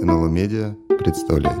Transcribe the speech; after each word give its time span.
НЛО 0.00 0.28
Медиа 0.28 0.76
представляет. 0.98 1.58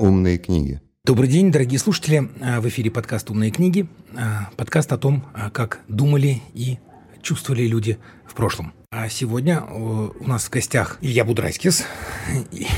Умные 0.00 0.38
книги. 0.38 0.80
Добрый 1.04 1.28
день, 1.28 1.52
дорогие 1.52 1.78
слушатели. 1.78 2.28
А, 2.40 2.60
в 2.60 2.68
эфире 2.68 2.90
подкаст 2.90 3.30
«Умные 3.30 3.52
книги». 3.52 3.86
А, 4.16 4.50
подкаст 4.56 4.92
о 4.92 4.98
том, 4.98 5.24
а, 5.32 5.50
как 5.50 5.80
думали 5.86 6.42
и 6.54 6.78
чувствовали 7.22 7.68
люди 7.68 7.98
в 8.26 8.34
прошлом. 8.34 8.72
А 8.90 9.08
сегодня 9.08 9.62
у 9.62 10.26
нас 10.26 10.46
в 10.46 10.50
гостях 10.50 10.98
Илья 11.00 11.24
Будрайскис. 11.24 11.84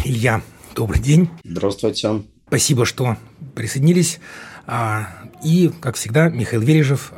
Илья, 0.04 0.42
добрый 0.76 1.00
день. 1.00 1.30
Здравствуйте. 1.44 2.22
Спасибо, 2.46 2.84
что 2.84 3.16
присоединились. 3.54 4.20
И, 5.42 5.72
как 5.80 5.96
всегда, 5.96 6.28
Михаил 6.28 6.62
Вережев, 6.62 7.12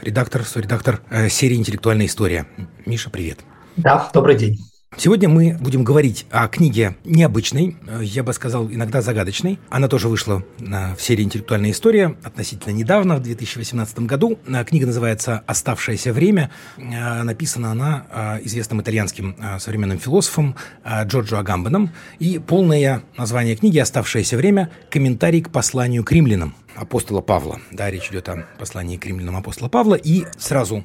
редактор, 0.00 0.44
соредактор 0.44 1.00
серии 1.30 1.56
«Интеллектуальная 1.56 2.06
история». 2.06 2.46
Миша, 2.86 3.10
привет. 3.10 3.40
Да, 3.76 4.10
добрый 4.12 4.36
день. 4.36 4.58
Сегодня 4.98 5.28
мы 5.28 5.56
будем 5.58 5.84
говорить 5.84 6.26
о 6.30 6.46
книге 6.48 6.96
необычной, 7.04 7.76
я 8.02 8.22
бы 8.22 8.32
сказал, 8.32 8.70
иногда 8.70 9.00
загадочной. 9.00 9.58
Она 9.70 9.88
тоже 9.88 10.08
вышла 10.08 10.44
в 10.58 11.00
серии 11.00 11.22
«Интеллектуальная 11.22 11.70
история» 11.70 12.16
относительно 12.22 12.72
недавно, 12.72 13.16
в 13.16 13.22
2018 13.22 14.00
году. 14.00 14.38
Книга 14.66 14.86
называется 14.86 15.42
«Оставшееся 15.46 16.12
время». 16.12 16.50
Написана 16.76 17.72
она 17.72 18.38
известным 18.44 18.82
итальянским 18.82 19.34
современным 19.58 19.98
философом 19.98 20.56
Джорджо 21.04 21.40
Агамбеном. 21.40 21.90
И 22.18 22.38
полное 22.38 23.02
название 23.16 23.56
книги 23.56 23.78
«Оставшееся 23.78 24.36
время. 24.36 24.70
Комментарий 24.90 25.42
к 25.42 25.50
посланию 25.50 26.04
к 26.04 26.12
римлянам» 26.12 26.54
апостола 26.76 27.22
Павла. 27.22 27.60
Да, 27.70 27.90
речь 27.90 28.08
идет 28.10 28.28
о 28.28 28.46
послании 28.58 28.98
к 28.98 29.06
римлянам 29.06 29.36
апостола 29.36 29.68
Павла. 29.68 29.94
И 29.94 30.26
сразу 30.38 30.84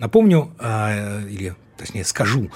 напомню, 0.00 0.50
или 0.60 1.54
точнее 1.76 2.04
скажу 2.04 2.50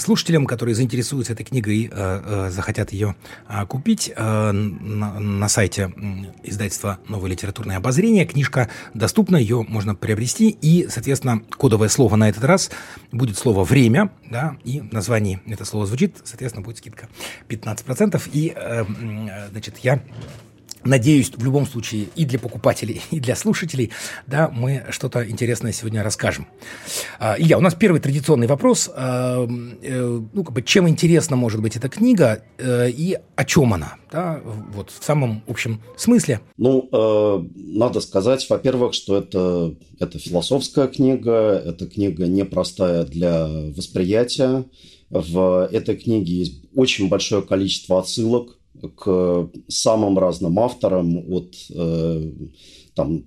слушателям, 0.00 0.46
которые 0.46 0.74
заинтересуются 0.74 1.32
этой 1.32 1.44
книгой 1.44 1.74
и 1.74 1.88
э, 1.88 1.90
э, 1.92 2.50
захотят 2.50 2.92
ее 2.92 3.16
а, 3.46 3.66
купить 3.66 4.12
э, 4.14 4.52
на 4.52 5.48
сайте 5.48 5.92
издательства 6.42 6.98
«Новое 7.08 7.30
литературное 7.30 7.76
обозрение». 7.76 8.26
Книжка 8.26 8.68
доступна, 8.94 9.36
ее 9.36 9.62
можно 9.62 9.94
приобрести, 9.94 10.50
и, 10.50 10.86
соответственно, 10.88 11.40
кодовое 11.56 11.88
слово 11.88 12.16
на 12.16 12.28
этот 12.28 12.44
раз 12.44 12.70
будет 13.12 13.36
слово 13.36 13.64
«время», 13.64 14.10
да, 14.30 14.56
и 14.64 14.80
в 14.80 14.92
названии 14.92 15.40
это 15.46 15.64
слово 15.64 15.86
звучит, 15.86 16.16
соответственно, 16.24 16.64
будет 16.64 16.78
скидка 16.78 17.08
15%, 17.48 18.22
и, 18.32 18.54
значит, 19.50 19.78
я 19.78 20.00
Надеюсь, 20.84 21.30
в 21.34 21.42
любом 21.42 21.66
случае 21.66 22.08
и 22.14 22.24
для 22.24 22.38
покупателей, 22.38 23.00
и 23.10 23.20
для 23.20 23.36
слушателей, 23.36 23.90
да, 24.26 24.50
мы 24.52 24.84
что-то 24.90 25.28
интересное 25.28 25.72
сегодня 25.72 26.02
расскажем. 26.02 26.46
А, 27.18 27.36
Илья, 27.38 27.58
у 27.58 27.60
нас 27.60 27.74
первый 27.74 28.00
традиционный 28.00 28.46
вопрос. 28.46 28.90
А, 28.94 29.46
э, 29.46 30.20
ну, 30.32 30.44
как 30.44 30.52
бы, 30.52 30.62
чем 30.62 30.88
интересна 30.88 31.36
может 31.36 31.62
быть 31.62 31.76
эта 31.76 31.88
книга 31.88 32.42
э, 32.58 32.90
и 32.90 33.18
о 33.36 33.44
чем 33.44 33.72
она? 33.72 33.96
Да, 34.12 34.40
вот 34.44 34.90
в 34.90 35.02
самом 35.02 35.42
общем 35.48 35.80
смысле. 35.96 36.40
Ну, 36.56 36.88
э, 36.92 37.48
надо 37.56 38.00
сказать, 38.00 38.46
во-первых, 38.48 38.94
что 38.94 39.16
это, 39.18 39.74
это 39.98 40.18
философская 40.18 40.86
книга, 40.88 41.62
это 41.64 41.86
книга 41.86 42.26
непростая 42.26 43.04
для 43.04 43.46
восприятия. 43.46 44.64
В 45.10 45.68
этой 45.70 45.96
книге 45.96 46.32
есть 46.32 46.64
очень 46.74 47.08
большое 47.08 47.42
количество 47.42 47.98
отсылок 47.98 48.58
к 48.96 49.50
самым 49.68 50.18
разным 50.18 50.58
авторам, 50.58 51.18
от 51.30 51.54
э, 51.70 52.32
там, 52.94 53.24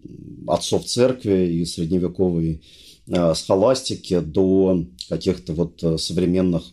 отцов 0.47 0.85
церкви 0.85 1.53
и 1.53 1.65
средневековой 1.65 2.61
э, 3.07 3.33
схоластики 3.33 4.19
до 4.19 4.85
каких-то 5.09 5.53
вот 5.53 5.83
э, 5.83 5.97
современных 5.97 6.63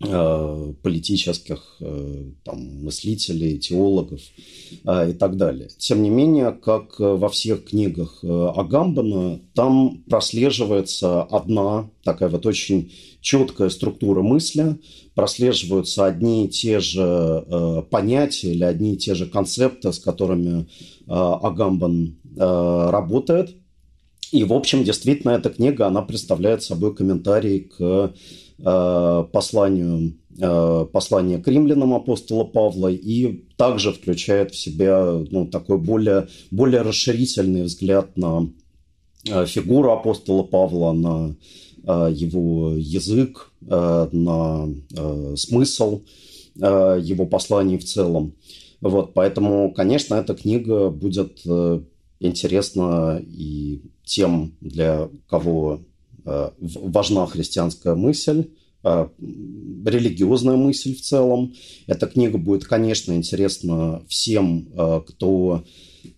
политических 0.00 1.76
э, 1.80 2.24
там, 2.42 2.84
мыслителей, 2.84 3.58
теологов 3.58 4.20
э, 4.84 5.10
и 5.10 5.12
так 5.12 5.36
далее. 5.36 5.68
Тем 5.78 6.02
не 6.02 6.10
менее, 6.10 6.50
как 6.50 6.98
во 6.98 7.28
всех 7.28 7.64
книгах 7.64 8.22
Агамбана, 8.22 9.40
там 9.54 10.02
прослеживается 10.08 11.22
одна 11.22 11.90
такая 12.02 12.28
вот 12.28 12.44
очень 12.44 12.92
четкая 13.20 13.70
структура 13.70 14.22
мысли, 14.22 14.78
прослеживаются 15.14 16.04
одни 16.06 16.46
и 16.46 16.48
те 16.48 16.80
же 16.80 17.86
понятия 17.90 18.50
или 18.52 18.64
одни 18.64 18.94
и 18.94 18.98
те 18.98 19.14
же 19.14 19.26
концепты, 19.26 19.92
с 19.92 19.98
которыми 19.98 20.66
Агамбан 21.06 22.16
работает. 22.36 23.56
И, 24.32 24.42
в 24.44 24.52
общем, 24.52 24.84
действительно, 24.84 25.30
эта 25.30 25.48
книга, 25.48 25.86
она 25.86 26.02
представляет 26.02 26.62
собой 26.62 26.94
комментарий 26.94 27.60
к 27.60 27.78
Э, 27.80 28.10
посланию, 28.62 30.14
э, 30.38 30.86
послание 30.92 31.38
к 31.38 31.48
римлянам 31.48 31.94
апостола 31.94 32.44
Павла 32.44 32.88
и 32.88 33.44
также 33.56 33.92
включает 33.92 34.52
в 34.52 34.56
себя 34.56 35.22
ну, 35.30 35.46
такой 35.46 35.78
более, 35.78 36.28
более 36.50 36.82
расширительный 36.82 37.62
взгляд 37.62 38.16
на 38.16 38.48
э, 39.28 39.46
фигуру 39.46 39.92
апостола 39.92 40.42
Павла, 40.42 40.92
на 40.92 41.36
его 41.86 42.72
язык, 42.78 43.52
на 43.60 44.68
смысл 45.36 46.00
его 46.54 47.26
посланий 47.26 47.76
в 47.76 47.84
целом. 47.84 48.32
Вот, 48.80 49.12
поэтому, 49.12 49.70
конечно, 49.70 50.14
эта 50.14 50.34
книга 50.34 50.88
будет 50.88 51.42
интересна 52.20 53.22
и 53.22 53.82
тем, 54.02 54.54
для 54.62 55.10
кого 55.28 55.80
Э, 55.82 55.93
важна 56.24 57.26
христианская 57.26 57.94
мысль, 57.94 58.46
э, 58.82 59.08
религиозная 59.18 60.56
мысль 60.56 60.94
в 60.94 61.00
целом. 61.00 61.54
Эта 61.86 62.06
книга 62.06 62.38
будет, 62.38 62.64
конечно, 62.64 63.12
интересна 63.12 64.02
всем, 64.08 64.68
э, 64.72 65.00
кто 65.06 65.64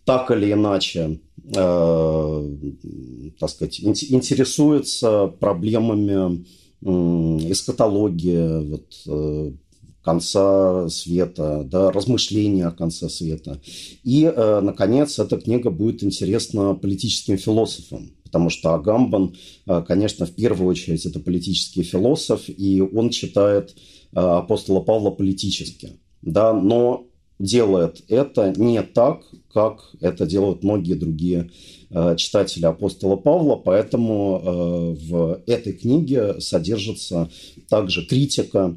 так 0.04 0.30
или 0.30 0.52
иначе, 0.52 1.20
так 1.52 3.50
сказать, 3.50 3.78
интересуется 3.80 5.28
проблемами 5.38 6.44
эскатологии, 6.82 8.68
вот, 8.68 9.54
конца 10.02 10.88
света, 10.88 11.62
да, 11.64 11.92
размышления 11.92 12.66
о 12.66 12.72
конце 12.72 13.08
света. 13.08 13.60
И, 14.02 14.24
наконец, 14.62 15.20
эта 15.20 15.36
книга 15.36 15.70
будет 15.70 16.02
интересна 16.02 16.74
политическим 16.74 17.38
философам, 17.38 18.10
потому 18.36 18.50
что 18.50 18.74
Агамбан, 18.74 19.34
э, 19.66 19.82
конечно, 19.88 20.26
в 20.26 20.32
первую 20.32 20.68
очередь 20.68 21.06
это 21.06 21.20
политический 21.20 21.82
философ, 21.82 22.42
и 22.48 22.82
он 22.82 23.08
читает 23.08 23.70
э, 23.70 24.20
апостола 24.20 24.80
Павла 24.80 25.10
политически, 25.10 25.92
да, 26.20 26.52
но 26.52 27.06
делает 27.38 28.02
это 28.08 28.52
не 28.54 28.82
так, 28.82 29.22
как 29.54 29.90
это 30.02 30.26
делают 30.26 30.62
многие 30.62 30.92
другие 30.92 31.50
э, 31.88 32.16
читатели 32.18 32.66
апостола 32.66 33.16
Павла, 33.16 33.56
поэтому 33.56 34.94
в 35.00 35.42
этой 35.46 35.72
книге 35.72 36.38
содержится 36.38 37.30
также 37.70 38.04
критика, 38.04 38.76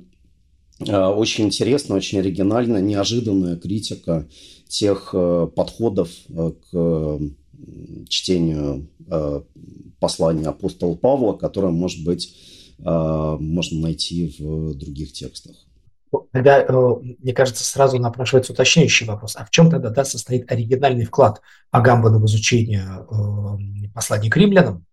очень 0.79 1.47
интересная, 1.47 1.97
очень 1.97 2.19
оригинальная, 2.19 2.79
неожиданная 2.79 3.57
критика 3.57 4.25
тех 4.69 5.13
подходов 5.53 6.09
к 6.71 7.19
чтению 8.07 8.89
э, 9.09 9.41
послания 9.99 10.47
апостола 10.47 10.95
Павла, 10.95 11.33
которое, 11.33 11.71
может 11.71 12.03
быть, 12.03 12.35
э, 12.79 12.83
можно 12.83 13.81
найти 13.81 14.35
в 14.39 14.75
других 14.75 15.13
текстах. 15.13 15.55
Тогда, 16.31 16.61
э, 16.61 16.95
мне 17.19 17.33
кажется, 17.33 17.63
сразу 17.63 17.99
напрашивается 17.99 18.53
уточняющий 18.53 19.05
вопрос. 19.05 19.35
А 19.35 19.45
в 19.45 19.49
чем 19.51 19.69
тогда 19.69 19.89
да, 19.89 20.05
состоит 20.05 20.51
оригинальный 20.51 21.05
вклад 21.05 21.41
Агамбана 21.71 22.19
в 22.19 22.25
изучение 22.25 23.05
послания 23.93 24.29
к 24.29 24.37
римлянам? 24.37 24.85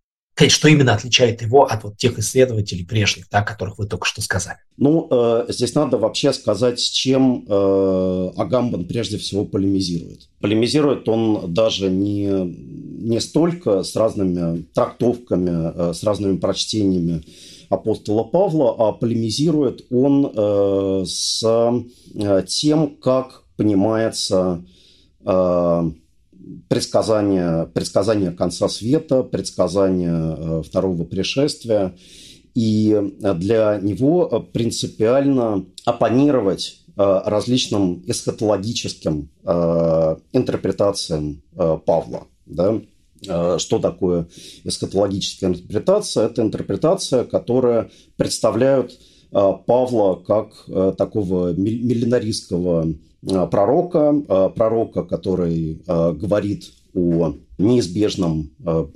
Что 0.49 0.69
именно 0.69 0.95
отличает 0.95 1.43
его 1.43 1.65
от 1.65 1.85
вот 1.85 1.97
тех 1.97 2.19
исследователей 2.19 2.85
прежних, 2.85 3.27
да, 3.31 3.39
о 3.39 3.43
которых 3.43 3.79
вы 3.79 3.87
только 3.87 4.07
что 4.07 4.21
сказали? 4.21 4.59
Ну, 4.77 5.09
э, 5.11 5.47
здесь 5.49 5.75
надо 5.75 5.97
вообще 5.97 6.33
сказать, 6.33 6.79
с 6.79 6.91
чем 6.91 7.45
э, 7.49 8.31
Агамбан 8.37 8.85
прежде 8.85 9.17
всего 9.17 9.47
полемизирует. 9.47 10.29
Полемизирует 10.41 11.09
он 11.09 11.55
даже 11.55 11.89
не, 11.89 12.29
не 12.29 13.21
столько 13.21 13.83
с 13.83 13.97
разными 13.97 14.63
трактовками, 14.75 15.91
э, 15.91 15.95
с 15.95 16.03
разными 16.05 16.37
прочтениями 16.37 17.25
апостола 17.69 18.25
Павла, 18.25 18.75
а 18.79 18.93
полемизирует 18.93 19.87
он 19.91 20.33
э, 20.35 21.05
с 21.07 21.43
э, 22.15 22.43
тем, 22.47 22.97
как 22.97 23.45
понимается 23.57 24.63
э, 25.25 25.91
предсказание, 26.69 27.67
предсказание 27.67 28.31
конца 28.31 28.69
света, 28.69 29.23
предсказание 29.23 30.37
э, 30.39 30.63
второго 30.63 31.05
пришествия. 31.05 31.95
И 32.55 32.99
для 33.21 33.79
него 33.83 34.49
принципиально 34.55 35.67
оппонировать 35.85 36.81
различным 36.97 38.03
эсхатологическим 38.07 39.29
интерпретациям 40.33 41.43
Павла. 41.85 42.29
Да? 42.47 42.81
Что 43.59 43.79
такое 43.79 44.29
эсхатологическая 44.65 45.51
интерпретация? 45.51 46.25
Это 46.25 46.41
интерпретация, 46.41 47.25
которая 47.25 47.91
представляет 48.17 48.99
Павла 49.31 50.15
как 50.15 50.55
такого 50.97 51.53
миллинаристского 51.53 52.95
пророка, 53.51 54.51
пророка, 54.55 55.03
который 55.03 55.83
говорит 55.87 56.71
о 56.97 57.35
неизбежном 57.59 58.51
э, 58.65 58.87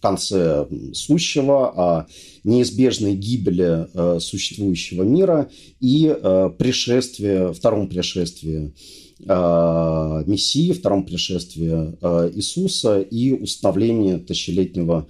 конце 0.00 0.66
сущего, 0.92 1.68
о 1.68 2.06
неизбежной 2.42 3.14
гибели 3.14 3.86
э, 3.92 4.20
существующего 4.20 5.02
мира 5.02 5.48
и 5.80 6.06
э, 6.06 6.50
пришествии, 6.58 7.52
втором 7.52 7.88
пришествии 7.88 8.72
Мессии, 9.16 10.72
втором 10.72 11.06
пришествии 11.06 11.96
Иисуса 12.34 13.00
и 13.00 13.32
установлении 13.32 14.16
тысячелетнего, 14.16 15.06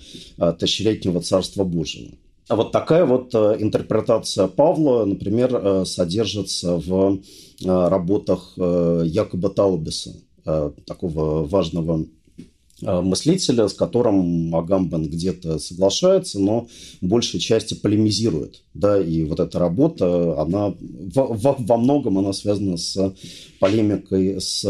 тысячелетнего 0.60 1.20
Царства 1.20 1.64
Божьего. 1.64 2.12
А 2.48 2.56
вот 2.56 2.72
такая 2.72 3.04
вот 3.06 3.34
интерпретация 3.34 4.48
Павла, 4.48 5.04
например, 5.04 5.86
содержится 5.86 6.76
в 6.76 7.20
работах 7.64 8.52
Якоба 8.56 9.48
Таубиса, 9.48 10.14
такого 10.44 11.46
важного 11.46 12.04
Э, 12.82 13.00
мыслителя, 13.00 13.68
с 13.68 13.72
которым 13.72 14.54
Агамбен 14.54 15.04
где-то 15.04 15.58
соглашается, 15.58 16.40
но 16.40 16.66
большей 17.00 17.38
части 17.38 17.74
полемизирует. 17.74 18.62
Да, 18.74 19.00
и 19.00 19.22
вот 19.24 19.38
эта 19.40 19.58
работа, 19.58 20.40
она 20.40 20.74
во, 21.14 21.56
во, 21.56 21.76
многом 21.76 22.18
она 22.18 22.32
связана 22.32 22.76
с 22.76 23.14
полемикой 23.60 24.40
с 24.40 24.66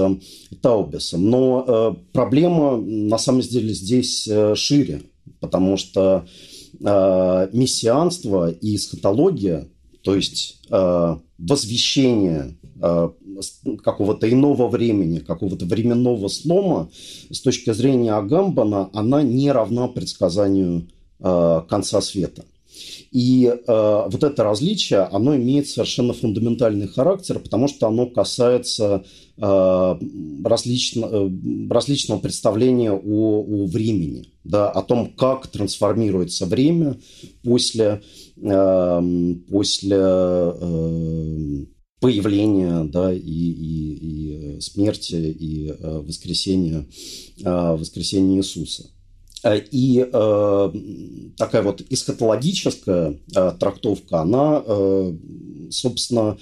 Таубисом. 0.61 1.31
Но 1.31 1.65
э, 1.67 1.95
проблема 2.13 2.77
на 2.77 3.17
самом 3.19 3.41
деле 3.41 3.73
здесь 3.73 4.29
э, 4.29 4.55
шире, 4.55 5.03
потому 5.41 5.79
что 5.79 6.27
э, 6.27 6.54
мессианство 6.85 8.51
и 8.51 8.77
эсхатология, 8.77 9.69
то 10.05 10.15
есть 10.15 10.61
э, 10.71 11.17
возвещение 11.39 12.57
э, 12.81 13.09
какого-то 13.83 14.31
иного 14.31 14.69
времени, 14.69 15.19
какого-то 15.19 15.65
временного 15.65 16.29
слома, 16.29 16.91
с 17.31 17.41
точки 17.41 17.73
зрения 17.73 18.13
Агамбана, 18.13 18.91
она 18.93 19.23
не 19.23 19.51
равна 19.51 19.89
предсказанию 19.89 20.89
э, 21.21 21.63
конца 21.69 22.03
света. 22.03 22.45
И 23.11 23.47
э, 23.47 23.59
вот 23.67 24.25
это 24.25 24.43
различие, 24.43 25.01
оно 25.01 25.37
имеет 25.37 25.69
совершенно 25.69 26.13
фундаментальный 26.13 26.89
характер, 26.89 27.39
потому 27.39 27.69
что 27.69 27.87
оно 27.87 28.07
касается 28.07 29.05
э, 29.37 29.95
различно, 30.45 31.07
э, 31.07 31.31
различного 31.71 32.19
представления 32.19 32.93
о, 32.93 33.45
о 33.45 33.67
времени, 33.67 34.33
да, 34.43 34.71
о 34.71 34.83
том, 34.83 35.13
как 35.17 35.47
трансформируется 35.47 36.47
время 36.47 36.99
после, 37.43 38.03
э, 38.37 39.03
после 39.49 39.97
э, 39.97 41.65
появления 42.01 42.85
да, 42.85 43.13
и, 43.13 43.19
и, 43.19 44.57
и 44.57 44.61
смерти, 44.61 45.15
и 45.15 45.69
э, 45.69 45.99
воскресения, 46.01 46.87
э, 47.43 47.77
воскресения 47.77 48.39
Иисуса. 48.39 48.91
Э, 49.45 49.59
и 49.59 50.01
э, 50.01 50.73
такая 51.37 51.63
вот 51.63 51.83
эсхатологическая 51.91 53.21
э, 53.37 53.53
трактовка, 53.61 54.21
она, 54.23 54.63
собственно, 55.71 56.39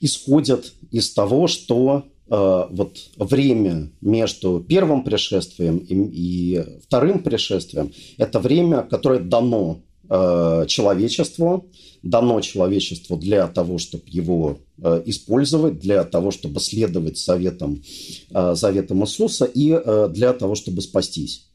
исходит 0.00 0.74
из 0.90 1.12
того, 1.12 1.46
что 1.48 2.04
вот 2.28 2.96
время 3.16 3.90
между 4.00 4.64
первым 4.66 5.04
пришествием 5.04 5.78
и, 5.86 6.64
вторым 6.82 7.22
пришествием– 7.22 7.92
это 8.16 8.38
время, 8.40 8.82
которое 8.82 9.20
дано 9.20 9.82
человечеству, 10.08 11.66
дано 12.02 12.40
человечеству 12.40 13.18
для 13.18 13.46
того, 13.48 13.76
чтобы 13.76 14.04
его 14.06 14.60
использовать, 15.04 15.78
для 15.78 16.04
того, 16.04 16.30
чтобы 16.30 16.60
следовать 16.60 17.18
советам, 17.18 17.82
э, 18.30 18.54
заветам 18.54 19.04
Иисуса 19.04 19.44
и 19.44 19.78
для 20.08 20.32
того, 20.32 20.54
чтобы 20.54 20.80
спастись. 20.80 21.51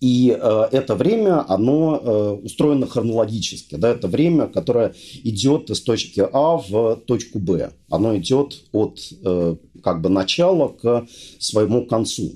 И 0.00 0.36
э, 0.38 0.68
это 0.72 0.94
время, 0.94 1.44
оно 1.48 1.96
э, 1.96 2.30
устроено 2.44 2.86
хронологически. 2.86 3.76
Да? 3.76 3.90
Это 3.90 4.08
время, 4.08 4.46
которое 4.46 4.94
идет 5.24 5.70
из 5.70 5.80
точки 5.80 6.26
А 6.32 6.56
в 6.56 6.96
точку 7.06 7.38
Б. 7.38 7.72
Оно 7.88 8.16
идет 8.16 8.62
от 8.72 8.98
э, 9.24 9.56
как 9.82 10.00
бы 10.00 10.08
начала 10.08 10.68
к 10.68 11.06
своему 11.38 11.86
концу. 11.86 12.32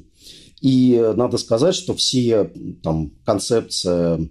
И 0.60 1.12
надо 1.16 1.38
сказать, 1.38 1.74
что 1.74 1.94
все 1.94 2.50
там, 2.82 3.12
концепции 3.24 4.30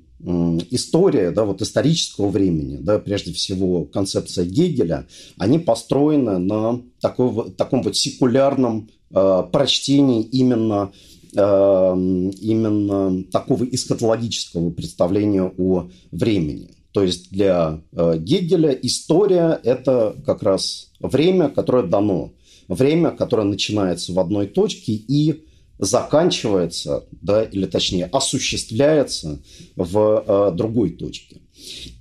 история, 0.72 1.32
да, 1.32 1.46
вот 1.46 1.62
исторического 1.62 2.30
времени, 2.30 2.78
да, 2.78 3.00
прежде 3.00 3.32
всего 3.34 3.86
концепция 3.86 4.46
Гегеля, 4.46 5.08
они 5.38 5.60
построены 5.60 6.40
на 6.40 6.82
такой, 7.00 7.52
таком 7.52 7.84
вот 7.84 7.96
секулярном 7.96 8.90
э, 9.12 9.44
прочтении 9.52 10.24
именно, 10.24 10.92
э, 10.92 10.96
именно 11.36 13.24
такого 13.32 13.66
эсхатологического 13.66 14.70
представления 14.72 15.44
о 15.58 15.90
времени. 16.12 16.76
То 16.96 17.04
есть 17.04 17.30
для 17.30 17.82
э, 17.92 18.18
Гегеля 18.18 18.72
история– 18.72 19.60
это 19.66 20.16
как 20.26 20.42
раз 20.44 20.92
время, 21.02 21.50
которое 21.50 21.84
дано, 21.84 22.32
время, 22.70 23.12
которое 23.12 23.44
начинается 23.44 24.14
в 24.14 24.20
одной 24.22 24.48
точке 24.48 24.94
и 24.94 25.44
заканчивается, 25.78 27.04
да, 27.22 27.44
или 27.44 27.66
точнее 27.66 28.06
осуществляется 28.06 29.42
в 29.76 30.24
э, 30.26 30.52
другой 30.56 30.92
точке. 30.92 31.42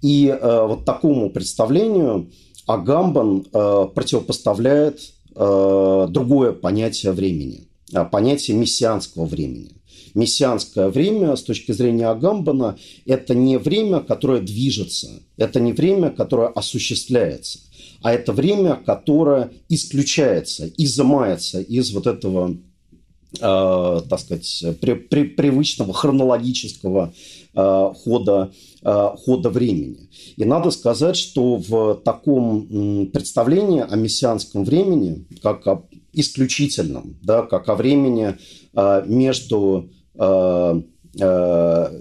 И 0.01 0.29
э, 0.29 0.67
вот 0.69 0.85
такому 0.85 1.29
представлению 1.31 2.31
Агамбан 2.69 3.43
противопоставляет 3.51 5.01
другое 5.35 6.53
понятие 6.53 7.11
времени, 7.13 7.67
понятие 8.11 8.57
мессианского 8.57 9.25
времени. 9.27 9.73
Мессианское 10.15 10.89
время 10.91 11.35
с 11.35 11.43
точки 11.43 11.73
зрения 11.73 12.07
Агамбана– 12.07 12.79
это 13.07 13.35
не 13.35 13.59
время, 13.59 14.01
которое 14.01 14.41
движется, 14.41 15.23
это 15.37 15.59
не 15.59 15.73
время, 15.73 16.11
которое 16.11 16.49
осуществляется, 16.49 17.59
а 18.01 18.13
это 18.13 18.33
время, 18.33 18.77
которое 18.77 19.51
исключается, 19.69 20.71
изымается 20.77 21.61
из 21.61 21.93
вот 21.93 22.07
этого 22.07 22.57
э, 23.41 24.01
так 24.09 24.21
сказать, 24.21 24.65
при, 24.81 24.95
при, 24.95 25.25
привычного 25.25 25.93
хронологического 25.93 27.13
э, 27.55 27.91
хода, 28.05 28.53
э, 28.83 29.09
хода 29.25 29.51
времени. 29.51 30.09
И 30.37 30.45
надо 30.45 30.71
сказать, 30.71 31.17
что 31.17 31.57
в 31.57 32.01
таком 32.05 33.09
представлении 33.13 33.81
о 33.81 33.97
мессианском 33.97 34.65
времени, 34.65 35.27
как 35.43 35.67
о 35.67 35.83
исключительном, 36.15 37.17
да, 37.23 37.43
как 37.43 37.69
о 37.69 37.75
времени 37.75 38.37
э, 38.75 39.03
между 39.07 39.91
э, 40.15 40.83
э, 41.21 42.01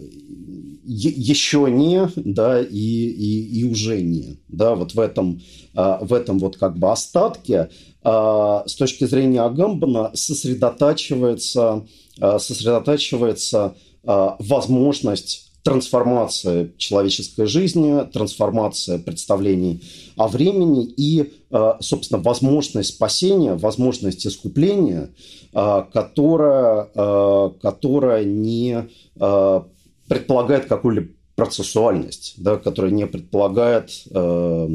еще 0.85 1.71
не, 1.71 2.09
да, 2.15 2.61
и, 2.61 2.67
и, 2.67 3.59
и 3.59 3.63
уже 3.63 4.01
не, 4.01 4.39
да, 4.49 4.75
вот 4.75 4.93
в 4.93 4.99
этом, 4.99 5.41
в 5.73 6.13
этом 6.13 6.39
вот 6.39 6.57
как 6.57 6.77
бы 6.77 6.91
остатке 6.91 7.69
а, 8.03 8.63
с 8.67 8.75
точки 8.75 9.05
зрения 9.05 9.41
Агамбана 9.41 10.11
сосредотачивается, 10.13 11.85
а, 12.19 12.39
сосредотачивается 12.39 13.75
а, 14.03 14.35
возможность 14.39 15.42
трансформации 15.63 16.73
человеческой 16.77 17.45
жизни, 17.45 18.05
трансформация 18.11 18.99
представлений 18.99 19.81
о 20.17 20.27
времени 20.27 20.85
и, 20.85 21.33
собственно, 21.79 22.21
возможность 22.21 22.95
спасения, 22.95 23.55
возможность 23.55 24.27
искупления, 24.27 25.11
которая, 25.53 26.89
которая 27.61 28.25
не 28.25 28.89
предполагает 30.09 30.65
какую-либо 30.65 31.13
процессуальность, 31.35 32.35
да, 32.37 32.57
которая 32.57 32.91
не 32.91 33.07
предполагает 33.07 33.89
Э, 34.11 34.69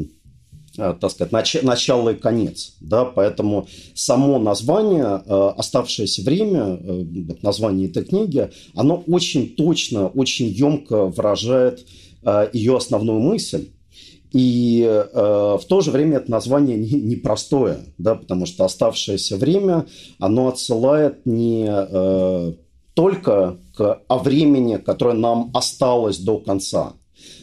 так 0.75 1.11
сказать, 1.11 1.33
нач- 1.33 1.65
начало 1.65 2.09
и 2.09 2.15
конец. 2.15 2.73
Да? 2.79 3.05
Поэтому 3.05 3.67
само 3.93 4.39
название, 4.39 5.21
э, 5.25 5.49
оставшееся 5.57 6.23
время, 6.23 6.79
э, 6.81 7.05
название 7.41 7.89
этой 7.89 8.03
книги, 8.03 8.49
оно 8.75 9.03
очень 9.07 9.55
точно, 9.55 10.07
очень 10.07 10.47
емко 10.47 11.05
выражает 11.05 11.85
ее 12.51 12.75
основную 12.75 13.21
мысль. 13.21 13.69
И 14.31 14.83
э, 14.85 15.57
в 15.59 15.65
то 15.67 15.81
же 15.81 15.91
время 15.91 16.17
это 16.17 16.29
название 16.29 16.77
непростое, 16.77 17.75
не, 17.75 17.81
не 17.81 17.93
да, 17.97 18.15
потому 18.15 18.45
что 18.45 18.65
оставшееся 18.65 19.37
время, 19.37 19.87
оно 20.19 20.49
отсылает 20.49 21.25
не 21.25 21.65
э, 21.67 22.53
только 22.93 23.57
к, 23.75 24.01
о 24.07 24.17
времени, 24.19 24.75
которое 24.75 25.15
нам 25.15 25.49
осталось 25.53 26.19
до 26.19 26.37
конца, 26.37 26.93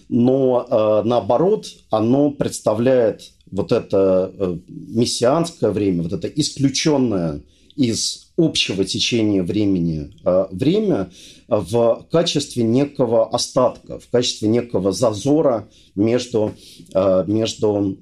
но 0.09 0.67
э, 0.69 1.09
наоборот, 1.09 1.67
оно 1.91 2.31
представляет 2.31 3.33
вот 3.51 3.73
это 3.73 4.33
э, 4.39 4.59
мессианское 4.69 5.71
время, 5.71 6.03
вот 6.03 6.13
это 6.13 6.29
исключенное 6.29 7.43
из 7.77 8.26
общего 8.37 8.85
течения 8.85 9.43
времени 9.43 10.13
э, 10.25 10.47
время 10.51 11.11
в 11.49 12.07
качестве 12.11 12.65
некого 12.65 13.29
остатка, 13.29 13.99
в 13.99 14.09
качестве 14.11 14.49
некого 14.49 14.93
зазора 14.93 15.69
между, 15.95 16.55
э, 16.93 17.25
между 17.27 17.97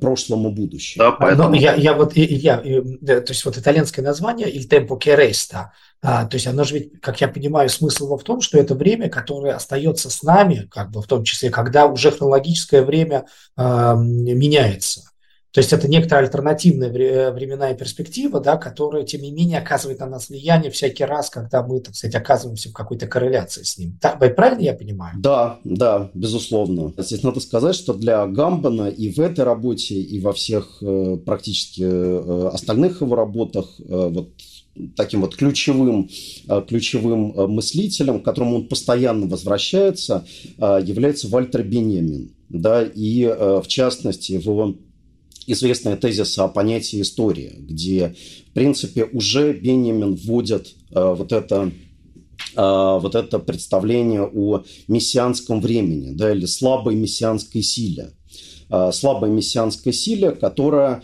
прошлым 0.00 0.48
и 0.48 0.50
будущим. 0.50 0.98
Да, 0.98 1.12
поэтому... 1.12 1.54
я, 1.54 1.74
я 1.74 1.94
вот, 1.94 2.16
я, 2.16 2.58
то 2.58 3.24
есть 3.28 3.44
вот 3.44 3.58
итальянское 3.58 4.02
название 4.02 4.48
«Il 4.50 4.68
tempo 4.68 4.98
che 4.98 5.14
resta», 5.14 5.72
а, 6.00 6.26
то 6.26 6.36
есть 6.36 6.46
оно 6.46 6.62
же 6.62 6.74
ведь, 6.74 7.00
как 7.00 7.20
я 7.20 7.26
понимаю, 7.26 7.68
смысл 7.68 8.06
его 8.06 8.18
в 8.18 8.22
том, 8.22 8.40
что 8.40 8.56
это 8.56 8.74
время, 8.74 9.08
которое 9.08 9.54
остается 9.54 10.10
с 10.10 10.22
нами, 10.22 10.68
как 10.70 10.90
бы 10.90 11.02
в 11.02 11.06
том 11.06 11.24
числе, 11.24 11.50
когда 11.50 11.86
уже 11.86 12.12
хронологическое 12.12 12.82
время 12.82 13.26
э, 13.56 13.62
меняется. 13.96 15.10
То 15.58 15.60
есть 15.60 15.72
это 15.72 15.88
некоторая 15.88 16.24
альтернативная 16.24 16.88
временная 17.32 17.74
перспектива, 17.74 18.38
да, 18.38 18.56
которая, 18.56 19.02
тем 19.02 19.22
не 19.22 19.32
менее, 19.32 19.58
оказывает 19.58 19.98
на 19.98 20.06
нас 20.06 20.28
влияние 20.28 20.70
всякий 20.70 21.02
раз, 21.02 21.30
когда 21.30 21.64
мы, 21.64 21.80
так 21.80 21.96
сказать, 21.96 22.14
оказываемся 22.14 22.68
в 22.68 22.72
какой-то 22.72 23.08
корреляции 23.08 23.64
с 23.64 23.76
ним. 23.76 23.98
Так, 24.00 24.20
правильно 24.36 24.60
я 24.60 24.72
понимаю? 24.72 25.16
Да, 25.18 25.58
да, 25.64 26.12
безусловно. 26.14 26.92
Здесь 26.96 27.24
надо 27.24 27.40
сказать, 27.40 27.74
что 27.74 27.92
для 27.92 28.24
Гамбана 28.28 28.88
и 28.88 29.10
в 29.10 29.18
этой 29.18 29.44
работе, 29.44 29.96
и 29.96 30.20
во 30.20 30.32
всех 30.32 30.78
э, 30.80 31.16
практически 31.26 31.82
э, 31.82 32.50
остальных 32.52 33.00
его 33.00 33.16
работах 33.16 33.66
э, 33.80 33.82
вот 34.10 34.30
таким 34.94 35.22
вот 35.22 35.34
ключевым, 35.34 36.08
ключевым 36.68 37.34
мыслителем, 37.52 38.20
к 38.20 38.24
которому 38.24 38.58
он 38.58 38.68
постоянно 38.68 39.26
возвращается, 39.26 40.24
является 40.56 41.26
Вальтер 41.26 41.64
Бенемин. 41.64 42.30
Да, 42.48 42.84
и 42.84 43.26
в 43.26 43.66
частности 43.66 44.32
его 44.32 44.76
известная 45.48 45.96
тезиса 45.96 46.44
о 46.44 46.48
понятии 46.48 47.00
истории, 47.00 47.56
где, 47.58 48.14
в 48.50 48.52
принципе, 48.52 49.04
уже 49.04 49.52
Бенjamin 49.52 50.14
вводит 50.14 50.74
э, 50.90 51.14
вот 51.14 51.32
это 51.32 51.72
э, 52.54 52.98
вот 53.02 53.14
это 53.14 53.38
представление 53.38 54.24
о 54.24 54.62
мессианском 54.88 55.60
времени, 55.60 56.12
да, 56.12 56.32
или 56.32 56.44
слабой 56.44 56.94
мессианской 56.96 57.62
силе. 57.62 58.10
Э, 58.70 58.90
слабой 58.92 59.30
мессианской 59.30 59.92
силе, 59.92 60.32
которая 60.32 61.02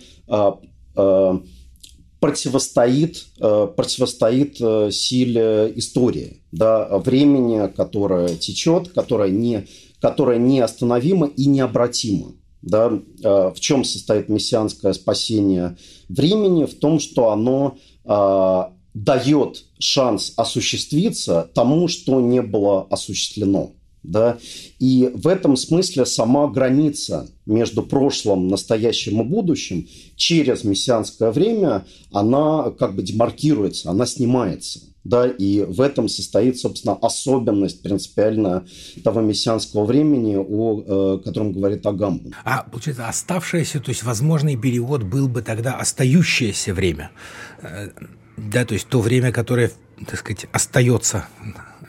противостоит, 2.20 3.26
противостоит 3.36 4.56
силе 4.94 5.72
истории, 5.74 6.42
да, 6.52 6.98
времени, 6.98 7.66
которое 7.74 8.28
течет, 8.36 8.90
которое, 8.90 9.30
не, 9.30 9.66
которое 10.00 10.38
неостановимо 10.38 11.26
и 11.26 11.46
необратимо. 11.46 12.34
Да? 12.64 12.99
А, 13.23 13.52
в 13.52 13.61
чем 13.61 13.85
состоит 13.85 14.28
мессианское 14.28 14.92
спасение 14.94 15.76
времени? 16.09 16.64
В 16.64 16.75
том, 16.75 16.99
что 16.99 17.30
оно 17.30 17.76
а, 18.04 18.73
дает 18.94 19.64
шанс 19.78 20.33
осуществиться 20.37 21.50
тому, 21.54 21.88
что 21.88 22.21
не 22.21 22.40
было 22.40 22.87
осуществлено. 22.90 23.73
Да? 24.02 24.38
И 24.78 25.11
в 25.14 25.28
этом 25.28 25.56
смысле 25.56 26.06
сама 26.06 26.49
граница 26.49 27.28
между 27.47 27.83
прошлым, 27.83 28.49
настоящим 28.49 29.21
и 29.21 29.25
будущим 29.25 29.88
через 30.16 30.64
мессианское 30.64 31.30
время, 31.30 31.87
она 32.12 32.71
как 32.71 32.94
бы 32.94 33.02
демаркируется, 33.02 33.90
она 33.90 34.06
снимается 34.06 34.80
да, 35.04 35.26
и 35.26 35.62
в 35.62 35.80
этом 35.80 36.08
состоит, 36.08 36.58
собственно, 36.58 36.94
особенность 36.94 37.82
принципиально 37.82 38.66
того 39.04 39.20
мессианского 39.20 39.84
времени, 39.84 40.37
о 40.37 41.16
э, 41.16 41.23
котором 41.23 41.52
говорит 41.52 41.84
Агамбан. 41.84 42.34
А, 42.44 42.64
получается, 42.64 43.06
оставшееся, 43.06 43.80
то 43.80 43.90
есть 43.90 44.02
возможный 44.02 44.56
перевод 44.56 45.02
был 45.02 45.28
бы 45.28 45.42
тогда 45.42 45.76
остающееся 45.76 46.73
время, 46.73 47.11
э, 47.62 47.90
да, 48.38 48.64
то 48.64 48.75
есть 48.75 48.88
то 48.88 49.00
время, 49.00 49.30
которое, 49.30 49.70
так 50.06 50.18
сказать, 50.18 50.46
остается 50.52 51.26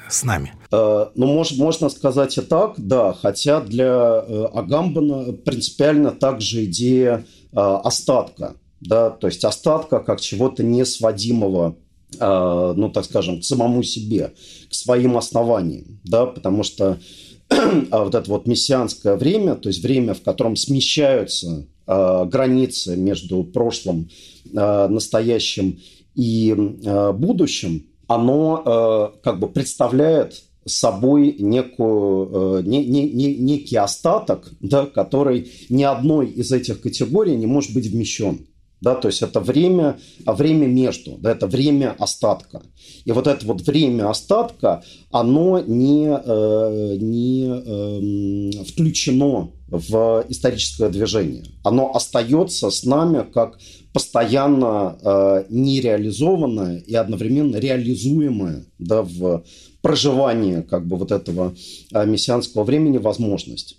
с 0.10 0.24
нами. 0.24 0.54
Э, 0.72 1.06
ну, 1.16 1.26
может, 1.26 1.58
можно 1.58 1.88
сказать 1.88 2.38
и 2.38 2.42
так, 2.42 2.74
да, 2.78 3.14
хотя 3.14 3.62
для 3.62 4.20
Агамбана 4.20 5.32
принципиально 5.32 6.12
также 6.12 6.66
идея 6.66 7.26
остатка, 7.54 8.56
да, 8.82 9.10
то 9.10 9.28
есть 9.28 9.46
остатка 9.46 10.02
как 10.02 10.20
чего-то 10.20 10.62
несводимого 10.62 11.78
Э, 11.78 11.85
ну, 12.20 12.90
так 12.90 13.06
скажем, 13.06 13.40
к 13.40 13.44
самому 13.44 13.84
себе, 13.84 14.34
к 14.70 14.74
своим 14.74 15.18
основаниям, 15.18 16.00
да, 16.04 16.26
потому 16.26 16.64
что 16.64 16.98
а 17.50 18.04
вот 18.04 18.16
это 18.16 18.30
вот 18.30 18.48
мессианское 18.48 19.16
время, 19.16 19.56
то 19.56 19.70
есть 19.70 19.84
время, 19.84 20.14
в 20.14 20.22
котором 20.22 20.56
смещаются 20.56 21.68
э, 21.86 22.26
границы 22.26 22.98
между 22.98 23.44
прошлым, 23.44 24.10
э, 24.52 24.88
настоящим 24.88 25.80
и 26.16 26.56
будущим, 26.56 27.88
оно 28.08 29.12
как 29.22 29.40
бы 29.40 29.50
представляет 29.50 30.44
собой 30.66 31.36
некую, 31.38 32.64
не, 32.64 32.86
не, 32.86 33.12
не, 33.12 33.36
некий 33.36 33.76
остаток, 33.76 34.50
да, 34.62 34.86
который 34.86 35.52
ни 35.68 35.84
одной 35.84 36.28
из 36.28 36.54
этих 36.54 36.80
категорий 36.80 37.36
не 37.36 37.48
может 37.48 37.74
быть 37.74 37.88
вмещен 37.88 38.48
да, 38.82 38.96
то 38.96 39.08
есть 39.08 39.22
это 39.22 39.40
время, 39.40 39.98
а 40.26 40.34
время 40.34 40.68
между, 40.68 41.18
да, 41.18 41.32
это 41.32 41.48
время 41.48 41.96
остатка. 41.98 42.62
И 43.06 43.12
вот 43.12 43.28
это 43.28 43.46
вот 43.46 43.62
время 43.62 44.10
остатка, 44.10 44.84
оно 45.12 45.60
не, 45.60 46.08
э, 46.08 46.98
не 47.00 48.60
э, 48.60 48.64
включено 48.64 49.52
в 49.68 50.26
историческое 50.30 50.90
движение. 50.90 51.44
Оно 51.64 51.96
остается 51.96 52.70
с 52.70 52.84
нами 52.84 53.26
как 53.32 53.58
постоянно 53.94 54.98
э, 55.02 55.46
нереализованное 55.50 56.80
и 56.80 56.96
одновременно 56.96 57.56
реализуемое 57.56 58.66
да, 58.78 59.04
в 59.04 59.44
проживании 59.82 60.62
как 60.62 60.86
бы 60.88 60.98
вот 60.98 61.12
этого 61.12 61.56
э, 61.94 62.06
мессианского 62.06 62.64
времени 62.64 62.98
возможность. 62.98 63.78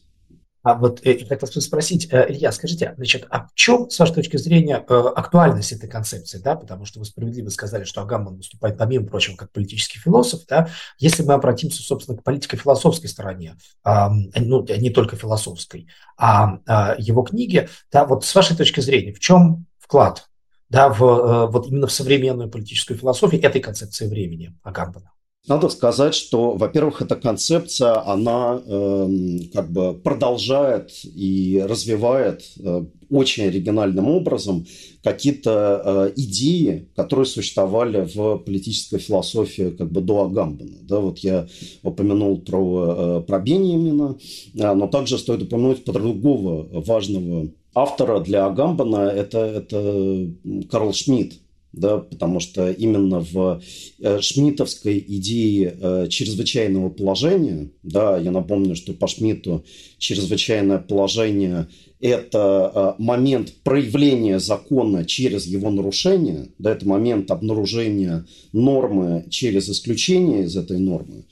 А 0.67 0.75
вот 0.75 1.01
э, 1.07 1.19
я 1.19 1.27
хотел 1.27 1.63
спросить, 1.63 2.09
э, 2.13 2.27
Илья, 2.29 2.51
скажите, 2.51 2.93
значит, 2.97 3.25
а 3.31 3.47
в 3.47 3.55
чем, 3.55 3.89
с 3.89 4.01
вашей 4.01 4.15
точки 4.15 4.37
зрения, 4.37 4.85
э, 4.89 4.95
актуальность 5.15 5.71
этой 5.71 5.89
концепции, 5.89 6.39
да, 6.39 6.57
потому 6.57 6.85
что 6.85 6.99
вы 6.99 7.05
справедливо 7.05 7.51
сказали, 7.51 7.85
что 7.85 8.03
Агамон 8.03 8.39
выступает, 8.39 8.77
помимо 8.77 9.07
прочего, 9.07 9.37
как 9.37 9.53
политический 9.53 10.01
философ, 10.01 10.41
да, 10.49 10.69
если 10.99 11.23
мы 11.23 11.35
обратимся, 11.35 11.85
собственно, 11.85 12.19
к 12.19 12.25
политико-философской 12.25 13.09
стороне, 13.09 13.57
ну, 13.85 14.67
не 14.67 14.91
только 14.91 15.15
философской, 15.15 15.87
а, 16.17 16.59
а 16.67 16.97
его 16.99 17.23
книге, 17.23 17.69
да, 17.93 18.05
вот 18.05 18.25
с 18.25 18.35
вашей 18.35 18.57
точки 18.57 18.81
зрения, 18.81 19.13
в 19.13 19.21
чем 19.21 19.67
вклад, 19.79 20.29
да, 20.69 20.89
в, 20.89 21.47
вот 21.47 21.69
именно 21.69 21.87
в 21.87 21.93
современную 21.93 22.51
политическую 22.51 22.99
философию 22.99 23.41
этой 23.41 23.61
концепции 23.61 24.09
времени 24.09 24.53
Агамбана? 24.65 25.13
Надо 25.49 25.69
сказать, 25.69 26.15
что, 26.15 26.55
во-первых, 26.55 27.03
эта 27.03 27.15
концепция, 27.15 28.05
она 28.05 28.61
э, 28.67 29.09
как 29.53 29.71
бы 29.71 29.95
продолжает 29.95 30.91
и 31.05 31.65
развивает 31.65 32.43
э, 32.59 32.85
очень 33.11 33.45
оригинальным 33.45 34.09
образом 34.09 34.67
какие-то 35.05 35.83
э, 35.85 36.12
идеи, 36.17 36.88
которые 36.97 37.26
существовали 37.26 38.09
в 38.12 38.38
политической 38.38 38.99
философии 38.99 39.71
как 39.71 39.93
бы 39.93 40.00
до 40.00 40.25
Агамбена. 40.25 40.79
Да, 40.83 40.99
вот 40.99 41.21
я 41.21 41.47
упомянул 41.85 42.41
про, 42.41 43.21
э, 43.21 43.21
про 43.21 43.38
Беньямина, 43.38 44.19
э, 44.55 44.75
но 44.75 44.88
также 44.88 45.17
стоит 45.17 45.43
упомянуть 45.43 45.85
про 45.85 45.93
другого 45.93 46.67
важного 46.81 47.50
автора 47.73 48.19
для 48.21 48.47
Агамбана, 48.47 49.11
это, 49.11 49.38
это 49.38 50.29
Карл 50.71 50.93
Шмидт, 50.93 51.35
да, 51.73 51.99
потому 51.99 52.41
что 52.41 52.71
именно 52.71 53.21
в 53.21 53.61
э, 54.01 54.21
шмидтовской 54.21 54.99
идее 54.99 55.77
э, 55.79 56.07
чрезвычайного 56.09 56.89
положения, 56.89 57.69
да, 57.83 58.17
я 58.17 58.31
напомню, 58.31 58.75
что 58.75 58.95
по 58.95 59.07
Шмидту 59.07 59.65
чрезвычайное 59.99 60.79
положение– 60.79 61.69
это 62.01 62.97
э, 62.99 63.03
момент 63.03 63.53
проявления 63.63 64.39
закона 64.39 65.05
через 65.05 65.47
его 65.47 65.71
нарушение, 65.71 66.49
да, 66.59 66.73
это 66.73 66.89
момент 66.89 67.31
обнаружения 67.31 68.27
нормы 68.53 69.27
через 69.31 69.69
исключение 69.69 70.45
из 70.45 70.57
этой 70.57 70.79
нормы. 70.79 71.25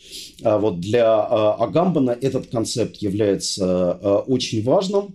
А 0.42 0.58
вот 0.58 0.80
для 0.80 1.22
Агамбана 1.22 2.16
этот 2.18 2.46
концепт 2.46 2.96
является 2.96 3.92
очень 4.26 4.62
важным, 4.62 5.14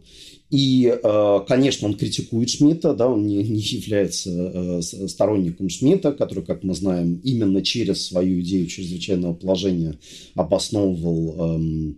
и, 0.49 0.91
э, 0.91 1.39
конечно, 1.47 1.87
он 1.87 1.93
критикует 1.93 2.49
Шмидта, 2.49 2.93
да, 2.93 3.07
он 3.07 3.27
не, 3.27 3.35
не 3.43 3.59
является 3.59 4.31
э, 4.31 4.81
сторонником 4.81 5.69
Шмидта, 5.69 6.11
который, 6.11 6.43
как 6.43 6.63
мы 6.63 6.73
знаем, 6.73 7.21
именно 7.23 7.61
через 7.61 8.07
свою 8.07 8.41
идею 8.41 8.67
чрезвычайного 8.67 9.33
положения 9.35 9.99
обосновывал 10.33 11.35
эм, 11.39 11.97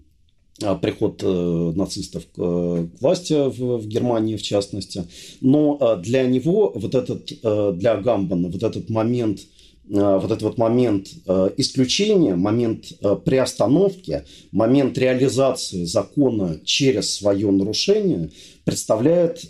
а, 0.61 0.75
приход 0.75 1.23
э, 1.23 1.71
нацистов 1.75 2.27
к 2.27 2.89
власти 2.99 3.33
в, 3.33 3.87
Германии, 3.87 4.35
в 4.35 4.41
частности. 4.41 5.05
Но 5.39 5.97
для 6.03 6.23
него 6.23 6.73
вот 6.75 6.93
этот, 6.93 7.31
для 7.77 7.95
Гамбана, 7.97 8.49
вот 8.49 8.61
этот 8.61 8.89
момент 8.89 9.39
вот 9.85 10.25
этот 10.25 10.41
вот 10.43 10.57
момент 10.57 11.07
исключения, 11.57 12.35
момент 12.35 12.93
приостановки, 13.25 14.23
момент 14.51 14.97
реализации 14.97 15.85
закона 15.85 16.59
через 16.63 17.15
свое 17.15 17.51
нарушение 17.51 18.31
представляет 18.63 19.43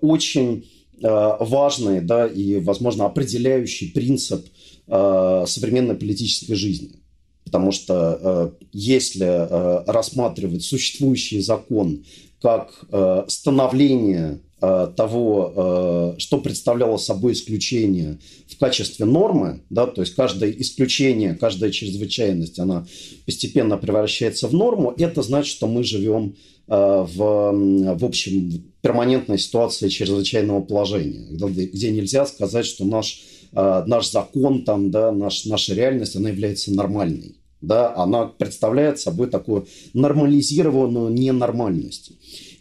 очень 0.00 0.66
важный 1.00 2.00
да, 2.00 2.26
и, 2.26 2.60
возможно, 2.60 3.06
определяющий 3.06 3.88
принцип 3.88 4.46
современной 4.86 5.96
политической 5.96 6.54
жизни. 6.54 7.00
Потому 7.44 7.72
что 7.72 8.54
если 8.72 9.84
рассматривать 9.90 10.62
существующий 10.62 11.40
закон 11.40 12.04
как 12.40 12.84
становление 13.28 14.32
Э, 14.32 14.51
того, 14.96 16.14
э, 16.14 16.18
что 16.18 16.38
представляло 16.38 16.96
собой 16.96 17.32
исключение 17.32 18.18
в 18.46 18.56
качестве 18.58 19.04
нормы, 19.06 19.62
да, 19.70 19.86
то 19.86 20.02
есть 20.02 20.14
каждое 20.14 20.52
исключение, 20.52 21.34
каждая 21.34 21.72
чрезвычайность, 21.72 22.60
она 22.60 22.86
постепенно 23.26 23.76
превращается 23.76 24.46
в 24.46 24.54
норму, 24.54 24.94
это 24.96 25.22
значит, 25.22 25.50
что 25.50 25.66
мы 25.66 25.82
живем 25.82 26.36
э, 26.68 26.74
в, 26.76 27.96
в 27.98 28.04
общем, 28.04 28.64
перманентной 28.82 29.40
ситуации 29.40 29.88
чрезвычайного 29.88 30.60
положения, 30.60 31.26
где 31.30 31.90
нельзя 31.90 32.24
сказать, 32.26 32.66
что 32.66 32.84
наш, 32.84 33.22
наш 33.52 34.10
закон, 34.10 34.64
там, 34.64 34.90
да, 34.90 35.10
наш, 35.12 35.44
наша 35.44 35.74
реальность, 35.74 36.16
она 36.16 36.30
является 36.30 36.72
нормальной. 36.72 37.36
Да, 37.60 37.94
она 37.94 38.26
представляет 38.26 38.98
собой 38.98 39.28
такую 39.28 39.68
нормализированную 39.94 41.10
ненормальность. 41.10 42.12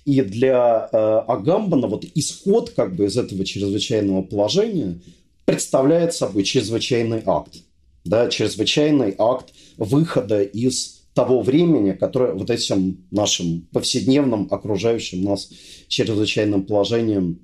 И 0.05 0.21
для 0.21 0.89
э, 0.91 0.97
Агамбана 1.27 1.87
вот 1.87 2.05
исход 2.15 2.71
как 2.71 2.95
бы 2.95 3.05
из 3.05 3.17
этого 3.17 3.45
чрезвычайного 3.45 4.23
положения 4.23 4.99
представляет 5.45 6.13
собой 6.13 6.43
чрезвычайный 6.43 7.21
акт. 7.25 7.57
Да, 8.03 8.29
чрезвычайный 8.29 9.13
акт 9.17 9.53
выхода 9.77 10.41
из 10.41 11.01
того 11.13 11.41
времени, 11.41 11.91
которое 11.91 12.33
вот 12.33 12.49
этим 12.49 13.05
нашим 13.11 13.67
повседневным 13.71 14.47
окружающим 14.49 15.23
нас 15.23 15.49
чрезвычайным 15.87 16.63
положением 16.63 17.39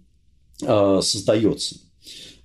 э, 0.62 1.00
создается. 1.04 1.76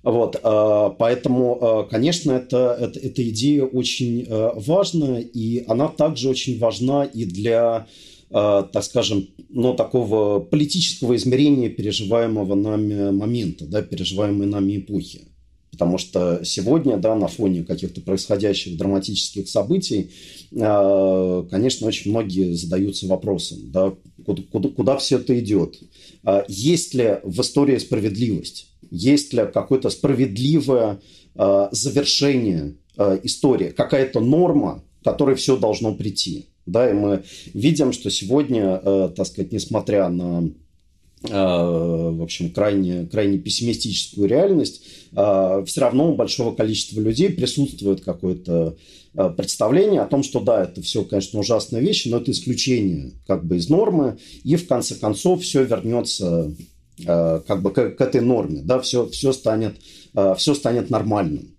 Вот, 0.03 0.35
э, 0.35 0.89
поэтому, 0.99 1.57
э, 1.61 1.89
конечно, 1.89 2.33
это, 2.33 2.77
это, 2.77 2.99
эта 2.99 3.29
идея 3.29 3.63
очень 3.63 4.25
э, 4.27 4.51
важна, 4.55 5.19
и 5.21 5.63
она 5.65 5.87
также 5.87 6.29
очень 6.29 6.59
важна 6.59 7.05
и 7.05 7.23
для 7.23 7.87
так 8.33 8.83
скажем, 8.83 9.27
ну, 9.49 9.75
такого 9.75 10.39
политического 10.39 11.15
измерения 11.15 11.69
переживаемого 11.69 12.55
нами 12.55 13.11
момента, 13.11 13.65
да, 13.65 13.83
переживаемой 13.83 14.47
нами 14.47 14.77
эпохи. 14.77 15.27
Потому 15.71 15.99
что 15.99 16.41
сегодня, 16.43 16.97
да, 16.97 17.15
на 17.15 17.27
фоне 17.27 17.63
каких-то 17.63 18.01
происходящих 18.01 18.75
драматических 18.77 19.47
событий, 19.47 20.11
э, 20.51 21.43
конечно, 21.49 21.87
очень 21.87 22.09
многие 22.09 22.53
задаются 22.55 23.07
вопросом, 23.07 23.71
да, 23.71 23.93
куда, 24.25 24.41
куда, 24.51 24.69
куда 24.69 24.97
все 24.97 25.17
это 25.17 25.39
идет. 25.39 25.79
Э, 26.23 26.43
есть 26.47 26.95
ли 26.95 27.19
в 27.23 27.39
истории 27.41 27.77
справедливость? 27.77 28.67
Есть 28.89 29.33
ли 29.33 29.45
какое-то 29.51 29.89
справедливое 29.89 30.99
завершение 31.35 32.75
истории? 33.23 33.69
Какая-то 33.69 34.19
норма, 34.19 34.83
к 35.01 35.03
которой 35.03 35.35
все 35.35 35.57
должно 35.57 35.95
прийти? 35.95 36.45
Да, 36.65 36.89
и 36.89 36.93
мы 36.93 37.23
видим, 37.53 37.91
что 37.91 38.09
сегодня, 38.09 38.81
э, 38.83 39.09
так 39.15 39.27
сказать, 39.27 39.51
несмотря 39.51 40.07
на 40.09 40.49
э, 41.23 41.29
в 41.29 42.21
общем, 42.21 42.51
крайне, 42.51 43.05
крайне 43.05 43.37
пессимистическую 43.37 44.29
реальность, 44.29 44.83
э, 45.11 45.63
все 45.65 45.81
равно 45.81 46.11
у 46.11 46.15
большого 46.15 46.55
количества 46.55 47.01
людей 47.01 47.29
присутствует 47.29 48.01
какое-то 48.01 48.77
представление 49.37 50.01
о 50.01 50.07
том, 50.07 50.23
что 50.23 50.39
да, 50.39 50.63
это 50.63 50.81
все, 50.81 51.03
конечно, 51.03 51.39
ужасные 51.39 51.83
вещи, 51.83 52.07
но 52.07 52.17
это 52.17 52.31
исключение 52.31 53.11
как 53.27 53.45
бы 53.45 53.57
из 53.57 53.69
нормы, 53.69 54.17
и 54.43 54.55
в 54.55 54.67
конце 54.67 54.95
концов 54.95 55.43
все 55.43 55.63
вернется 55.63 56.51
как 57.05 57.61
бы 57.61 57.69
к, 57.69 57.91
к 57.91 58.01
этой 58.01 58.21
норме, 58.21 58.61
да, 58.63 58.79
все, 58.79 59.07
все, 59.09 59.31
станет, 59.31 59.75
все 60.37 60.55
станет 60.55 60.89
нормальным. 60.89 61.52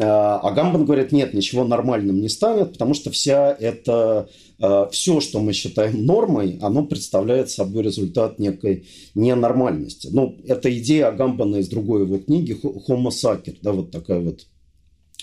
А, 0.00 0.40
а 0.42 0.50
Гамбан 0.52 0.84
говорит, 0.84 1.12
нет, 1.12 1.34
ничего 1.34 1.64
нормальным 1.64 2.20
не 2.20 2.28
станет, 2.28 2.72
потому 2.72 2.94
что 2.94 3.10
вся 3.10 3.52
это, 3.52 4.28
а, 4.58 4.88
все, 4.90 5.20
что 5.20 5.40
мы 5.40 5.52
считаем 5.52 6.06
нормой, 6.06 6.58
оно 6.62 6.84
представляет 6.84 7.50
собой 7.50 7.82
результат 7.82 8.38
некой 8.38 8.86
ненормальности. 9.14 10.08
Ну, 10.10 10.36
это 10.46 10.76
идея 10.78 11.08
Агамбана 11.08 11.56
из 11.56 11.68
другой 11.68 12.02
его 12.02 12.18
книги 12.18 12.58
«Homo 12.62 13.08
sacer», 13.08 13.56
да, 13.60 13.72
вот 13.72 13.90
такая 13.90 14.20
вот 14.20 14.46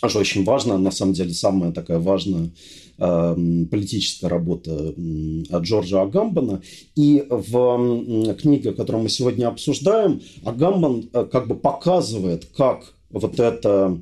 тоже 0.01 0.19
очень 0.19 0.43
важная, 0.43 0.77
на 0.77 0.91
самом 0.91 1.13
деле, 1.13 1.33
самая 1.33 1.71
такая 1.71 1.99
важная 1.99 2.51
э, 2.97 3.35
политическая 3.69 4.27
работа 4.27 4.93
Джорджа 4.97 6.03
Агамбана. 6.03 6.61
И 6.95 7.25
в 7.29 8.35
книге, 8.35 8.71
которую 8.71 9.03
мы 9.03 9.09
сегодня 9.09 9.47
обсуждаем, 9.47 10.21
Агамбан 10.45 11.09
э, 11.11 11.25
как 11.25 11.47
бы 11.47 11.55
показывает, 11.55 12.45
как 12.55 12.93
вот 13.09 13.39
это 13.41 13.99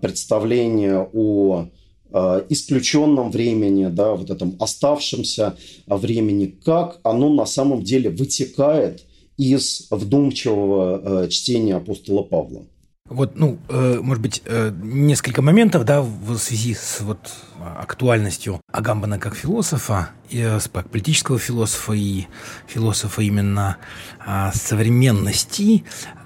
представление 0.00 1.08
о 1.12 1.66
э, 2.12 2.42
исключенном 2.48 3.30
времени, 3.30 3.86
да, 3.86 4.14
вот 4.14 4.30
этом 4.30 4.56
оставшемся 4.60 5.56
времени, 5.86 6.46
как 6.64 6.98
оно 7.02 7.32
на 7.32 7.46
самом 7.46 7.82
деле 7.82 8.10
вытекает 8.10 9.04
из 9.36 9.88
вдумчивого 9.90 11.24
э, 11.24 11.28
чтения 11.28 11.76
апостола 11.76 12.22
Павла. 12.22 12.66
Вот, 13.08 13.32
ну, 13.34 13.58
может 13.68 14.22
быть, 14.22 14.40
несколько 14.84 15.42
моментов, 15.42 15.84
да, 15.84 16.00
в 16.00 16.38
связи 16.38 16.74
с 16.74 17.00
вот 17.00 17.18
актуальностью 17.58 18.60
Агамбана 18.72 19.18
как 19.18 19.34
философа, 19.34 20.10
как 20.30 20.90
политического 20.90 21.36
философа 21.36 21.94
и 21.94 22.26
философа 22.68 23.22
именно 23.22 23.78
современности 24.54 25.82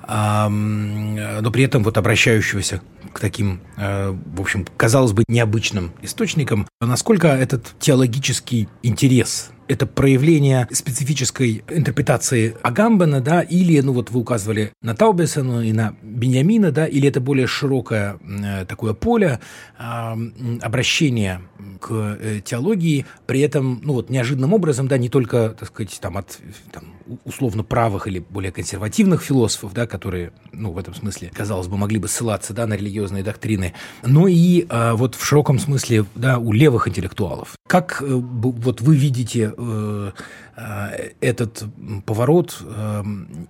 но 0.09 1.51
при 1.51 1.65
этом 1.65 1.83
вот 1.83 1.97
обращающегося 1.97 2.83
к 3.15 3.21
таким, 3.21 3.61
э, 3.77 4.11
в 4.11 4.41
общем, 4.41 4.67
казалось 4.77 5.13
бы, 5.13 5.25
необычным 5.29 5.93
источникам, 6.03 6.67
насколько 6.81 7.29
этот 7.29 7.75
теологический 7.79 8.69
интерес 8.83 9.51
это 9.69 9.87
проявление 9.87 10.69
специфической 10.73 11.65
интерпретации 11.69 12.57
Агамбена, 12.63 13.21
да, 13.21 13.41
или, 13.41 13.81
ну 13.81 13.93
вот 13.93 14.11
вы 14.11 14.21
указывали 14.21 14.73
на 14.83 14.95
Таубесона 14.95 15.61
и 15.67 15.73
на 15.73 15.97
Беньямина, 16.03 16.71
да, 16.71 16.87
или 16.87 17.09
это 17.09 17.21
более 17.21 17.47
широкое 17.47 18.19
э, 18.23 18.65
такое 18.67 18.95
поле 18.95 19.41
э, 19.79 20.15
обращения 20.63 21.43
к 21.81 21.91
э, 22.21 22.41
теологии, 22.45 23.07
при 23.27 23.41
этом, 23.41 23.81
ну 23.83 23.95
вот 23.95 24.11
неожиданным 24.11 24.53
образом, 24.53 24.89
да, 24.89 24.99
не 24.99 25.09
только, 25.09 25.51
так 25.51 25.69
сказать, 25.69 25.99
там 26.01 26.17
от 26.19 26.39
там, 26.73 26.95
условно 27.25 27.63
правых 27.63 28.07
или 28.07 28.19
более 28.19 28.53
консервативных 28.53 29.23
философов, 29.23 29.73
да, 29.75 29.87
которые, 29.87 30.33
ну 30.53 30.73
в 30.73 30.79
этом 30.79 30.95
смысле, 30.95 31.31
казалось 31.35 31.67
бы, 31.67 31.77
могли 31.77 31.99
бы 31.99 32.09
ссылаться, 32.09 32.53
да, 32.53 32.67
на 32.67 32.75
религиозные 32.75 33.23
доктрины, 33.23 33.75
но 34.03 34.29
и 34.29 34.67
э, 34.69 34.93
вот 34.93 35.15
в 35.15 35.25
широком 35.25 35.59
смысле, 35.59 36.05
да, 36.15 36.39
у 36.39 36.53
левых 36.53 36.89
интеллектуалов. 36.89 37.55
Как 37.67 38.03
э, 38.03 38.07
вот 38.07 38.81
вы 38.81 38.97
видите 38.97 39.55
Э, 39.57 40.13
э, 40.57 41.11
этот 41.21 41.65
поворот 42.07 42.63
э, 42.63 43.03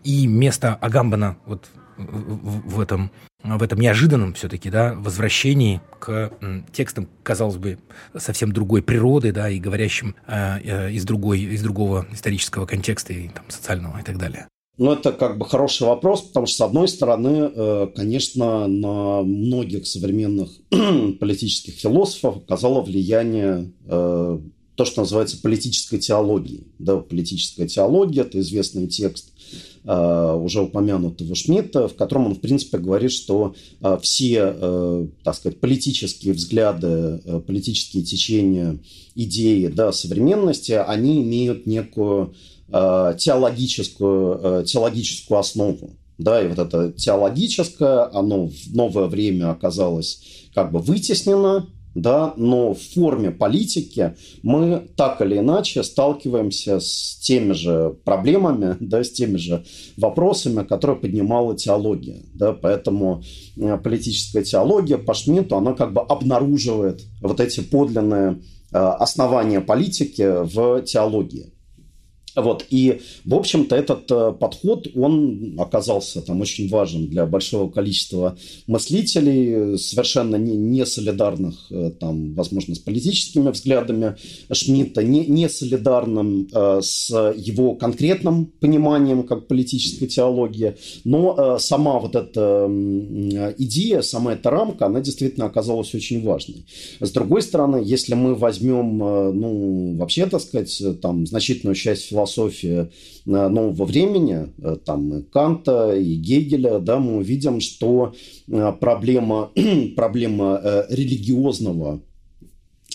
и 0.05 0.27
место 0.27 0.75
Агамбана 0.75 1.37
вот 1.47 1.69
в, 1.97 2.81
этом 2.81 3.11
в 3.43 3.63
этом 3.63 3.79
неожиданном 3.79 4.35
все-таки, 4.35 4.71
да, 4.71 4.95
возвращении 4.95 5.81
к 6.01 6.33
текстам, 6.73 7.09
казалось 7.23 7.57
бы, 7.57 7.79
совсем 8.17 8.53
другой 8.53 8.83
природы, 8.83 9.31
да, 9.31 9.49
и 9.49 9.61
говорящим 9.61 10.17
из, 10.27 11.05
другой, 11.05 11.41
из 11.41 11.63
другого 11.63 12.05
исторического 12.11 12.67
контекста 12.67 13.13
и 13.13 13.29
там, 13.29 13.45
социального 13.49 13.99
и 13.99 14.03
так 14.03 14.19
далее. 14.19 14.49
Ну, 14.77 14.93
это 14.93 15.13
как 15.13 15.39
бы 15.39 15.45
хороший 15.45 15.87
вопрос, 15.87 16.23
потому 16.23 16.47
что, 16.47 16.57
с 16.57 16.61
одной 16.61 16.89
стороны, 16.89 17.89
конечно, 17.95 18.67
на 18.67 19.23
многих 19.23 19.87
современных 19.87 20.51
политических 21.21 21.75
философов 21.75 22.39
оказало 22.39 22.81
влияние 22.81 23.71
то, 24.75 24.85
что 24.85 25.03
называется 25.03 25.41
политической 25.41 25.99
теологией. 25.99 26.67
Да, 26.79 26.97
политическая 26.97 27.69
теология– 27.69 28.23
это 28.23 28.41
известный 28.41 28.89
текст 28.89 29.33
э, 29.85 30.35
уже 30.35 30.63
упомянутого 30.63 31.35
Шмидта, 31.35 31.87
в 31.87 31.95
котором 31.95 32.27
он, 32.27 32.35
в 32.35 32.41
принципе, 32.41 32.79
говорит, 32.79 33.13
что 33.13 33.55
э, 33.81 33.99
все, 34.03 34.55
э, 34.57 35.07
так 35.23 35.37
сказать, 35.37 35.61
политические 35.61 36.35
взгляды, 36.35 37.21
э, 37.25 37.41
политические 37.47 38.03
течения, 38.03 38.79
идеи 39.15 39.69
да, 39.69 39.93
современности, 39.93 40.73
они 40.73 41.23
имеют 41.23 41.67
некую 41.67 42.33
э, 42.33 42.54
теологическую, 42.71 44.41
э, 44.61 44.65
теологическую 44.65 45.39
основу. 45.39 45.97
Да, 46.17 46.41
и 46.41 46.49
вот 46.49 46.59
это 46.59 46.93
теологическое, 46.93 48.09
оно 48.13 48.47
в 48.47 48.75
новое 48.75 49.07
время 49.07 49.51
оказалось 49.51 50.23
как 50.55 50.71
бы 50.71 50.79
вытеснено 50.79 51.67
да, 51.95 52.35
но 52.37 52.75
в 52.75 52.81
форме 52.81 53.31
политики 53.31 54.17
мы 54.43 54.89
так 54.97 55.21
или 55.21 55.39
иначе 55.39 55.83
сталкиваемся 55.83 56.81
с 56.81 57.19
теми 57.21 57.53
же 57.53 57.97
проблемами, 58.05 58.77
да, 58.81 59.05
с 59.05 59.11
теми 59.11 59.37
же 59.37 59.65
вопросами, 59.97 60.65
которые 60.65 60.99
поднимала 60.99 61.57
теология. 61.57 62.23
Да, 62.35 62.53
поэтому 62.53 63.23
э, 63.57 63.79
политическая 63.79 64.43
теология 64.43 64.99
по 64.99 65.15
Шмидту, 65.15 65.57
она 65.57 65.73
как 65.75 65.93
бы 65.93 66.01
обнаруживает 66.01 67.03
вот 67.21 67.41
эти 67.41 67.61
подлинные 67.61 68.43
э, 68.73 68.77
основания 68.77 69.61
политики 69.61 70.45
в 70.45 70.83
теологии. 70.83 71.54
Вот, 72.37 72.67
и, 72.71 73.01
в 73.25 73.35
общем-то, 73.35 73.77
этот 73.77 74.11
э, 74.11 74.33
подход, 74.33 74.89
он 74.95 75.55
оказался 75.59 76.21
там 76.21 76.41
очень 76.41 76.69
важен 76.69 77.09
для 77.09 77.27
большого 77.27 77.71
количества 77.71 78.37
мыслителей, 78.67 79.79
совершенно 79.79 80.37
не, 80.37 80.57
не 80.57 80.85
солидарных, 80.85 81.67
э, 81.71 81.91
там, 81.99 82.35
возможно, 82.35 82.75
с 82.75 82.79
политическими 82.79 83.51
взглядами 83.51 84.17
Шмидта, 84.53 85.03
не, 85.03 85.27
не 85.27 85.49
солидарным 85.49 86.49
э, 86.53 86.81
с 86.83 87.11
его 87.37 87.75
конкретным 87.77 88.47
пониманием 88.61 89.23
как 89.23 89.47
политической 89.47 90.07
теологии, 90.07 90.77
но 91.05 91.37
э, 91.37 91.59
сама 91.61 92.01
вот 92.01 92.17
эта 92.17 92.67
э, 92.69 93.55
идея, 93.59 94.03
сама 94.03 94.33
эта 94.33 94.51
рамка, 94.51 94.87
она 94.87 95.01
действительно 95.01 95.47
оказалась 95.47 95.95
очень 95.95 96.23
важной. 96.25 96.67
С 97.01 97.11
другой 97.11 97.43
стороны, 97.43 97.83
если 97.85 98.15
мы 98.15 98.35
возьмем, 98.35 99.03
э, 99.03 99.33
ну, 99.33 99.97
вообще, 99.97 100.27
так 100.27 100.41
сказать, 100.41 100.83
там, 101.01 101.27
значительную 101.27 101.75
часть 101.75 102.05
философии, 102.05 102.24
философии 102.25 102.91
э, 103.27 103.49
нового 103.49 103.85
времени, 103.85 104.53
э, 104.59 104.77
там 104.85 105.19
и 105.19 105.23
Канта, 105.23 105.95
и 105.97 106.15
Гегеля, 106.17 106.79
да, 106.79 106.99
мы 106.99 107.19
увидим, 107.19 107.61
что 107.61 108.15
э, 108.49 108.73
проблема, 108.81 109.51
проблема 109.97 110.87
религиозного, 110.89 112.01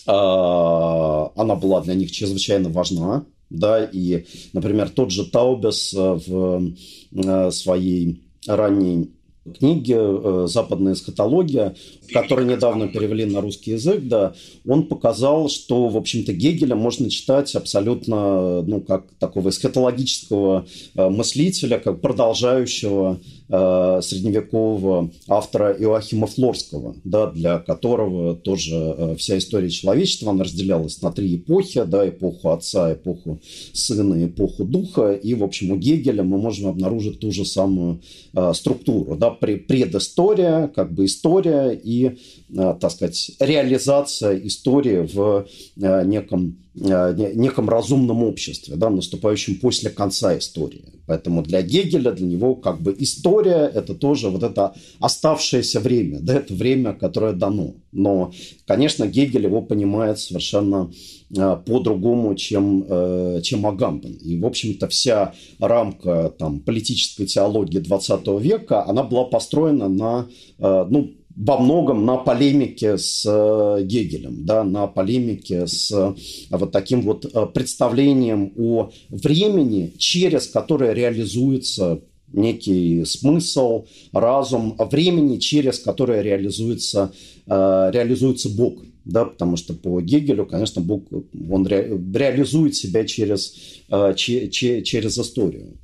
она 0.05 1.55
была 1.55 1.81
для 1.81 1.93
них 1.93 2.11
чрезвычайно 2.11 2.69
важна, 2.69 3.25
да, 3.51 3.83
и, 3.83 4.25
например, 4.53 4.89
тот 4.89 5.11
же 5.11 5.29
Таубес 5.29 5.93
в 5.93 6.73
своей 7.51 8.23
ранней 8.47 9.11
книге 9.49 10.47
«Западная 10.47 10.93
эсхатология», 10.93 11.75
который 12.11 12.45
недавно 12.45 12.87
перевели 12.87 13.25
на 13.25 13.41
русский 13.41 13.71
язык, 13.71 14.07
да, 14.07 14.33
он 14.67 14.87
показал, 14.87 15.49
что, 15.49 15.87
в 15.87 15.97
общем-то, 15.97 16.33
Гегеля 16.33 16.75
можно 16.75 17.09
читать 17.09 17.55
абсолютно, 17.55 18.61
ну, 18.61 18.81
как 18.81 19.05
такого 19.19 19.49
эсхатологического 19.49 20.65
э, 20.95 21.09
мыслителя, 21.09 21.79
как 21.79 22.01
продолжающего 22.01 23.19
э, 23.49 23.99
средневекового 24.01 25.11
автора 25.27 25.75
Иоахима 25.77 26.27
Флорского, 26.27 26.95
да, 27.03 27.27
для 27.27 27.59
которого 27.59 28.35
тоже 28.35 28.75
э, 28.75 29.15
вся 29.17 29.37
история 29.37 29.69
человечества, 29.69 30.31
она 30.31 30.43
разделялась 30.43 31.01
на 31.01 31.11
три 31.11 31.35
эпохи, 31.35 31.83
да, 31.83 32.07
эпоху 32.07 32.49
отца, 32.49 32.93
эпоху 32.93 33.39
сына, 33.73 34.25
эпоху 34.25 34.65
духа, 34.65 35.13
и, 35.13 35.33
в 35.33 35.43
общем, 35.43 35.71
у 35.71 35.75
Гегеля 35.75 36.23
мы 36.23 36.37
можем 36.37 36.67
обнаружить 36.67 37.19
ту 37.19 37.31
же 37.31 37.45
самую 37.45 38.01
э, 38.33 38.53
структуру, 38.53 39.15
да, 39.15 39.31
предыстория, 39.31 40.67
как 40.67 40.93
бы 40.93 41.05
история 41.05 41.71
и 41.71 42.17
Э, 42.51 42.75
так 42.79 42.91
сказать, 42.91 43.31
реализация 43.39 44.35
истории 44.37 45.07
в 45.13 45.47
э, 45.79 46.05
неком, 46.05 46.57
неком 46.73 47.67
разумном 47.69 48.23
обществе, 48.23 48.75
да, 48.75 48.89
наступающем 48.89 49.55
после 49.59 49.89
конца 49.89 50.37
истории. 50.37 50.85
Поэтому 51.07 51.41
для 51.41 51.63
Гегеля, 51.63 52.11
для 52.11 52.27
него 52.27 52.55
как 52.55 52.81
бы 52.81 52.95
история– 52.99 53.69
это 53.73 53.95
тоже 53.95 54.29
вот 54.29 54.43
это 54.43 54.75
оставшееся 54.99 55.79
время, 55.79 56.19
да, 56.19 56.35
это 56.35 56.53
время, 56.53 56.93
которое 56.93 57.33
дано. 57.33 57.73
Но, 57.91 58.31
конечно, 58.67 59.07
Гегель 59.07 59.45
его 59.45 59.63
понимает 59.63 60.19
совершенно 60.19 60.91
по-другому, 61.65 62.35
чем, 62.35 62.85
чем 63.41 63.65
Агамбен. 63.65 64.13
И, 64.13 64.39
в 64.39 64.45
общем-то, 64.45 64.87
вся 64.87 65.33
рамка 65.59 66.33
там, 66.37 66.59
политической 66.59 67.25
теологии 67.25 67.79
20 67.79 68.27
века, 68.39 68.85
она 68.85 69.01
была 69.03 69.25
построена 69.25 69.89
на, 69.89 70.27
ну, 70.59 71.11
во 71.35 71.57
многом 71.57 72.05
на 72.05 72.17
полемике 72.17 72.97
с 72.97 73.23
э, 73.25 73.83
Гегелем, 73.83 74.45
да, 74.45 74.63
на 74.63 74.87
полемике 74.87 75.67
с 75.67 75.91
э, 75.91 76.13
вот 76.49 76.71
таким 76.71 77.01
вот 77.01 77.25
э, 77.25 77.45
представлением 77.53 78.51
о 78.57 78.91
времени, 79.09 79.93
через 79.97 80.47
которое 80.47 80.93
реализуется 80.93 82.01
некий 82.33 83.05
смысл, 83.05 83.85
разум, 84.11 84.75
времени, 84.91 85.37
через 85.37 85.79
которое 85.79 86.21
реализуется, 86.21 87.11
реализуется 87.47 88.49
Бог. 88.49 88.83
Да, 89.03 89.25
потому 89.25 89.55
что 89.55 89.73
по 89.73 89.99
Гегелю, 89.99 90.45
конечно, 90.45 90.81
Бог 90.81 91.05
он 91.49 91.65
ре, 91.65 91.99
реализует 92.13 92.75
себя 92.75 93.03
через, 93.05 93.55
через 94.15 95.17
историю. 95.17 95.79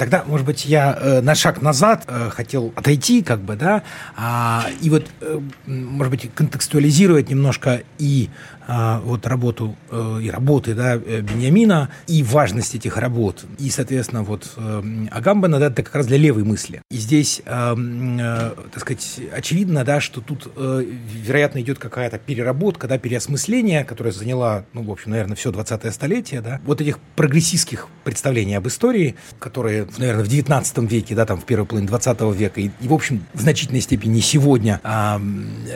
Тогда, 0.00 0.24
может 0.26 0.46
быть, 0.46 0.64
я 0.64 0.96
э, 0.98 1.20
на 1.20 1.34
шаг 1.34 1.60
назад 1.60 2.04
э, 2.06 2.30
хотел 2.30 2.72
отойти, 2.74 3.22
как 3.22 3.40
бы, 3.40 3.54
да, 3.54 3.82
а, 4.16 4.64
и 4.80 4.88
вот, 4.88 5.06
э, 5.20 5.40
может 5.66 6.10
быть, 6.10 6.30
контекстуализировать 6.34 7.28
немножко 7.28 7.82
и 7.98 8.30
вот 8.66 9.26
работу 9.26 9.76
э, 9.90 10.20
и 10.22 10.30
работы 10.30 10.74
да, 10.74 10.94
э, 10.94 11.20
Бениамина, 11.20 11.90
и 12.06 12.22
важность 12.22 12.74
этих 12.74 12.96
работ. 12.96 13.44
И, 13.58 13.70
соответственно, 13.70 14.22
вот 14.22 14.52
э, 14.56 14.82
Агамбана, 15.10 15.58
да, 15.58 15.66
это 15.66 15.82
как 15.82 15.94
раз 15.94 16.06
для 16.06 16.18
левой 16.18 16.44
мысли. 16.44 16.82
И 16.90 16.96
здесь, 16.96 17.42
так 17.44 18.80
сказать, 18.80 19.20
очевидно, 19.32 19.84
да, 19.84 20.00
что 20.00 20.20
тут, 20.20 20.50
вероятно, 20.56 21.60
идет 21.60 21.78
какая-то 21.78 22.18
переработка, 22.18 22.88
да, 22.88 22.98
переосмысление, 22.98 23.84
которое 23.84 24.12
заняло, 24.12 24.64
ну, 24.72 24.82
в 24.82 24.90
общем, 24.90 25.12
наверное, 25.12 25.36
все 25.36 25.50
20-е 25.50 25.92
столетие, 25.92 26.40
да, 26.40 26.60
вот 26.64 26.80
этих 26.80 26.98
прогрессистских 27.16 27.88
представлений 28.04 28.54
об 28.54 28.66
истории, 28.68 29.16
которые, 29.38 29.86
наверное, 29.98 30.24
в 30.24 30.28
19 30.28 30.78
веке, 30.90 31.14
да, 31.14 31.26
там, 31.26 31.40
в 31.40 31.44
первой 31.44 31.66
половине 31.66 31.88
20 31.88 32.20
века, 32.34 32.60
и, 32.60 32.70
и 32.80 32.88
в 32.88 32.92
общем, 32.92 33.24
в 33.34 33.40
значительной 33.40 33.80
степени 33.80 34.20
сегодня, 34.20 34.80
а, 34.82 35.20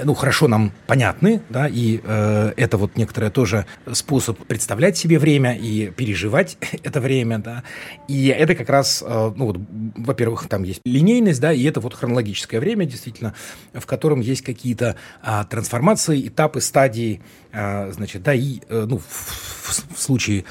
ну, 0.05 0.15
хорошо 0.15 0.49
нам 0.49 0.73
понятны, 0.87 1.43
да, 1.49 1.69
и 1.69 2.01
э, 2.03 2.53
это 2.57 2.77
вот 2.77 2.84
некоторое 2.97 3.31
тоже 3.31 3.67
способ 3.93 4.39
представлять 4.47 4.97
себе 4.97 5.19
время 5.19 5.57
и 5.57 5.91
переживать 5.91 6.57
это 6.83 7.01
время, 7.01 7.39
да. 7.39 7.63
И 8.09 8.29
это 8.29 8.55
как 8.55 8.69
раз, 8.69 9.03
э, 9.07 9.33
ну 9.37 9.47
вот, 9.47 9.61
во-первых, 9.97 10.49
там 10.49 10.63
есть 10.63 10.81
линейность, 10.85 11.41
да, 11.41 11.53
и 11.53 11.63
это 11.65 11.81
вот 11.81 11.95
хронологическое 11.95 12.61
время, 12.61 12.87
действительно, 12.87 13.35
в 13.73 13.87
котором 13.87 14.21
есть 14.21 14.43
какие-то 14.43 14.97
а, 15.23 15.45
трансформации, 15.45 16.29
этапы, 16.29 16.61
стадии, 16.61 17.21
значит, 17.55 18.23
да, 18.23 18.35
и, 18.35 18.61
э, 18.69 18.87
ну, 18.89 18.99
в, 18.99 19.95
в 19.95 20.01
случае 20.01 20.45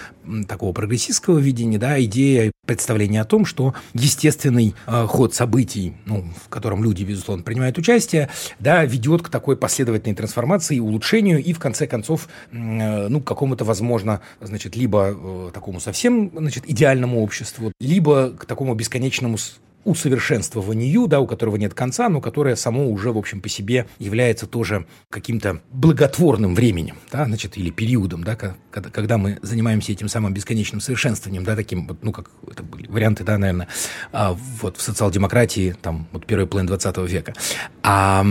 такого 0.47 0.73
прогрессистского 0.73 1.37
видения, 1.37 1.77
да, 1.77 2.01
идея 2.03 2.51
представления 2.65 3.21
о 3.21 3.25
том, 3.25 3.45
что 3.45 3.73
естественный 3.93 4.73
э, 4.87 5.05
ход 5.07 5.35
событий, 5.35 5.95
ну, 6.05 6.25
в 6.45 6.49
котором 6.49 6.83
люди, 6.83 7.03
безусловно, 7.03 7.43
принимают 7.43 7.77
участие, 7.77 8.29
да, 8.59 8.85
ведет 8.85 9.21
к 9.21 9.29
такой 9.29 9.57
последовательной 9.57 10.15
трансформации, 10.15 10.79
улучшению 10.79 11.43
и, 11.43 11.53
в 11.53 11.59
конце 11.59 11.87
концов, 11.87 12.29
э, 12.51 13.07
ну, 13.09 13.19
к 13.21 13.27
какому-то, 13.27 13.65
возможно, 13.65 14.21
значит, 14.39 14.75
либо 14.75 15.13
э, 15.13 15.51
такому 15.53 15.79
совсем, 15.79 16.31
значит, 16.33 16.63
идеальному 16.69 17.21
обществу, 17.21 17.71
либо 17.79 18.31
к 18.31 18.45
такому 18.45 18.73
бесконечному 18.75 19.37
усовершенствованию, 19.85 21.07
да, 21.07 21.19
у 21.19 21.27
которого 21.27 21.55
нет 21.55 21.73
конца, 21.73 22.09
но 22.09 22.21
которое 22.21 22.55
само 22.55 22.89
уже, 22.89 23.11
в 23.11 23.17
общем, 23.17 23.41
по 23.41 23.49
себе 23.49 23.87
является 23.99 24.47
тоже 24.47 24.85
каким-то 25.09 25.61
благотворным 25.71 26.55
временем, 26.55 26.95
да, 27.11 27.25
значит, 27.25 27.57
или 27.57 27.69
периодом, 27.69 28.23
да, 28.23 28.35
когда, 28.35 28.89
когда 28.89 29.17
мы 29.17 29.39
занимаемся 29.41 29.91
этим 29.91 30.07
самым 30.07 30.33
бесконечным 30.33 30.81
совершенствованием, 30.81 31.43
да, 31.43 31.55
таким, 31.55 31.87
вот, 31.87 32.03
ну, 32.03 32.11
как 32.11 32.29
это 32.49 32.63
были 32.63 32.87
варианты, 32.87 33.23
да, 33.23 33.37
наверное, 33.37 33.67
а, 34.11 34.37
вот 34.61 34.77
в 34.77 34.81
социал-демократии, 34.81 35.75
там, 35.81 36.07
вот 36.11 36.25
первый 36.25 36.47
план 36.47 36.65
20 36.65 36.97
века. 37.09 37.33
А, 37.81 38.25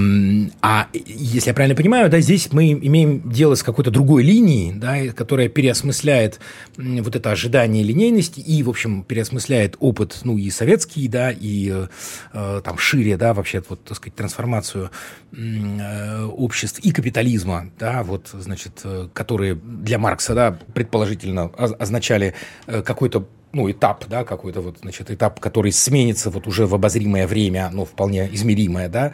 а 0.62 0.88
если 0.92 1.50
я 1.50 1.54
правильно 1.54 1.76
понимаю, 1.76 2.10
да, 2.10 2.20
здесь 2.20 2.52
мы 2.52 2.72
имеем 2.72 3.30
дело 3.30 3.54
с 3.54 3.62
какой-то 3.62 3.90
другой 3.90 4.22
линией, 4.22 4.72
да, 4.72 5.12
которая 5.12 5.48
переосмысляет 5.48 6.40
вот 6.76 7.16
это 7.16 7.30
ожидание 7.30 7.82
линейности 7.82 8.40
и, 8.40 8.62
в 8.62 8.70
общем, 8.70 9.02
переосмысляет 9.02 9.76
опыт, 9.80 10.20
ну, 10.24 10.38
и 10.38 10.50
советский, 10.50 11.08
да, 11.08 11.30
и 11.42 11.86
э, 12.32 12.60
там 12.64 12.78
шире, 12.78 13.16
да, 13.16 13.34
вообще, 13.34 13.62
вот, 13.68 13.84
так 13.84 13.96
сказать, 13.96 14.14
трансформацию 14.14 14.90
э, 15.32 16.24
обществ 16.24 16.78
и 16.78 16.92
капитализма, 16.92 17.70
да, 17.78 18.02
вот, 18.02 18.28
значит, 18.32 18.80
э, 18.84 19.08
которые 19.12 19.54
для 19.56 19.98
Маркса, 19.98 20.34
да, 20.34 20.56
предположительно 20.74 21.50
означали 21.56 22.34
какой-то 22.66 23.28
ну, 23.52 23.70
этап, 23.70 24.06
да, 24.08 24.24
какой-то 24.24 24.62
вот, 24.62 24.78
значит, 24.80 25.10
этап, 25.10 25.38
который 25.38 25.72
сменится 25.72 26.30
вот 26.30 26.46
уже 26.46 26.66
в 26.66 26.74
обозримое 26.74 27.26
время, 27.26 27.68
ну, 27.70 27.84
вполне 27.84 28.32
измеримое, 28.32 28.88
да, 28.88 29.12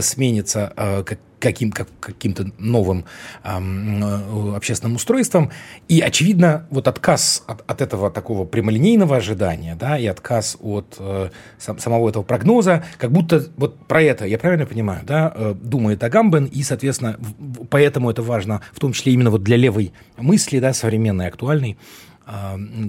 сменится 0.00 0.72
как 1.04 1.18
каким, 1.44 1.72
как, 1.72 1.88
каким-то 2.00 2.50
новым 2.58 3.04
э, 3.44 4.56
общественным 4.56 4.96
устройством. 4.96 5.50
И, 5.88 6.00
очевидно, 6.00 6.66
вот 6.70 6.88
отказ 6.88 7.44
от, 7.46 7.62
от 7.70 7.82
этого 7.82 8.10
такого 8.10 8.46
прямолинейного 8.46 9.16
ожидания, 9.16 9.76
да, 9.78 9.98
и 9.98 10.06
отказ 10.06 10.56
от 10.62 10.96
э, 10.98 11.28
сам, 11.58 11.78
самого 11.78 12.08
этого 12.08 12.22
прогноза, 12.22 12.82
как 12.96 13.12
будто 13.12 13.46
вот 13.58 13.86
про 13.86 14.00
это, 14.02 14.24
я 14.24 14.38
правильно 14.38 14.64
понимаю, 14.64 15.02
да, 15.04 15.30
э, 15.34 15.54
думает 15.54 16.02
Агамбен, 16.02 16.46
и, 16.46 16.62
соответственно, 16.62 17.16
в, 17.18 17.66
поэтому 17.66 18.10
это 18.10 18.22
важно, 18.22 18.62
в 18.72 18.80
том 18.80 18.94
числе 18.94 19.12
именно 19.12 19.30
вот 19.30 19.42
для 19.42 19.58
левой 19.58 19.92
мысли, 20.16 20.60
да, 20.60 20.72
современной, 20.72 21.28
актуальной, 21.28 21.76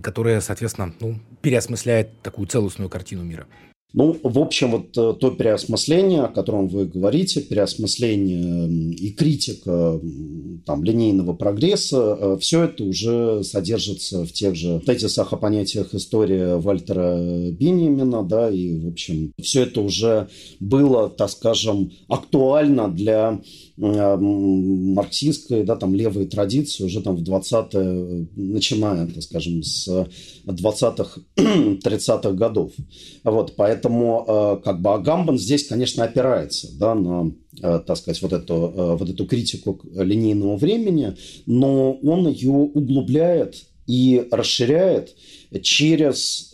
которая, 0.01 0.39
соответственно, 0.39 0.93
ну, 1.01 1.19
переосмысляет 1.41 2.21
такую 2.21 2.47
целостную 2.47 2.89
картину 2.89 3.23
мира. 3.23 3.47
Ну, 3.97 4.19
в 4.21 4.39
общем, 4.39 4.71
вот 4.71 4.97
э, 4.97 5.13
то 5.17 5.31
переосмысление, 5.31 6.23
о 6.23 6.27
котором 6.27 6.67
вы 6.67 6.86
говорите, 6.86 7.39
переосмысление 7.39 8.67
и 8.91 9.12
критика 9.12 10.01
там, 10.65 10.84
линейного 10.84 11.34
прогресса, 11.34 12.17
э, 12.19 12.38
все 12.41 12.63
это 12.65 12.84
уже 12.84 13.41
содержится 13.45 14.25
в 14.25 14.34
тех 14.34 14.53
же 14.53 14.81
тезисах 14.86 15.31
о 15.31 15.38
понятиях 15.38 15.95
истории 15.95 16.60
Вальтера 16.60 17.51
Бенемина, 17.51 18.23
да, 18.23 18.49
и, 18.49 18.77
в 18.77 18.89
общем, 18.89 19.31
все 19.41 19.63
это 19.63 19.79
уже 19.79 20.27
было, 20.60 21.10
так 21.10 21.29
скажем, 21.29 21.93
актуально 22.10 22.91
для 22.91 23.39
марксистской, 23.77 25.63
да, 25.63 25.75
там, 25.75 25.93
левой 25.93 26.27
традиции 26.27 26.83
уже 26.83 27.01
там 27.01 27.17
в 27.17 27.23
20-е, 27.23 28.27
начиная, 28.35 29.07
так 29.07 29.23
скажем, 29.23 29.63
с 29.63 29.88
20-х, 30.45 31.21
30-х 31.35 32.31
годов. 32.33 32.71
Вот, 33.23 33.55
поэтому 33.55 34.25
э, 34.27 34.63
как 34.63 34.81
бы 34.81 34.93
Агамбан 34.93 35.38
здесь, 35.38 35.67
конечно, 35.67 36.05
опирается, 36.05 36.69
да, 36.77 36.95
на 36.95 37.33
э, 37.61 37.79
так 37.85 37.97
сказать, 37.97 38.21
вот 38.21 38.33
эту, 38.33 38.55
вот 38.97 39.09
эту 39.09 39.25
критику 39.25 39.81
линейного 39.93 40.55
времени, 40.55 41.15
но 41.45 41.93
он 41.93 42.29
ее 42.29 42.51
углубляет 42.51 43.55
и 43.88 44.25
расширяет 44.31 45.15
через 45.61 46.51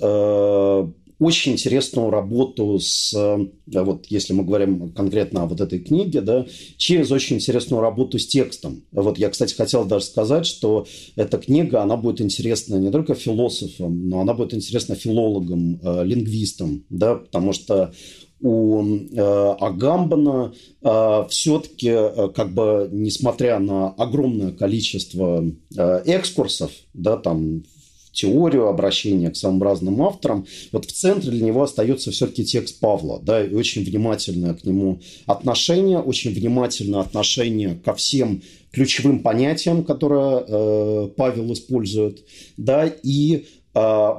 очень 1.22 1.52
интересную 1.52 2.10
работу 2.10 2.80
с, 2.80 3.14
э, 3.14 3.48
вот 3.68 4.08
если 4.08 4.34
мы 4.34 4.44
говорим 4.44 4.92
конкретно 4.92 5.44
о 5.44 5.46
вот 5.46 5.62
этой 5.62 5.78
книге, 5.78 6.22
да, 6.22 6.48
через 6.78 7.12
очень 7.12 7.36
интересную 7.36 7.80
работу 7.80 8.18
с 8.18 8.26
текстом. 8.26 8.82
Вот 8.92 9.20
я, 9.20 9.30
кстати, 9.30 9.54
хотел 9.54 9.86
даже 9.86 10.06
сказать, 10.06 10.48
что 10.48 10.88
эта 11.16 11.38
книга, 11.38 11.84
она 11.84 11.96
будет 11.96 12.22
интересна 12.22 12.78
не 12.78 12.90
только 12.90 13.14
философам, 13.14 14.10
но 14.10 14.22
она 14.22 14.34
будет 14.34 14.56
интересна 14.56 14.96
филологам, 14.96 15.80
э, 15.84 16.04
лингвистам, 16.06 16.86
да, 16.90 17.16
потому 17.16 17.54
что 17.54 17.94
у 18.42 18.84
э, 18.84 19.56
Агамбана 19.60 20.54
э, 20.82 21.26
все-таки, 21.30 21.90
э, 21.90 22.30
как 22.36 22.54
бы, 22.54 22.90
несмотря 22.92 23.60
на 23.60 23.90
огромное 23.90 24.52
количество 24.52 25.46
э, 25.78 26.02
экскурсов, 26.06 26.72
да, 26.96 27.18
там 27.18 27.64
теорию 28.12 28.68
обращения 28.68 29.30
к 29.30 29.36
самым 29.36 29.64
разным 29.64 30.02
авторам, 30.02 30.46
вот 30.72 30.86
в 30.86 30.92
центре 30.92 31.32
для 31.32 31.46
него 31.46 31.64
остается 31.64 32.12
все-таки 32.12 32.46
текст 32.46 32.80
Павла, 32.80 33.20
да, 33.22 33.44
и 33.44 33.54
очень 33.54 33.84
внимательное 33.84 34.54
к 34.54 34.64
нему 34.64 35.00
отношение, 35.26 36.00
очень 36.00 36.34
внимательное 36.34 37.02
отношение 37.02 37.76
ко 37.76 37.94
всем 37.94 38.42
ключевым 38.72 39.20
понятиям, 39.20 39.84
которые 39.84 40.46
э, 40.48 41.08
Павел 41.16 41.52
использует, 41.54 42.26
да, 42.58 42.88
и 42.88 43.46
э, 43.74 44.10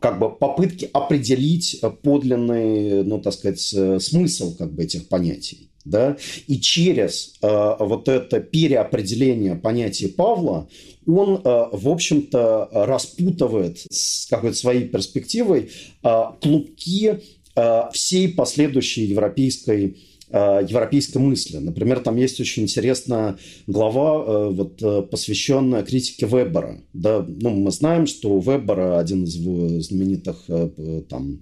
как 0.00 0.18
бы 0.18 0.30
попытки 0.30 0.88
определить 0.92 1.80
подлинный, 2.02 3.04
ну, 3.04 3.20
так 3.20 3.32
сказать, 3.32 3.72
э, 3.74 3.98
смысл 4.00 4.56
как 4.56 4.72
бы 4.72 4.84
этих 4.84 5.08
понятий 5.08 5.69
да, 5.84 6.16
и 6.46 6.60
через 6.60 7.34
э, 7.42 7.76
вот 7.78 8.08
это 8.08 8.40
переопределение 8.40 9.56
понятия 9.56 10.08
Павла 10.08 10.68
он, 11.06 11.40
э, 11.42 11.64
в 11.72 11.88
общем-то, 11.88 12.68
распутывает 12.72 13.78
с 13.90 14.26
какой-то 14.26 14.56
своей 14.56 14.86
перспективой 14.88 15.70
э, 16.02 16.22
клубки 16.40 17.20
э, 17.56 17.82
всей 17.92 18.28
последующей 18.28 19.04
европейской 19.06 19.96
э, 20.28 20.66
европейской 20.68 21.18
мысли. 21.18 21.56
Например, 21.56 22.00
там 22.00 22.16
есть 22.16 22.38
очень 22.40 22.64
интересная 22.64 23.38
глава, 23.66 24.24
э, 24.24 24.50
вот, 24.50 25.10
посвященная 25.10 25.82
критике 25.82 26.26
Вебера. 26.26 26.82
Да, 26.92 27.24
ну, 27.26 27.50
мы 27.50 27.70
знаем, 27.70 28.06
что 28.06 28.38
Вебера 28.38 28.98
один 28.98 29.24
из 29.24 29.34
знаменитых 29.86 30.44
там, 31.08 31.40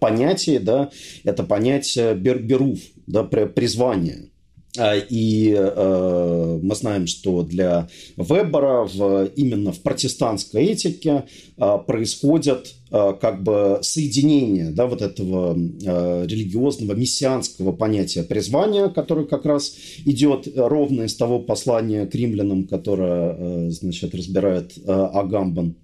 понятий, 0.00 0.58
да, 0.58 0.90
это 1.24 1.42
понятие 1.44 2.14
берберуф, 2.14 2.78
да, 3.06 3.24
призвание. 3.24 4.32
А, 4.78 4.96
и 4.96 5.54
э, 5.54 6.58
мы 6.62 6.74
знаем, 6.74 7.06
что 7.06 7.42
для 7.42 7.88
Вебера 8.16 8.84
в, 8.84 9.26
именно 9.36 9.70
в 9.72 9.80
протестантской 9.80 10.64
этике 10.64 11.24
э, 11.58 11.78
происходит 11.86 12.74
э, 12.90 13.12
как 13.20 13.42
бы 13.42 13.80
соединение 13.82 14.70
да, 14.70 14.86
вот 14.86 15.02
этого 15.02 15.54
э, 15.54 16.26
религиозного 16.26 16.94
мессианского 16.94 17.72
понятия 17.72 18.22
призвания, 18.22 18.88
которое 18.88 19.26
как 19.26 19.44
раз 19.44 19.74
идет 20.06 20.48
ровно 20.56 21.02
из 21.02 21.16
того 21.16 21.38
послания 21.38 22.06
к 22.06 22.14
римлянам, 22.14 22.66
которое 22.66 23.36
э, 23.38 23.70
значит, 23.70 24.14
разбирает 24.14 24.72
э, 24.78 24.90
Агамбан. 24.90 25.76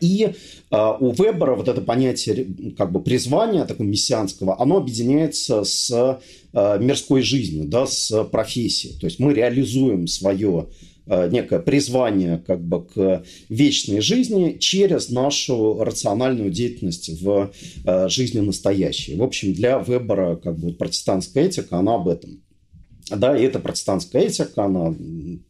И 0.00 0.32
э, 0.70 0.76
у 1.00 1.12
Вебера 1.12 1.54
вот 1.54 1.68
это 1.68 1.80
понятие 1.80 2.74
как 2.76 2.92
бы 2.92 3.00
призвания 3.00 3.64
такого 3.64 3.86
мессианского, 3.86 4.60
оно 4.60 4.78
объединяется 4.78 5.64
с 5.64 6.20
э, 6.52 6.78
мирской 6.80 7.22
жизнью, 7.22 7.66
да, 7.66 7.86
с 7.86 8.24
профессией. 8.24 8.98
То 8.98 9.06
есть 9.06 9.18
мы 9.18 9.34
реализуем 9.34 10.06
свое 10.06 10.68
э, 11.06 11.28
некое 11.30 11.60
призвание 11.60 12.38
как 12.38 12.62
бы 12.62 12.84
к 12.84 13.24
вечной 13.48 14.00
жизни 14.00 14.56
через 14.58 15.10
нашу 15.10 15.82
рациональную 15.82 16.50
деятельность 16.50 17.10
в 17.20 17.52
жизни 18.08 18.40
настоящей. 18.40 19.16
В 19.16 19.22
общем, 19.22 19.52
для 19.52 19.78
Вебера 19.78 20.36
как 20.36 20.58
бы 20.58 20.72
протестантская 20.72 21.46
этика, 21.46 21.78
она 21.78 21.96
об 21.96 22.08
этом. 22.08 22.42
Да, 23.08 23.36
и 23.36 23.44
эта 23.44 23.60
протестантская 23.60 24.22
этика, 24.22 24.64
она, 24.64 24.92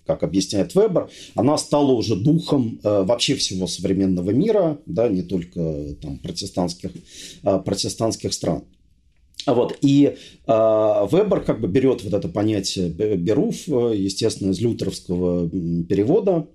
как 0.05 0.23
объясняет 0.23 0.75
Вебер, 0.75 1.09
она 1.35 1.57
стала 1.57 1.93
уже 1.93 2.15
духом 2.15 2.79
э, 2.83 3.03
вообще 3.03 3.35
всего 3.35 3.67
современного 3.67 4.31
мира, 4.31 4.79
да, 4.85 5.09
не 5.09 5.23
только 5.23 5.95
там, 6.03 6.19
протестантских, 6.19 6.91
э, 7.43 7.59
протестантских 7.61 8.35
стран. 8.35 8.65
Вот, 9.47 9.79
и 9.81 10.05
э, 10.05 10.17
Вебер 10.47 11.41
как 11.41 11.63
бы 11.63 11.69
берет 11.69 12.05
вот 12.05 12.13
это 12.13 12.29
понятие 12.29 12.91
беруф, 12.91 13.69
естественно, 13.69 14.51
из 14.51 14.61
лютеровского 14.61 15.49
перевода, 15.49 16.47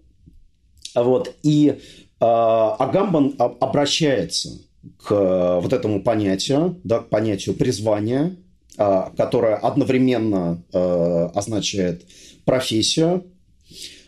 вот, 0.94 1.34
и 1.42 1.70
э, 1.70 1.76
Агамбан 2.20 3.36
обращается 3.40 4.60
к 4.98 5.60
вот 5.62 5.74
этому 5.74 6.04
понятию, 6.04 6.80
да, 6.84 7.00
к 7.00 7.10
понятию 7.10 7.56
призвания, 7.56 8.36
которая 8.76 9.58
одновременно 9.58 10.64
а, 10.74 11.32
означает 11.36 12.06
профессию, 12.46 13.26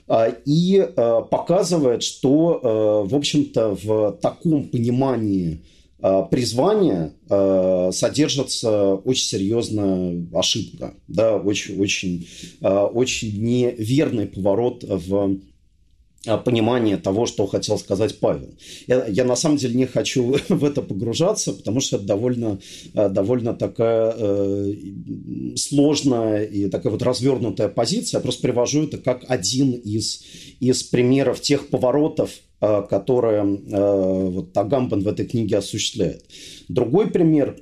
а, 0.07 0.27
и 0.45 0.89
показывает, 1.29 2.03
что, 2.03 3.05
в 3.05 3.15
общем-то, 3.15 3.77
в 3.81 4.11
таком 4.21 4.65
понимании 4.69 5.63
призвания 6.29 7.13
содержится 7.93 8.95
очень 8.95 9.25
серьезная 9.25 10.25
ошибка, 10.33 10.95
да, 11.07 11.37
очень, 11.37 11.79
очень, 11.79 12.27
очень 12.61 13.41
неверный 13.41 14.27
поворот 14.27 14.83
в 14.83 15.15
а, 15.15 15.37
понимание 16.23 16.97
того, 16.97 17.25
что 17.25 17.47
хотел 17.47 17.77
сказать 17.77 18.19
Павел. 18.19 18.53
Я, 18.87 19.05
я 19.07 19.25
на 19.25 19.35
самом 19.35 19.57
деле 19.57 19.75
не 19.75 19.85
хочу 19.85 20.37
в 20.49 20.63
это 20.63 20.81
погружаться, 20.81 21.53
потому 21.53 21.81
что 21.81 21.97
это 21.97 22.05
довольно, 22.05 22.59
э, 22.93 23.09
довольно 23.09 23.53
такая 23.53 24.13
э, 24.17 24.73
сложная 25.55 26.43
и 26.43 26.69
такая 26.69 26.91
вот 26.91 27.01
развернутая 27.01 27.67
позиция. 27.67 28.19
Я 28.19 28.21
просто 28.21 28.41
привожу 28.41 28.83
это 28.83 28.97
как 28.97 29.25
один 29.27 29.73
из, 29.73 30.23
из 30.59 30.83
примеров 30.83 31.41
тех 31.41 31.67
поворотов, 31.67 32.31
э, 32.63 32.83
которые 32.89 33.43
э, 33.43 34.29
вот 34.29 34.57
Агамбан 34.57 35.01
в 35.01 35.07
этой 35.07 35.25
книге 35.25 35.57
осуществляет. 35.57 36.25
Другой 36.69 37.09
пример, 37.09 37.57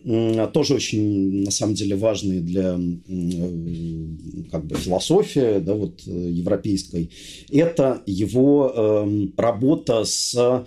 тоже 0.54 0.76
очень, 0.76 1.44
на 1.44 1.52
самом 1.52 1.74
деле, 1.74 1.96
важный 1.96 2.40
для 2.40 2.78
э, 2.78 4.48
как 4.52 4.66
бы, 4.66 4.76
философии 4.76 5.60
да, 5.60 5.74
вот, 5.74 6.02
э, 6.06 6.12
европейской, 6.12 7.10
это 7.52 8.02
его 8.06 8.72
эм, 8.76 9.34
работа 9.38 10.04
с 10.06 10.66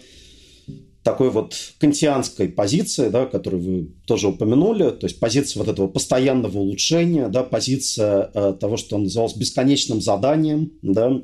такой 1.05 1.31
вот 1.31 1.55
кантианской 1.79 2.49
позиции, 2.49 3.11
да, 3.11 3.27
которую 3.27 3.62
вы 3.62 3.88
тоже 4.07 4.29
упомянули, 4.29 4.90
то 4.90 5.07
есть 5.07 5.20
позиция 5.20 5.61
вот 5.61 5.68
этого 5.68 5.87
постоянного 5.87 6.59
улучшения, 6.59 7.29
да, 7.29 7.44
позиция 7.44 8.31
э, 8.35 8.55
того, 8.59 8.79
что 8.79 8.97
он 8.97 9.05
назывался 9.05 9.38
бесконечным 9.38 10.01
заданием, 10.01 10.73
да, 10.83 11.20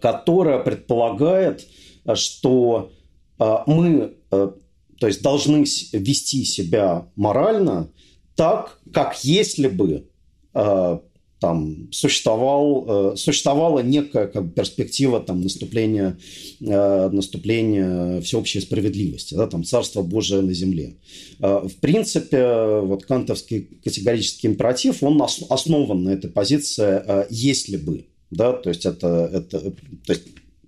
которая 0.00 0.58
предполагает, 0.58 1.66
что 2.14 2.92
э, 3.38 3.56
мы 3.66 4.14
э, 4.30 4.50
то 4.98 5.06
есть 5.06 5.22
должны 5.22 5.64
вести 5.92 6.44
себя 6.44 7.08
морально 7.16 7.90
так, 8.36 8.78
как 8.92 9.24
если 9.24 9.68
бы 9.68 10.06
э, 10.54 10.98
там 11.40 11.88
существовал, 11.90 13.12
э, 13.14 13.16
существовала 13.16 13.80
некая 13.80 14.28
как 14.28 14.44
бы, 14.46 14.52
перспектива 14.52 15.18
там, 15.18 15.40
наступления, 15.40 16.16
э, 16.60 17.08
наступления 17.10 18.20
всеобщей 18.20 18.60
справедливости, 18.60 19.34
да, 19.34 19.48
там, 19.48 19.64
Царство 19.64 20.02
Божие 20.02 20.40
на 20.40 20.54
земле. 20.54 20.98
Э, 21.40 21.66
в 21.66 21.80
принципе, 21.80 22.80
вот 22.82 23.04
кантовский 23.04 23.62
категорический 23.82 24.48
императив, 24.48 25.02
он 25.02 25.20
ос- 25.20 25.42
основан 25.48 26.04
на 26.04 26.10
этой 26.10 26.30
позиции 26.30 27.02
э, 27.04 27.26
«если 27.28 27.76
бы». 27.76 28.06
да, 28.30 28.52
то 28.52 28.68
есть 28.68 28.86
это, 28.86 29.28
это 29.32 29.58
то 30.06 30.12
есть, 30.12 30.22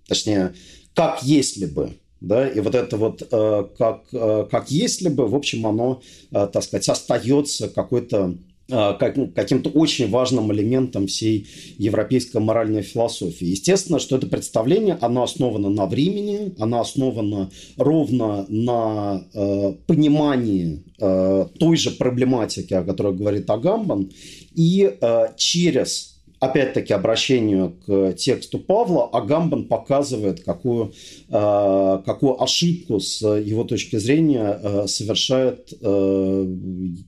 точнее, 0.08 0.54
как 0.94 1.22
если 1.22 1.66
бы, 1.66 1.92
да, 2.20 2.48
и 2.48 2.60
вот 2.60 2.74
это 2.74 2.96
вот 2.96 3.22
э, 3.30 3.64
как, 3.76 4.04
э, 4.12 4.46
как 4.50 4.70
если 4.70 5.08
бы, 5.08 5.26
в 5.26 5.34
общем, 5.34 5.66
оно, 5.66 6.00
э, 6.30 6.48
так 6.52 6.62
сказать, 6.62 6.88
остается 6.88 7.68
какой-то 7.68 8.36
э, 8.70 9.12
ну, 9.16 9.28
каким-то 9.28 9.68
очень 9.70 10.08
важным 10.08 10.52
элементом 10.52 11.06
всей 11.06 11.46
европейской 11.76 12.38
моральной 12.38 12.82
философии. 12.82 13.46
Естественно, 13.46 13.98
что 13.98 14.16
это 14.16 14.26
представление, 14.26 14.96
оно 15.00 15.24
основано 15.24 15.68
на 15.68 15.86
времени, 15.86 16.54
оно 16.58 16.80
основано 16.80 17.50
ровно 17.76 18.46
на 18.48 19.26
э, 19.34 19.72
понимании 19.86 20.84
э, 20.98 21.46
той 21.58 21.76
же 21.76 21.90
проблематики, 21.90 22.72
о 22.72 22.84
которой 22.84 23.14
говорит 23.14 23.50
Агамбан, 23.50 24.10
и 24.54 24.96
э, 24.98 25.26
через 25.36 26.13
опять-таки 26.44 26.92
обращению 26.92 27.76
к 27.86 28.12
тексту 28.14 28.58
Павла, 28.58 29.08
Агамбан 29.08 29.64
показывает, 29.64 30.44
какую, 30.44 30.92
э, 31.28 32.02
какую 32.04 32.42
ошибку 32.42 33.00
с 33.00 33.22
его 33.22 33.64
точки 33.64 33.96
зрения 33.96 34.58
э, 34.62 34.86
совершает, 34.86 35.72
э, 35.80 36.46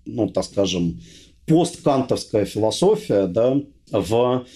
ну, 0.07 0.29
так 0.29 0.45
скажем, 0.45 1.01
посткантовская 1.47 2.45
философия 2.45 3.27
да, 3.27 3.61
в 3.93 4.47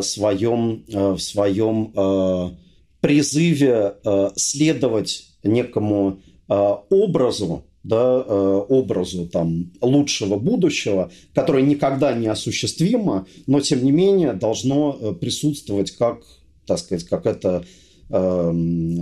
своем, 0.00 0.84
в 0.88 1.18
своем 1.18 2.56
призыве 3.00 3.96
следовать 4.34 5.24
некому 5.42 6.20
образу, 6.48 7.64
да, 7.84 8.24
э, 8.24 8.64
образу 8.68 9.26
там, 9.26 9.72
лучшего 9.80 10.36
будущего, 10.36 11.10
которое 11.34 11.64
никогда 11.64 12.12
не 12.12 12.28
осуществимо, 12.28 13.26
но 13.46 13.60
тем 13.60 13.84
не 13.84 13.90
менее 13.90 14.34
должно 14.34 14.96
э, 15.00 15.12
присутствовать 15.14 15.90
как, 15.92 16.22
так 16.66 16.78
сказать, 16.78 17.04
как 17.04 17.26
это 17.26 17.64
э, 18.08 18.96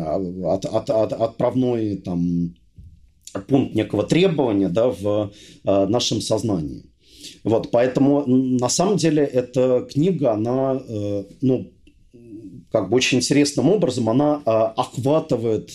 от, 0.47 0.65
от, 0.65 0.91
от, 0.91 1.13
отправной 1.13 1.97
там, 1.97 2.55
пункт 3.49 3.75
некого 3.75 4.03
требования 4.03 4.71
да, 4.71 4.89
в 4.89 5.31
э, 5.65 5.87
нашем 5.87 6.23
сознании. 6.23 6.87
Вот, 7.45 7.71
поэтому 7.71 8.25
на 8.27 8.71
самом 8.71 8.97
деле 8.97 9.23
эта 9.25 9.87
книга, 9.91 10.33
она, 10.33 10.81
ну, 11.43 11.71
как 12.71 12.89
бы 12.89 12.97
очень 12.97 13.19
интересным 13.19 13.69
образом, 13.71 14.09
она 14.09 14.37
охватывает 14.37 15.71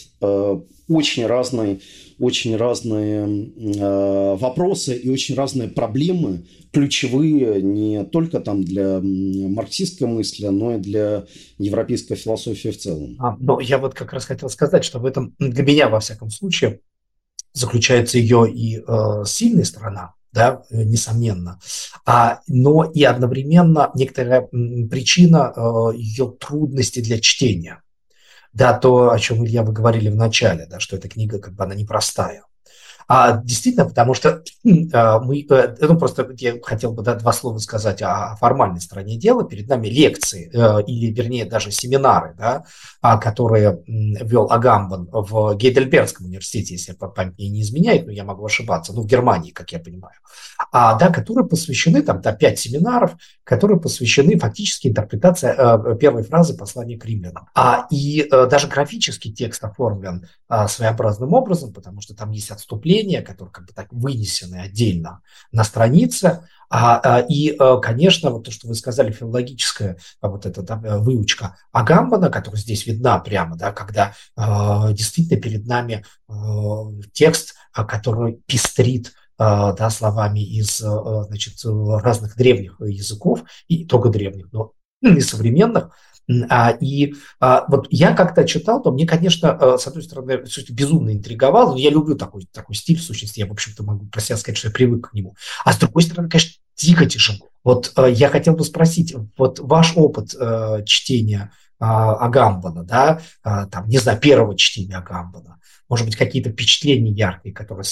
очень 0.87 1.25
разные 1.25 1.79
очень 2.19 2.55
разные 2.55 3.25
э, 3.25 4.35
вопросы 4.37 4.95
и 4.95 5.09
очень 5.09 5.35
разные 5.35 5.67
проблемы, 5.67 6.45
ключевые 6.71 7.61
не 7.61 8.03
только 8.05 8.39
там 8.39 8.63
для 8.63 8.99
марксистской 9.01 10.07
мысли, 10.07 10.47
но 10.47 10.75
и 10.75 10.79
для 10.79 11.25
европейской 11.57 12.15
философии 12.15 12.69
в 12.69 12.77
целом. 12.77 13.15
А, 13.19 13.35
но 13.39 13.59
я 13.59 13.77
вот 13.77 13.93
как 13.93 14.13
раз 14.13 14.25
хотел 14.25 14.49
сказать, 14.49 14.83
что 14.83 14.99
в 14.99 15.05
этом, 15.05 15.35
для 15.39 15.63
меня 15.63 15.89
во 15.89 15.99
всяком 15.99 16.29
случае, 16.29 16.79
заключается 17.53 18.17
ее 18.17 18.51
и 18.51 18.77
э, 18.79 19.23
сильная 19.25 19.63
сторона, 19.63 20.13
да, 20.31 20.63
э, 20.69 20.83
несомненно, 20.83 21.59
а, 22.05 22.41
но 22.47 22.83
и 22.83 23.03
одновременно 23.03 23.91
некоторая 23.95 24.41
причина 24.41 25.53
э, 25.55 25.95
ее 25.95 26.33
трудности 26.37 26.99
для 26.99 27.19
чтения 27.19 27.81
да, 28.55 28.73
то, 28.73 29.11
о 29.11 29.19
чем, 29.19 29.45
Илья, 29.45 29.63
вы 29.63 29.73
говорили 29.73 30.09
в 30.09 30.15
начале, 30.15 30.65
да, 30.65 30.79
что 30.79 30.95
эта 30.95 31.09
книга 31.09 31.39
как 31.39 31.53
бы 31.53 31.65
она 31.65 31.75
непростая. 31.75 32.45
А 33.07 33.37
действительно, 33.37 33.85
потому 33.85 34.13
что 34.13 34.41
а, 34.93 35.19
мы, 35.19 35.45
э, 35.47 35.75
ну 35.79 35.97
просто 35.97 36.27
я 36.39 36.55
хотел 36.61 36.91
бы 36.91 37.03
да, 37.03 37.15
два 37.15 37.33
слова 37.33 37.59
сказать 37.59 38.01
о 38.01 38.35
формальной 38.37 38.81
стороне 38.81 39.17
дела. 39.17 39.43
Перед 39.43 39.67
нами 39.67 39.87
лекции, 39.87 40.49
э, 40.51 40.83
или 40.87 41.13
вернее 41.13 41.45
даже 41.45 41.69
семинары, 41.71 42.33
да, 42.37 42.63
а, 43.01 43.17
которые 43.17 43.83
вел 43.85 44.47
Агамбан 44.49 45.09
в 45.11 45.55
Гейдельбергском 45.55 46.25
университете, 46.25 46.73
если 46.73 46.93
память 46.93 47.37
не 47.37 47.61
изменяет, 47.61 48.07
но 48.07 48.11
я 48.11 48.23
могу 48.23 48.43
ошибаться, 48.45 48.91
ну 48.93 49.03
в 49.03 49.05
Германии, 49.05 49.51
как 49.51 49.71
я 49.71 49.79
понимаю, 49.79 50.15
а, 50.71 50.95
да, 50.95 51.09
которые 51.09 51.47
посвящены, 51.47 52.01
там, 52.01 52.21
да, 52.21 52.33
пять 52.33 52.59
семинаров, 52.59 53.15
которые 53.43 53.79
посвящены 53.79 54.39
фактически 54.39 54.87
интерпретации 54.87 55.53
э, 55.55 55.97
первой 55.97 56.23
фразы 56.23 56.57
послания 56.57 56.97
к 56.97 57.05
римлянам. 57.05 57.47
А, 57.53 57.85
и 57.91 58.27
даже 58.29 58.67
графический 58.67 59.31
текст 59.31 59.63
оформлен 59.63 60.27
своеобразным 60.67 61.33
образом, 61.33 61.73
потому 61.73 62.01
что 62.01 62.15
там 62.15 62.31
есть 62.31 62.51
отступление 62.51 62.94
определения, 62.95 63.21
которые 63.21 63.51
как 63.51 63.65
бы 63.65 63.73
так 63.73 63.91
вынесены 63.91 64.57
отдельно 64.57 65.21
на 65.51 65.63
странице. 65.63 66.47
А, 66.69 66.99
а, 66.99 67.19
и, 67.19 67.51
э, 67.51 67.79
конечно, 67.81 68.31
вот 68.31 68.45
то, 68.45 68.51
что 68.51 68.67
вы 68.67 68.75
сказали, 68.75 69.11
филологическая 69.11 69.97
а, 70.19 70.29
вот 70.29 70.45
эта 70.45 70.61
да, 70.63 70.77
выучка 70.77 71.57
Агамбана, 71.71 72.29
которая 72.29 72.59
здесь 72.59 72.87
видна 72.87 73.19
прямо, 73.19 73.55
да, 73.55 73.71
когда 73.71 74.13
э, 74.35 74.93
действительно 74.93 75.39
перед 75.39 75.67
нами 75.67 76.03
э, 76.27 76.33
текст, 77.13 77.55
который 77.71 78.41
пестрит 78.45 79.13
да, 79.37 79.89
словами 79.89 80.39
из 80.39 80.77
значит, 80.77 81.55
разных 81.65 82.37
древних 82.37 82.79
языков, 82.79 83.43
и 83.67 83.83
только 83.83 84.07
древних, 84.07 84.47
но 84.53 84.71
и 85.01 85.19
современных, 85.19 85.83
а, 85.85 85.89
и 86.27 87.13
а, 87.39 87.65
вот 87.67 87.87
я 87.91 88.13
как-то 88.13 88.45
читал, 88.47 88.81
то 88.81 88.91
мне, 88.91 89.05
конечно, 89.05 89.57
э, 89.59 89.77
с 89.77 89.85
одной 89.85 90.03
стороны, 90.03 90.43
безумно 90.69 91.11
интриговало, 91.11 91.75
я 91.77 91.89
люблю 91.89 92.15
такой, 92.15 92.47
такой 92.51 92.75
стиль, 92.75 92.97
в 92.97 93.03
сущности, 93.03 93.39
я, 93.39 93.45
в 93.45 93.51
общем-то, 93.51 93.83
могу 93.83 94.05
про 94.07 94.21
себя 94.21 94.37
сказать, 94.37 94.57
что 94.57 94.69
я 94.69 94.73
привык 94.73 95.09
к 95.09 95.13
нему. 95.13 95.35
А 95.63 95.73
с 95.73 95.77
другой 95.77 96.03
стороны, 96.03 96.29
конечно, 96.29 96.59
дико 96.75 97.05
тяжело. 97.05 97.49
Вот 97.63 97.93
э, 97.95 98.11
я 98.11 98.29
хотел 98.29 98.55
бы 98.55 98.63
спросить, 98.63 99.15
вот 99.37 99.59
ваш 99.59 99.93
опыт 99.95 100.33
э, 100.39 100.83
чтения 100.85 101.51
Агамбана, 101.77 102.85
да, 102.85 103.19
там, 103.43 103.89
не 103.89 103.97
знаю, 103.97 104.17
первого 104.17 104.55
чтения 104.55 104.95
Агамбана, 104.95 105.59
может 105.89 106.05
быть, 106.05 106.15
какие-то 106.15 106.49
впечатления 106.49 107.11
яркие, 107.11 107.53
которые 107.53 107.83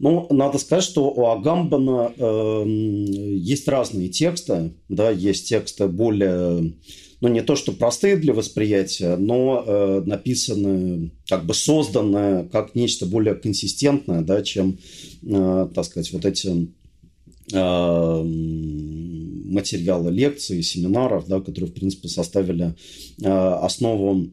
ну, 0.00 0.26
надо 0.30 0.56
сказать, 0.56 0.82
что 0.82 1.10
у 1.10 1.26
Агамбана 1.26 2.12
э, 2.16 2.64
есть 2.66 3.68
разные 3.68 4.08
тексты, 4.08 4.72
да, 4.88 5.10
есть 5.10 5.50
тексты 5.50 5.88
более, 5.88 6.72
ну, 7.20 7.28
не 7.28 7.42
то 7.42 7.54
что 7.54 7.72
простые 7.72 8.16
для 8.16 8.32
восприятия, 8.32 9.16
но 9.16 9.62
э, 9.64 10.02
написаны, 10.06 11.10
как 11.28 11.44
бы 11.44 11.52
созданы 11.52 12.48
как 12.48 12.74
нечто 12.74 13.04
более 13.04 13.34
консистентное, 13.34 14.22
да, 14.22 14.42
чем, 14.42 14.78
э, 15.22 15.68
так 15.74 15.84
сказать, 15.84 16.10
вот 16.14 16.24
эти 16.24 16.68
э, 17.52 18.22
материалы 19.50 20.10
лекций, 20.10 20.62
семинаров, 20.62 21.26
да, 21.28 21.40
которые, 21.40 21.70
в 21.70 21.74
принципе, 21.74 22.08
составили 22.08 22.74
э, 23.20 23.28
основу, 23.28 24.30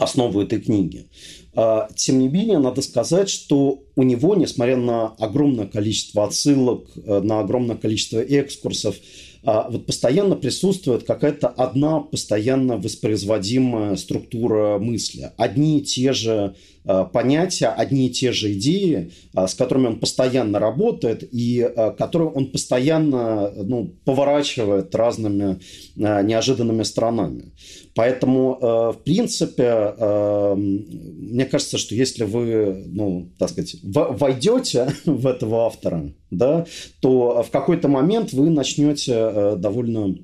основу 0.00 0.40
этой 0.40 0.60
книги. 0.60 1.06
А, 1.54 1.88
тем 1.94 2.18
не 2.18 2.28
менее, 2.28 2.58
надо 2.58 2.82
сказать, 2.82 3.28
что 3.28 3.82
у 3.96 4.02
него, 4.02 4.34
несмотря 4.34 4.76
на 4.76 5.08
огромное 5.18 5.66
количество 5.66 6.24
отсылок, 6.24 6.88
э, 6.96 7.20
на 7.20 7.40
огромное 7.40 7.76
количество 7.76 8.20
экскурсов, 8.20 8.96
а, 9.42 9.70
вот 9.70 9.86
постоянно 9.86 10.36
присутствует 10.36 11.04
какая-то 11.04 11.48
одна 11.48 12.00
постоянно 12.00 12.76
воспроизводимая 12.76 13.96
структура 13.96 14.78
мысли. 14.78 15.32
Одни 15.36 15.78
и 15.78 15.82
те 15.82 16.12
же 16.12 16.54
понятия, 16.84 17.68
одни 17.68 18.06
и 18.06 18.10
те 18.10 18.32
же 18.32 18.52
идеи, 18.52 19.12
с 19.34 19.54
которыми 19.54 19.88
он 19.88 20.00
постоянно 20.00 20.58
работает 20.58 21.28
и 21.30 21.68
которые 21.98 22.30
он 22.30 22.46
постоянно 22.46 23.52
ну, 23.54 23.92
поворачивает 24.04 24.94
разными 24.94 25.60
неожиданными 25.96 26.82
сторонами. 26.82 27.52
Поэтому, 27.94 28.58
э, 28.60 28.92
в 28.92 29.02
принципе, 29.04 29.94
э, 29.98 30.54
мне 30.56 31.44
кажется, 31.44 31.76
что 31.76 31.94
если 31.94 32.24
вы, 32.24 32.84
ну, 32.86 33.30
так 33.38 33.50
сказать, 33.50 33.76
войдете 33.82 34.94
в 35.04 35.26
этого 35.26 35.66
автора, 35.66 36.12
да, 36.30 36.66
то 37.00 37.42
в 37.42 37.50
какой-то 37.50 37.88
момент 37.88 38.32
вы 38.32 38.50
начнете 38.50 39.12
э, 39.14 39.56
довольно 39.56 40.14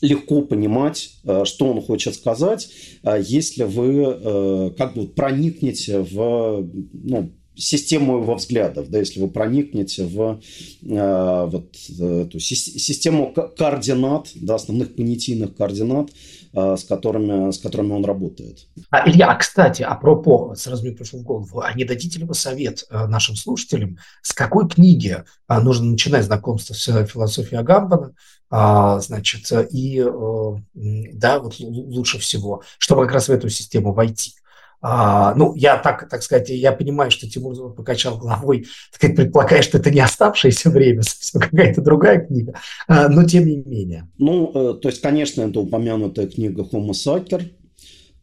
легко 0.00 0.42
понимать, 0.42 1.10
что 1.44 1.66
он 1.66 1.80
хочет 1.82 2.14
сказать, 2.14 2.68
если 3.02 3.64
вы 3.64 4.72
как 4.76 4.94
бы 4.94 5.06
проникнете 5.06 6.00
в 6.00 6.68
ну, 6.92 7.32
систему 7.56 8.18
его 8.18 8.34
взглядов, 8.34 8.88
да, 8.88 8.98
если 8.98 9.20
вы 9.20 9.28
проникнете 9.28 10.04
в 10.04 10.40
э, 10.82 11.46
вот 11.46 11.76
эту 11.98 12.38
систему 12.40 13.32
координат, 13.32 14.30
да, 14.34 14.56
основных 14.56 14.96
понятийных 14.96 15.54
координат, 15.54 16.10
э, 16.52 16.76
с, 16.76 16.84
которыми, 16.84 17.52
с 17.52 17.58
которыми 17.58 17.92
он 17.92 18.04
работает. 18.04 18.66
А, 18.90 19.08
Илья, 19.08 19.30
а 19.30 19.36
кстати, 19.36 19.82
апропо, 19.82 20.54
сразу 20.56 20.84
мне 20.84 20.92
пришло 20.92 21.20
в 21.20 21.22
голову, 21.22 21.60
а 21.60 21.72
не 21.74 21.84
дадите 21.84 22.18
ли 22.18 22.24
вы 22.24 22.34
совет 22.34 22.84
э, 22.90 23.06
нашим 23.06 23.36
слушателям, 23.36 23.98
с 24.22 24.32
какой 24.32 24.68
книги 24.68 25.22
э, 25.48 25.60
нужно 25.60 25.92
начинать 25.92 26.24
знакомство 26.24 26.74
с 26.74 27.06
философией 27.06 27.60
Агамбана, 27.60 28.14
значит, 29.00 29.50
и, 29.70 30.00
э, 30.00 30.56
да, 31.12 31.38
вот 31.40 31.58
лучше 31.58 32.18
всего, 32.18 32.62
чтобы 32.78 33.04
как 33.04 33.14
раз 33.14 33.28
в 33.28 33.32
эту 33.32 33.48
систему 33.48 33.92
войти? 33.92 34.34
А, 34.86 35.34
ну, 35.34 35.54
я 35.54 35.78
так, 35.78 36.10
так 36.10 36.22
сказать, 36.22 36.50
я 36.50 36.70
понимаю, 36.70 37.10
что 37.10 37.26
Тимур 37.26 37.74
покачал 37.74 38.18
головой, 38.18 38.66
так 38.92 38.96
сказать, 38.96 39.16
предполагая, 39.16 39.62
что 39.62 39.78
это 39.78 39.90
не 39.90 40.00
оставшееся 40.00 40.68
время, 40.68 41.02
совсем 41.02 41.40
какая-то 41.40 41.80
другая 41.80 42.20
книга, 42.20 42.60
а, 42.86 43.08
но 43.08 43.24
тем 43.24 43.46
не 43.46 43.56
менее. 43.56 44.10
Ну, 44.18 44.50
э, 44.54 44.74
то 44.74 44.88
есть, 44.90 45.00
конечно, 45.00 45.40
это 45.40 45.58
упомянутая 45.58 46.26
книга 46.26 46.64
Homo 46.70 46.90
Sacer, 46.90 47.50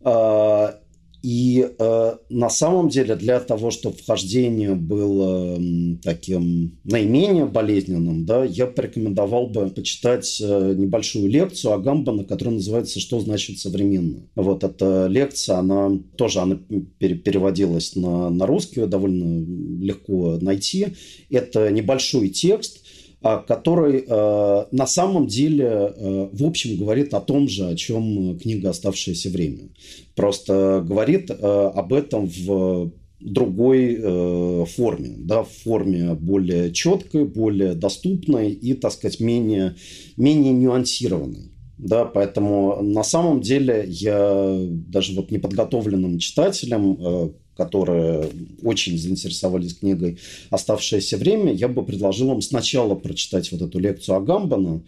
а, 0.04 0.76
и 1.22 1.70
э, 1.78 2.16
на 2.30 2.50
самом 2.50 2.90
деле 2.90 3.16
для 3.16 3.40
того, 3.40 3.70
чтобы 3.70 3.96
вхождение 3.96 4.74
было 4.74 5.60
таким 6.04 6.80
наименее 6.84 7.46
болезненным, 7.46 8.26
да, 8.26 8.44
я 8.44 8.66
порекомендовал 8.66 9.48
бы 9.48 9.70
почитать 9.70 10.42
э, 10.42 10.74
небольшую 10.76 11.30
лекцию 11.30 11.74
Агамбана, 11.74 12.24
которая 12.24 12.56
называется 12.56 13.00
«Что 13.00 13.20
значит 13.20 13.60
современно?». 13.60 14.24
Вот 14.36 14.64
эта 14.64 15.08
лекция, 15.08 15.58
она 15.58 15.92
тоже 16.18 16.40
она 16.40 16.58
переводилась 17.00 17.96
на, 17.96 18.30
на 18.30 18.48
русский, 18.48 18.86
довольно 18.88 19.46
легко 19.82 20.40
найти. 20.42 20.88
Это 21.30 21.70
небольшой 21.70 22.30
текст, 22.30 22.81
который 23.22 24.04
э, 24.08 24.66
на 24.72 24.88
самом 24.88 25.28
деле, 25.28 25.66
э, 25.66 26.30
в 26.32 26.44
общем, 26.46 26.78
говорит 26.78 27.14
о 27.14 27.22
том 27.22 27.48
же, 27.48 27.68
о 27.68 27.76
чем 27.76 28.38
книга 28.40 28.70
«Оставшееся 28.70 29.30
время». 29.30 29.70
Просто 30.16 30.84
говорит 30.86 31.30
э, 31.30 31.34
об 31.34 31.94
этом 31.94 32.26
в 32.26 32.92
другой 33.20 34.00
э, 34.02 34.66
форме, 34.66 35.14
да, 35.18 35.44
в 35.44 35.50
форме 35.50 36.16
более 36.16 36.72
четкой, 36.72 37.26
более 37.26 37.74
доступной 37.76 38.52
и, 38.52 38.74
так 38.74 38.92
сказать, 38.92 39.20
менее, 39.20 39.76
менее 40.18 40.54
нюансированной. 40.54 41.52
Да, 41.78 42.06
поэтому 42.06 42.82
на 42.82 43.04
самом 43.04 43.42
деле 43.42 43.86
я 43.88 44.56
даже 44.70 45.16
вот 45.16 45.32
неподготовленным 45.32 46.20
читателям 46.20 46.98
э, 47.00 47.30
которые 47.66 48.30
очень 48.64 48.98
заинтересовались 48.98 49.76
книгой 49.76 50.18
«Оставшееся 50.50 51.18
время», 51.18 51.54
я 51.54 51.68
бы 51.68 51.84
предложил 51.84 52.28
вам 52.28 52.42
сначала 52.42 52.96
прочитать 52.96 53.52
вот 53.52 53.62
эту 53.62 53.80
лекцию 53.80 54.18
Агамбана, 54.18 54.82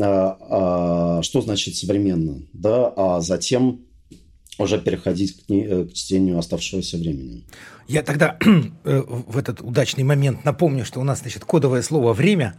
а, 0.00 1.22
что 1.22 1.40
значит 1.40 1.76
современно, 1.76 2.42
да, 2.52 2.92
а 2.96 3.20
затем 3.20 3.80
уже 4.62 4.78
переходить 4.78 5.36
к, 5.36 5.48
кни- 5.48 5.88
к 5.88 5.92
чтению 5.92 6.38
оставшегося 6.38 6.96
времени. 6.96 7.44
Я 7.88 8.02
тогда 8.02 8.36
э, 8.84 9.02
в 9.06 9.36
этот 9.36 9.60
удачный 9.60 10.04
момент 10.04 10.44
напомню, 10.44 10.84
что 10.84 11.00
у 11.00 11.04
нас, 11.04 11.20
значит, 11.20 11.44
кодовое 11.44 11.82
слово 11.82 12.12
«время», 12.12 12.54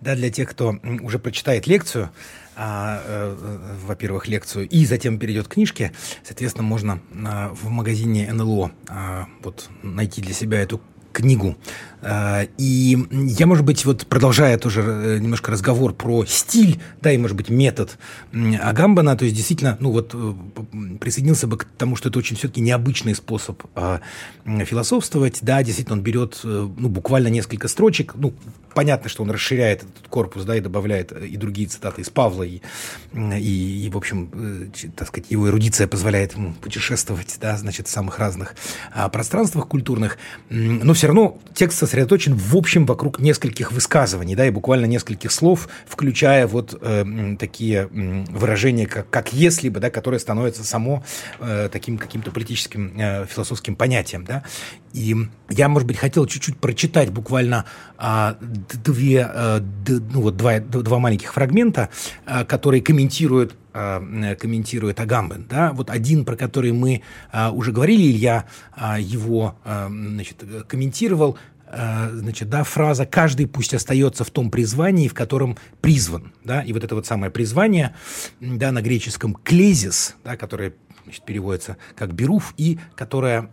да, 0.00 0.14
для 0.14 0.30
тех, 0.30 0.50
кто 0.50 0.76
уже 1.02 1.18
прочитает 1.18 1.66
лекцию, 1.66 2.10
а, 2.56 3.02
э, 3.04 3.76
во-первых, 3.86 4.28
лекцию, 4.28 4.68
и 4.68 4.84
затем 4.84 5.18
перейдет 5.18 5.48
к 5.48 5.54
книжке, 5.54 5.92
соответственно, 6.22 6.64
можно 6.64 7.00
а, 7.26 7.54
в 7.54 7.68
магазине 7.68 8.30
НЛО 8.32 8.72
а, 8.88 9.26
вот, 9.42 9.68
найти 9.82 10.20
для 10.20 10.34
себя 10.34 10.60
эту 10.60 10.80
книгу. 11.12 11.56
А, 12.06 12.46
и 12.58 12.98
я, 13.10 13.46
может 13.46 13.64
быть, 13.64 13.84
вот 13.86 14.06
продолжая 14.06 14.58
тоже 14.58 14.82
э, 14.82 15.18
немножко 15.20 15.50
разговор 15.50 15.94
про 15.94 16.26
стиль, 16.26 16.78
да, 17.00 17.10
и, 17.10 17.16
может 17.16 17.34
быть, 17.34 17.48
метод 17.48 17.96
Агамбана, 18.32 19.16
то 19.16 19.24
есть 19.24 19.34
действительно, 19.34 19.78
ну 19.80 19.90
вот 19.90 20.10
э, 20.12 20.34
присоединился 21.00 21.46
бы 21.46 21.56
к 21.56 21.64
тому, 21.64 21.96
что 21.96 22.10
это 22.10 22.18
очень 22.18 22.36
все-таки 22.36 22.60
необычный 22.60 23.14
способ 23.14 23.62
а, 23.74 24.00
философствовать, 24.44 25.38
да, 25.40 25.62
действительно, 25.62 25.96
он 25.96 26.02
берет, 26.02 26.40
э, 26.44 26.68
ну, 26.76 26.88
буквально 26.90 27.28
несколько 27.28 27.68
строчек, 27.68 28.12
ну, 28.16 28.34
понятно, 28.74 29.08
что 29.08 29.22
он 29.22 29.30
расширяет 29.30 29.84
этот 29.84 30.08
корпус, 30.08 30.44
да, 30.44 30.56
и 30.56 30.60
добавляет 30.60 31.12
и 31.12 31.36
другие 31.38 31.68
цитаты 31.68 32.02
из 32.02 32.10
Павла, 32.10 32.42
и, 32.42 32.60
и, 33.14 33.86
и 33.86 33.90
в 33.90 33.96
общем, 33.96 34.70
так 34.94 35.08
сказать, 35.08 35.30
его 35.30 35.48
эрудиция 35.48 35.86
позволяет 35.86 36.34
ему 36.34 36.52
путешествовать, 36.54 37.38
да, 37.40 37.56
значит, 37.56 37.86
в 37.88 37.90
самых 37.90 38.18
разных 38.18 38.56
а, 38.92 39.08
пространствах 39.08 39.68
культурных, 39.68 40.18
но 40.50 40.92
все 40.92 41.06
равно 41.06 41.38
текст 41.54 41.78
сосредоточен 41.94 42.34
в 42.34 42.56
общем 42.56 42.86
вокруг 42.86 43.20
нескольких 43.20 43.70
высказываний, 43.70 44.34
да, 44.34 44.46
и 44.46 44.50
буквально 44.50 44.86
нескольких 44.86 45.30
слов, 45.30 45.68
включая 45.86 46.48
вот 46.48 46.76
э, 46.80 47.36
такие 47.38 47.88
э, 47.88 48.24
выражения, 48.30 48.86
как, 48.86 49.08
как 49.10 49.32
если 49.32 49.68
бы, 49.68 49.78
да, 49.78 49.90
которые 49.90 50.18
становятся 50.18 50.64
само 50.64 51.04
э, 51.38 51.68
таким 51.70 51.96
каким-то 51.96 52.32
политическим 52.32 52.92
э, 52.98 53.26
философским 53.26 53.76
понятием, 53.76 54.24
да. 54.24 54.42
И 54.92 55.16
я, 55.50 55.68
может 55.68 55.86
быть, 55.86 55.96
хотел 55.96 56.26
чуть-чуть 56.26 56.56
прочитать 56.58 57.10
буквально 57.10 57.64
э, 57.98 58.34
две, 58.84 59.30
э, 59.32 59.60
д, 59.60 60.00
ну 60.12 60.22
вот 60.22 60.36
два, 60.36 60.58
два 60.58 60.98
маленьких 60.98 61.32
фрагмента, 61.32 61.90
э, 62.26 62.44
которые 62.44 62.82
комментируют 62.82 63.54
э, 63.72 64.36
комментирует 64.40 65.00
Агамбен. 65.00 65.46
Да? 65.48 65.72
Вот 65.72 65.90
один, 65.90 66.24
про 66.24 66.36
который 66.36 66.72
мы 66.72 67.02
а, 67.32 67.50
уже 67.50 67.72
говорили, 67.72 68.02
Илья 68.02 68.44
а, 68.72 69.00
его 69.00 69.56
а, 69.64 69.88
значит, 69.88 70.44
комментировал, 70.68 71.36
значит, 72.12 72.48
да, 72.48 72.64
фраза 72.64 73.06
«каждый 73.06 73.46
пусть 73.46 73.74
остается 73.74 74.24
в 74.24 74.30
том 74.30 74.50
призвании, 74.50 75.08
в 75.08 75.14
котором 75.14 75.56
призван». 75.80 76.32
Да? 76.44 76.62
И 76.62 76.72
вот 76.72 76.84
это 76.84 76.94
вот 76.94 77.06
самое 77.06 77.32
призвание 77.32 77.94
да, 78.40 78.72
на 78.72 78.82
греческом 78.82 79.34
«клезис», 79.34 80.16
да, 80.24 80.36
которое 80.36 80.74
значит, 81.04 81.24
переводится 81.24 81.76
как 81.96 82.14
«берув», 82.14 82.54
и 82.56 82.78
которое 82.96 83.50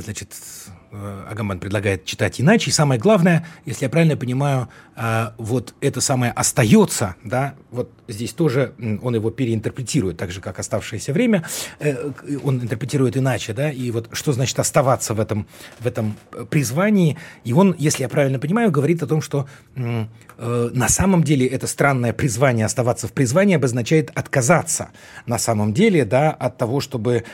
значит, 0.00 0.32
э, 0.66 0.70
Агамбан 0.92 1.60
предлагает 1.60 2.04
читать 2.04 2.40
иначе. 2.40 2.70
И 2.70 2.72
самое 2.72 3.00
главное, 3.00 3.46
если 3.64 3.84
я 3.84 3.90
правильно 3.90 4.16
понимаю, 4.16 4.68
э, 4.96 5.28
вот 5.38 5.74
это 5.80 6.00
самое 6.00 6.32
остается, 6.32 7.14
да, 7.22 7.54
вот 7.70 7.92
здесь 8.08 8.32
тоже 8.32 8.74
он 9.02 9.14
его 9.14 9.30
переинтерпретирует, 9.30 10.16
так 10.16 10.32
же, 10.32 10.40
как 10.40 10.58
оставшееся 10.58 11.12
время, 11.12 11.44
э, 11.78 12.10
он 12.42 12.60
интерпретирует 12.60 13.16
иначе, 13.16 13.52
да, 13.52 13.70
и 13.70 13.90
вот 13.92 14.08
что 14.12 14.32
значит 14.32 14.58
оставаться 14.58 15.14
в 15.14 15.20
этом, 15.20 15.46
в 15.78 15.86
этом 15.86 16.16
призвании. 16.50 17.16
И 17.44 17.52
он, 17.52 17.76
если 17.78 18.02
я 18.02 18.08
правильно 18.08 18.40
понимаю, 18.40 18.72
говорит 18.72 19.02
о 19.02 19.06
том, 19.06 19.22
что 19.22 19.46
на 20.36 20.88
самом 20.88 21.22
деле 21.22 21.46
это 21.46 21.66
странное 21.66 22.12
призвание, 22.12 22.66
оставаться 22.66 23.06
в 23.06 23.12
призвании 23.12 23.56
обозначает 23.56 24.10
отказаться 24.14 24.88
на 25.26 25.38
самом 25.38 25.72
деле, 25.72 26.04
да, 26.04 26.30
от 26.30 26.58
того, 26.58 26.80
чтобы 26.80 27.24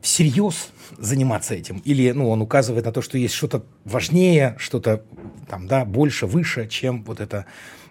всерьез 0.00 0.68
заниматься 0.98 1.54
этим. 1.54 1.78
Или 1.84 2.10
ну, 2.12 2.30
он 2.30 2.42
указывает 2.42 2.84
на 2.84 2.92
то, 2.92 3.02
что 3.02 3.18
есть 3.18 3.34
что-то 3.34 3.64
важнее, 3.84 4.56
что-то 4.58 5.04
там, 5.48 5.66
да, 5.66 5.84
больше, 5.84 6.26
выше, 6.26 6.68
чем 6.68 7.04
вот 7.04 7.20
это 7.20 7.46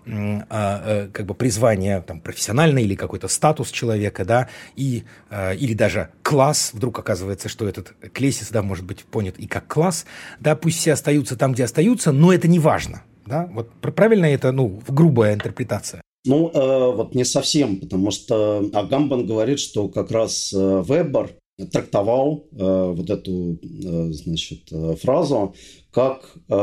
а, 0.08 0.46
а, 0.50 1.10
как 1.12 1.26
бы 1.26 1.34
призвание 1.34 2.02
там, 2.02 2.22
профессиональное 2.22 2.84
или 2.84 2.96
какой-то 2.96 3.28
статус 3.28 3.72
человека, 3.72 4.24
да, 4.24 4.50
и, 4.76 5.04
а, 5.30 5.54
или 5.54 5.74
даже 5.74 6.10
класс, 6.22 6.72
вдруг 6.74 7.00
оказывается, 7.00 7.50
что 7.50 7.68
этот 7.68 7.94
клесис, 8.14 8.50
да, 8.50 8.62
может 8.62 8.86
быть 8.86 9.04
понят 9.04 9.40
и 9.40 9.48
как 9.48 9.68
класс, 9.68 10.06
да, 10.40 10.56
пусть 10.56 10.78
все 10.78 10.94
остаются 10.94 11.36
там, 11.36 11.54
где 11.54 11.64
остаются, 11.64 12.12
но 12.12 12.32
это 12.32 12.48
не 12.48 12.60
важно, 12.60 13.02
да, 13.26 13.50
вот 13.52 13.72
правильно 13.82 14.26
это, 14.26 14.52
ну, 14.52 14.80
грубая 14.88 15.34
интерпретация? 15.34 16.02
Ну, 16.26 16.50
э, 16.50 16.96
вот 16.96 17.16
не 17.16 17.24
совсем, 17.24 17.80
потому 17.80 18.12
что 18.12 18.68
Агамбан 18.74 19.26
говорит, 19.28 19.60
что 19.60 19.88
как 19.90 20.12
раз 20.12 20.52
э, 20.54 20.84
Вебер 20.88 21.32
трактовал 21.58 22.48
э, 22.52 22.94
вот 22.96 23.10
эту 23.10 23.58
э, 23.62 24.12
значит, 24.12 24.64
э, 24.72 24.96
фразу 25.02 25.56
как 25.90 26.36
э, 26.50 26.54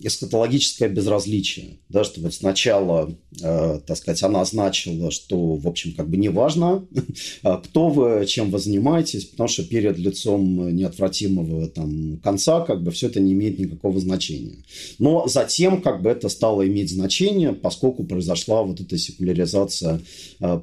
эскатологическое 0.00 0.88
безразличие. 0.88 1.78
Да, 1.88 2.02
что 2.02 2.20
вот 2.20 2.34
сначала, 2.34 3.14
э, 3.40 3.80
так 3.86 3.96
сказать, 3.96 4.20
она 4.24 4.40
означила, 4.40 5.12
что, 5.12 5.54
в 5.54 5.68
общем, 5.68 5.94
как 5.94 6.10
бы 6.10 6.16
неважно, 6.16 6.84
кто 7.42 7.88
вы, 7.90 8.26
чем 8.26 8.50
вы 8.50 8.58
занимаетесь, 8.58 9.26
потому 9.26 9.48
что 9.48 9.62
перед 9.62 9.96
лицом 9.98 10.74
неотвратимого 10.74 11.68
там, 11.68 12.18
конца 12.18 12.62
как 12.62 12.82
бы 12.82 12.90
все 12.90 13.06
это 13.06 13.20
не 13.20 13.34
имеет 13.34 13.60
никакого 13.60 14.00
значения. 14.00 14.64
Но 14.98 15.28
затем 15.28 15.80
как 15.80 16.02
бы 16.02 16.10
это 16.10 16.28
стало 16.28 16.66
иметь 16.66 16.90
значение, 16.90 17.52
поскольку 17.52 18.02
произошла 18.02 18.64
вот 18.64 18.80
эта 18.80 18.98
секуляризация 18.98 20.00
э, 20.40 20.58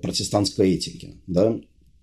протестантской 0.00 0.74
этики. 0.74 1.14
Да? 1.26 1.58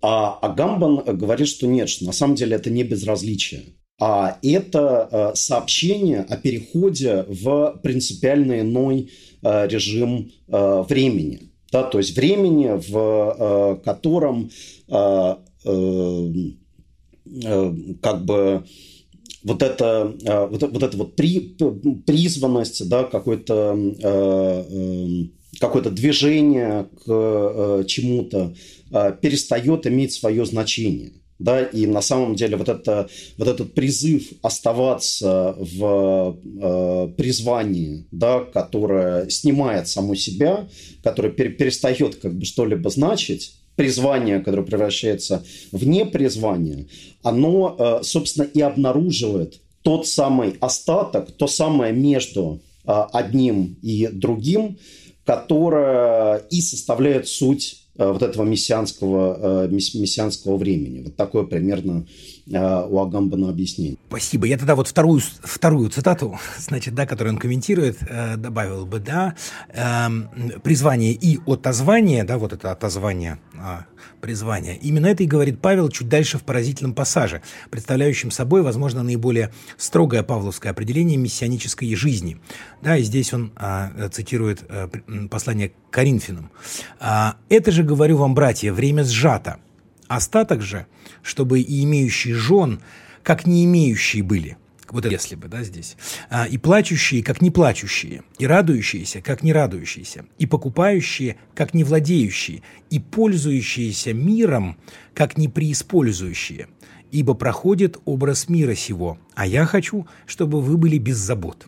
А 0.06 0.38
Агамбан 0.42 1.18
говорит, 1.18 1.48
что 1.48 1.66
нет, 1.66 1.88
что 1.88 2.04
на 2.04 2.12
самом 2.12 2.36
деле 2.36 2.58
это 2.58 2.70
не 2.70 2.84
безразличие, 2.84 3.78
а 4.02 4.38
это 4.44 5.08
э, 5.10 5.32
сообщение 5.36 6.20
о 6.20 6.36
переходе 6.36 7.26
в 7.30 7.80
принципиально 7.82 8.60
иной 8.60 9.12
э, 9.42 9.68
режим 9.70 10.30
э, 10.50 10.84
времени. 10.90 11.54
Да, 11.72 11.84
то 11.84 12.00
есть 12.00 12.16
времени, 12.18 12.70
в 12.88 13.82
котором 13.84 14.52
как 14.88 15.40
бы 18.26 18.64
вот 19.44 19.64
это 19.64 20.14
вот, 20.52 20.62
вот 20.62 20.84
это 20.84 20.98
вот 20.98 21.16
при, 21.16 21.58
призванность, 22.06 22.88
да, 22.88 23.06
какой-то 23.06 23.76
какое-то 25.68 25.92
движение 25.92 26.88
к 27.06 27.84
чему-то, 27.88 28.54
Э, 28.94 29.12
перестает 29.20 29.88
иметь 29.88 30.14
свое 30.14 30.46
значение. 30.46 31.14
Да, 31.40 31.64
и 31.64 31.88
на 31.88 32.02
самом 32.02 32.36
деле 32.36 32.58
вот, 32.58 32.70
это, 32.70 33.10
вот 33.38 33.48
этот 33.48 33.74
призыв 33.74 34.32
оставаться 34.44 35.56
в 35.58 36.38
э, 36.46 37.08
призвании, 37.18 38.06
да, 38.12 38.42
которое 38.42 39.28
снимает 39.30 39.88
саму 39.88 40.14
себя, 40.14 40.70
которое 41.04 41.30
пер, 41.30 41.54
перестает 41.54 42.18
как 42.18 42.36
бы 42.36 42.46
что-либо 42.46 42.92
значить, 42.92 43.56
призвание, 43.76 44.42
которое 44.42 44.62
превращается 44.62 45.44
в 45.72 45.88
непризвание, 45.88 46.88
оно, 47.24 47.76
э, 47.78 48.04
собственно, 48.04 48.44
и 48.46 48.62
обнаруживает 48.62 49.60
тот 49.82 50.08
самый 50.08 50.56
остаток, 50.60 51.32
то 51.32 51.48
самое 51.48 51.94
между 51.94 52.62
э, 52.86 52.92
одним 53.12 53.76
и 53.82 54.08
другим, 54.08 54.78
которое 55.26 56.38
и 56.50 56.62
составляет 56.62 57.28
суть 57.28 57.84
Э, 57.96 58.12
вот 58.12 58.24
этого 58.24 58.44
мессианского, 58.44 59.66
э, 59.66 59.68
мессианского 59.70 60.58
времени. 60.58 61.04
Вот 61.04 61.16
такое 61.16 61.44
примерно 61.44 62.08
э, 62.48 62.88
у 62.90 63.00
Агамбана 63.00 63.50
объяснение. 63.50 63.98
Спасибо. 64.08 64.48
Я 64.48 64.58
тогда 64.58 64.74
вот 64.74 64.88
вторую, 64.88 65.22
вторую 65.44 65.92
цитату, 65.92 66.40
значит, 66.58 66.96
да, 66.96 67.06
которую 67.06 67.36
он 67.36 67.40
комментирует, 67.40 68.00
добавил 68.38 68.88
бы, 68.88 69.00
да, 69.00 69.36
эм, 69.70 70.28
призвание 70.64 71.14
и 71.14 71.40
отозвание, 71.46 72.24
да, 72.24 72.40
вот 72.40 72.54
это 72.54 72.72
отозвание 72.72 73.38
а, 73.64 73.86
призвания. 74.20 74.74
Именно 74.74 75.08
это 75.08 75.24
и 75.24 75.26
говорит 75.26 75.62
Павел 75.62 75.88
чуть 75.88 76.10
дальше 76.10 76.38
в 76.38 76.44
поразительном 76.44 76.94
пассаже, 76.94 77.42
представляющем 77.70 78.30
собой, 78.30 78.62
возможно, 78.62 79.04
наиболее 79.04 79.54
строгое 79.78 80.22
павловское 80.22 80.70
определение 80.70 81.18
мессианической 81.18 81.96
жизни. 81.96 82.42
Да, 82.82 82.98
и 82.98 83.04
здесь 83.04 83.34
он 83.34 83.54
а, 83.56 84.10
цитирует 84.10 84.66
а, 84.68 84.90
послание 85.32 85.70
к 85.70 85.74
Коринфянам. 85.92 86.52
А, 87.00 87.38
«Это 87.48 87.72
же, 87.72 87.84
говорю 87.84 88.18
вам, 88.18 88.36
братья, 88.36 88.74
время 88.74 89.06
сжато. 89.06 89.60
Остаток 90.10 90.62
же, 90.62 90.86
чтобы 91.22 91.62
и 91.62 91.84
имеющие 91.86 92.36
жен, 92.36 92.82
как 93.24 93.48
не 93.48 93.64
имеющие 93.64 94.24
были, 94.24 94.58
вот 94.94 95.06
если 95.06 95.34
бы, 95.34 95.48
да, 95.48 95.64
здесь. 95.64 95.98
А, 96.30 96.46
и 96.46 96.60
плачущие, 96.60 97.24
как 97.24 97.42
не 97.42 97.50
плачущие, 97.50 98.22
и 98.38 98.46
радующиеся, 98.46 99.22
как 99.22 99.42
не 99.42 99.52
радующиеся, 99.52 100.26
и 100.38 100.46
покупающие, 100.46 101.38
как 101.56 101.74
не 101.74 101.84
владеющие, 101.84 102.62
и 102.92 103.00
пользующиеся 103.00 104.14
миром, 104.14 104.78
как 105.16 105.36
не 105.36 105.48
преиспользующие. 105.48 106.68
Ибо 107.12 107.34
проходит 107.34 107.98
образ 108.06 108.50
мира 108.50 108.76
сего, 108.76 109.18
а 109.34 109.48
я 109.48 109.66
хочу, 109.66 110.08
чтобы 110.28 110.62
вы 110.62 110.78
были 110.78 111.00
без 111.00 111.18
забот». 111.18 111.68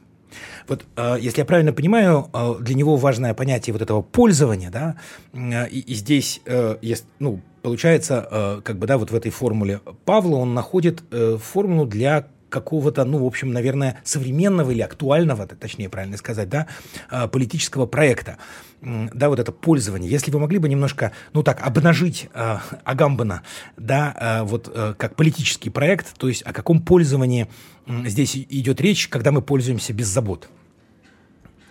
Вот, 0.68 0.86
э, 0.96 1.18
если 1.20 1.40
я 1.40 1.46
правильно 1.46 1.74
понимаю, 1.74 2.30
э, 2.32 2.56
для 2.62 2.76
него 2.76 2.96
важное 2.96 3.34
понятие 3.34 3.74
вот 3.74 3.82
этого 3.82 4.02
пользования, 4.02 4.70
да, 4.70 4.98
э, 5.34 5.68
и, 5.70 5.80
и 5.80 5.94
здесь, 5.96 6.42
есть, 6.82 7.06
ну, 7.20 7.42
получается, 7.62 8.62
как 8.64 8.78
бы, 8.78 8.86
да, 8.86 8.98
вот 8.98 9.10
в 9.10 9.16
этой 9.16 9.32
формуле 9.32 9.82
Павла 10.06 10.38
он 10.38 10.54
находит 10.54 11.04
формулу 11.40 11.88
для 11.88 12.28
какого-то, 12.50 13.04
ну, 13.06 13.24
в 13.24 13.26
общем, 13.26 13.52
наверное, 13.52 14.00
современного 14.04 14.72
или 14.72 14.82
актуального, 14.82 15.48
точнее 15.48 15.90
правильно 15.90 16.18
сказать, 16.18 16.50
да, 16.50 16.68
а, 17.10 17.28
политического 17.28 17.86
проекта. 17.86 18.38
Да, 18.82 19.30
вот 19.30 19.40
это 19.40 19.52
пользование. 19.52 20.10
Если 20.10 20.30
вы 20.30 20.40
могли 20.40 20.60
бы 20.60 20.70
немножко, 20.70 21.12
ну 21.34 21.42
так, 21.42 21.66
обнажить 21.66 22.30
э, 22.34 22.58
Агамбана, 22.84 23.42
да, 23.78 24.16
э, 24.20 24.44
вот 24.44 24.72
э, 24.72 24.94
как 24.96 25.16
политический 25.16 25.72
проект, 25.72 26.16
то 26.18 26.28
есть 26.28 26.44
о 26.44 26.54
каком 26.54 26.82
пользовании 26.82 27.48
э, 27.88 28.04
здесь 28.06 28.36
идет 28.36 28.80
речь, 28.82 29.08
когда 29.08 29.32
мы 29.32 29.42
пользуемся 29.42 29.92
без 29.92 30.08
забот 30.08 30.50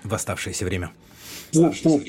в 0.03 0.13
оставшееся 0.13 0.65
время 0.65 0.91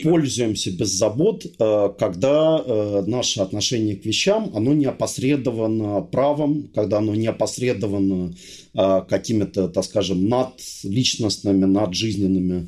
пользуемся 0.03 0.71
без 0.71 0.89
забот, 0.91 1.45
э, 1.45 1.89
когда 1.97 2.63
э, 2.65 3.03
наше 3.07 3.41
отношение 3.41 3.95
к 3.95 4.05
вещам, 4.05 4.51
оно 4.55 4.73
не 4.73 4.85
опосредовано 4.85 6.01
правом, 6.01 6.69
когда 6.73 6.97
оно 6.97 7.15
не 7.15 7.27
опосредовано 7.27 8.33
э, 8.73 9.01
какими-то, 9.07 9.69
так 9.69 9.85
скажем, 9.85 10.27
надличностными, 10.27 11.65
наджизненными 11.65 12.67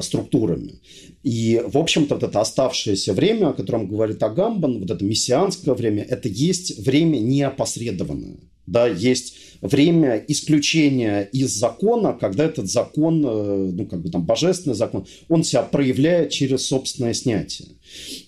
структурами. 0.00 0.80
И, 1.22 1.62
в 1.66 1.78
общем-то, 1.78 2.16
вот 2.16 2.24
это 2.24 2.40
оставшееся 2.40 3.14
время, 3.14 3.48
о 3.48 3.52
котором 3.54 3.88
говорит 3.88 4.22
Агамбан, 4.22 4.80
вот 4.80 4.90
это 4.90 5.04
мессианское 5.04 5.74
время, 5.74 6.02
это 6.02 6.28
есть 6.28 6.78
время 6.78 7.18
неопосредованное. 7.18 8.36
Да, 8.66 8.86
есть 8.86 9.36
время 9.60 10.22
исключения 10.28 11.22
из 11.32 11.50
закона, 11.50 12.12
когда 12.18 12.44
этот 12.44 12.70
закон, 12.70 13.24
э, 13.26 13.70
ну, 13.72 13.86
как 13.86 14.00
бы 14.00 14.10
там 14.10 14.24
божественный 14.24 14.76
закон, 14.76 15.06
он 15.28 15.44
себя 15.44 15.62
проявляет 15.62 16.30
через 16.30 16.66
собственное 16.66 17.14
снятие. 17.14 17.68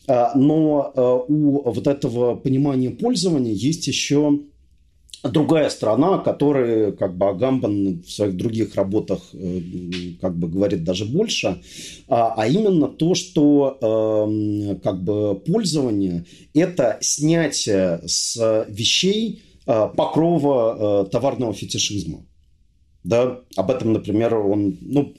А, 0.07 0.37
но 0.37 0.93
э, 0.95 1.32
у 1.32 1.70
вот 1.70 1.87
этого 1.87 2.37
понимания 2.37 2.91
пользования 2.91 3.53
есть 3.53 3.87
еще 3.87 4.41
другая 5.22 5.70
сторона, 5.70 6.16
о 6.16 6.18
которой 6.18 6.93
как 6.93 7.16
бы 7.16 7.28
Агамбан 7.28 8.03
в 8.03 8.11
своих 8.11 8.37
других 8.37 8.74
работах 8.74 9.20
э, 9.32 9.61
как 10.20 10.39
бы 10.39 10.49
говорит 10.49 10.84
даже 10.84 11.07
больше, 11.07 11.61
а, 12.09 12.34
а 12.37 12.47
именно 12.47 12.89
то, 12.89 13.14
что 13.14 13.78
эм, 13.80 14.80
как 14.80 15.03
бы 15.03 15.34
пользование– 15.34 16.26
это 16.55 16.99
снятие 17.01 18.03
с 18.07 18.66
вещей 18.68 19.41
Э, 19.41 19.45
покрова 19.66 21.04
э, 21.06 21.10
товарного 21.10 21.52
фетишизма. 21.52 22.24
Да, 23.04 23.40
об 23.54 23.70
этом, 23.70 23.92
например, 23.92 24.34
он 24.34 24.78
ну, 24.80 25.14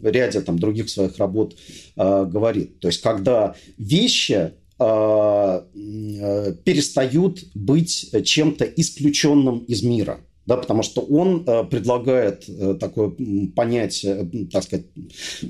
в 0.00 0.06
ряде 0.06 0.40
там, 0.40 0.58
других 0.58 0.88
своих 0.88 1.18
работ 1.18 1.56
э, 1.96 2.24
говорит. 2.24 2.80
То 2.80 2.88
есть, 2.88 3.02
когда 3.02 3.54
вещи 3.76 4.52
э, 4.78 4.80
э, 4.80 6.54
перестают 6.64 7.44
быть 7.54 8.14
чем-то 8.24 8.64
исключенным 8.64 9.58
из 9.58 9.82
мира– 9.82 10.20
да, 10.48 10.56
потому 10.56 10.82
что 10.82 11.02
он 11.02 11.44
э, 11.46 11.64
предлагает 11.64 12.48
э, 12.48 12.74
такое 12.80 13.12
понятие, 13.54 14.30
э, 14.32 14.46
так 14.50 14.64
сказать, 14.64 14.86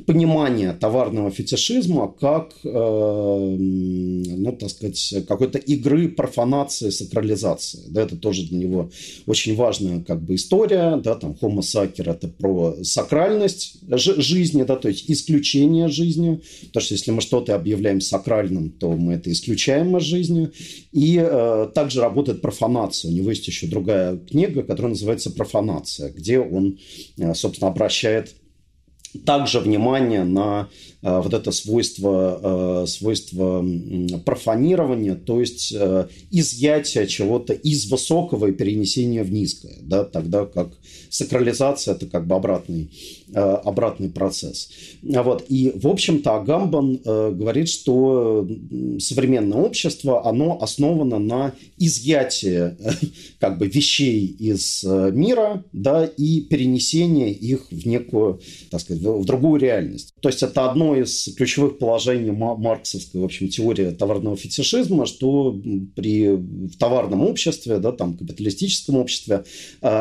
понимание 0.07 0.73
товарного 0.73 1.31
фетишизма 1.31 2.13
как, 2.21 2.55
ну, 2.65 4.57
так 4.59 4.71
сказать, 4.71 5.15
какой-то 5.29 5.59
игры 5.59 6.09
профанации, 6.09 6.91
сакрализации. 6.91 7.83
Да, 7.91 8.03
это 8.03 8.17
тоже 8.17 8.49
для 8.49 8.59
него 8.59 8.91
очень 9.27 9.55
важная 9.55 10.03
как 10.03 10.21
бы 10.21 10.35
история, 10.35 10.97
да, 10.97 11.15
там 11.15 11.37
Homo 11.41 11.61
sacer 11.61 12.11
это 12.11 12.27
про 12.27 12.77
сакральность 12.83 13.79
жизни, 13.89 14.65
да, 14.65 14.75
то 14.75 14.89
есть 14.89 15.09
исключение 15.09 15.87
жизни, 15.87 16.41
потому 16.67 16.83
что 16.83 16.95
если 16.95 17.13
мы 17.13 17.21
что-то 17.21 17.55
объявляем 17.55 18.01
сакральным, 18.01 18.71
то 18.71 18.91
мы 18.91 19.15
это 19.15 19.31
исключаем 19.31 19.97
из 19.97 20.03
жизни, 20.03 20.51
и 20.93 21.23
э, 21.23 21.69
также 21.73 22.01
работает 22.01 22.41
профанация. 22.41 23.11
У 23.11 23.15
него 23.15 23.31
есть 23.31 23.47
еще 23.47 23.69
другая 23.69 24.17
книга, 24.17 24.63
которая 24.65 24.88
называется 24.89 25.31
«Профанация», 25.31 26.11
где 26.11 26.39
он, 26.39 26.79
э, 27.17 27.35
собственно, 27.35 27.71
обращает 27.71 28.35
также 29.25 29.61
внимание 29.61 30.25
на 30.25 30.69
вот 31.03 31.33
это 31.33 31.53
свойство, 31.53 32.83
э, 32.83 32.87
свойство 32.87 33.65
профанирования, 34.25 35.15
то 35.15 35.41
есть 35.41 35.73
э, 35.73 36.09
изъятие 36.31 37.07
чего-то 37.07 37.53
из 37.53 37.91
высокого 37.91 38.47
и 38.47 38.53
перенесения 38.53 39.23
в 39.23 39.33
низкое, 39.33 39.77
да, 39.83 40.05
тогда 40.05 40.45
как 40.45 40.71
сакрализация– 41.11 41.95
это 41.95 42.07
как 42.07 42.27
бы 42.27 42.35
обратный, 42.35 42.91
э, 43.33 43.39
обратный 43.41 44.09
процесс. 44.09 44.71
Вот. 45.03 45.45
И, 45.49 45.73
в 45.75 45.87
общем-то, 45.87 46.37
Агамбан 46.37 47.01
э, 47.05 47.31
говорит, 47.33 47.69
что 47.69 48.47
современное 48.99 49.59
общество, 49.59 50.27
оно 50.27 50.61
основано 50.61 51.19
на 51.19 51.55
изъятии 51.79 52.77
как 53.39 53.59
бы 53.59 53.67
вещей 53.67 54.27
из 54.27 54.85
э, 54.85 55.11
мира 55.13 55.65
да, 55.73 56.05
и 56.05 56.41
перенесении 56.41 57.33
их 57.33 57.67
в 57.71 57.87
некую, 57.87 58.41
так 58.71 58.81
сказать, 58.81 59.03
в 59.03 59.25
другую 59.25 59.61
реальность. 59.61 60.15
То 60.21 60.29
есть 60.29 60.43
это 60.43 60.71
одно 60.71 60.88
из 60.95 61.35
ключевых 61.37 61.79
положений 61.79 62.33
марксовской, 62.33 63.21
в 63.21 63.25
общем, 63.25 63.49
теории 63.49 63.91
товарного 63.91 64.37
фетишизма, 64.37 65.07
что 65.07 65.53
при 65.95 66.29
в 66.29 66.77
товарном 66.79 67.23
обществе, 67.23 67.79
да, 67.79 67.93
там, 67.93 68.17
капиталистическом 68.17 68.97
обществе, 68.97 69.45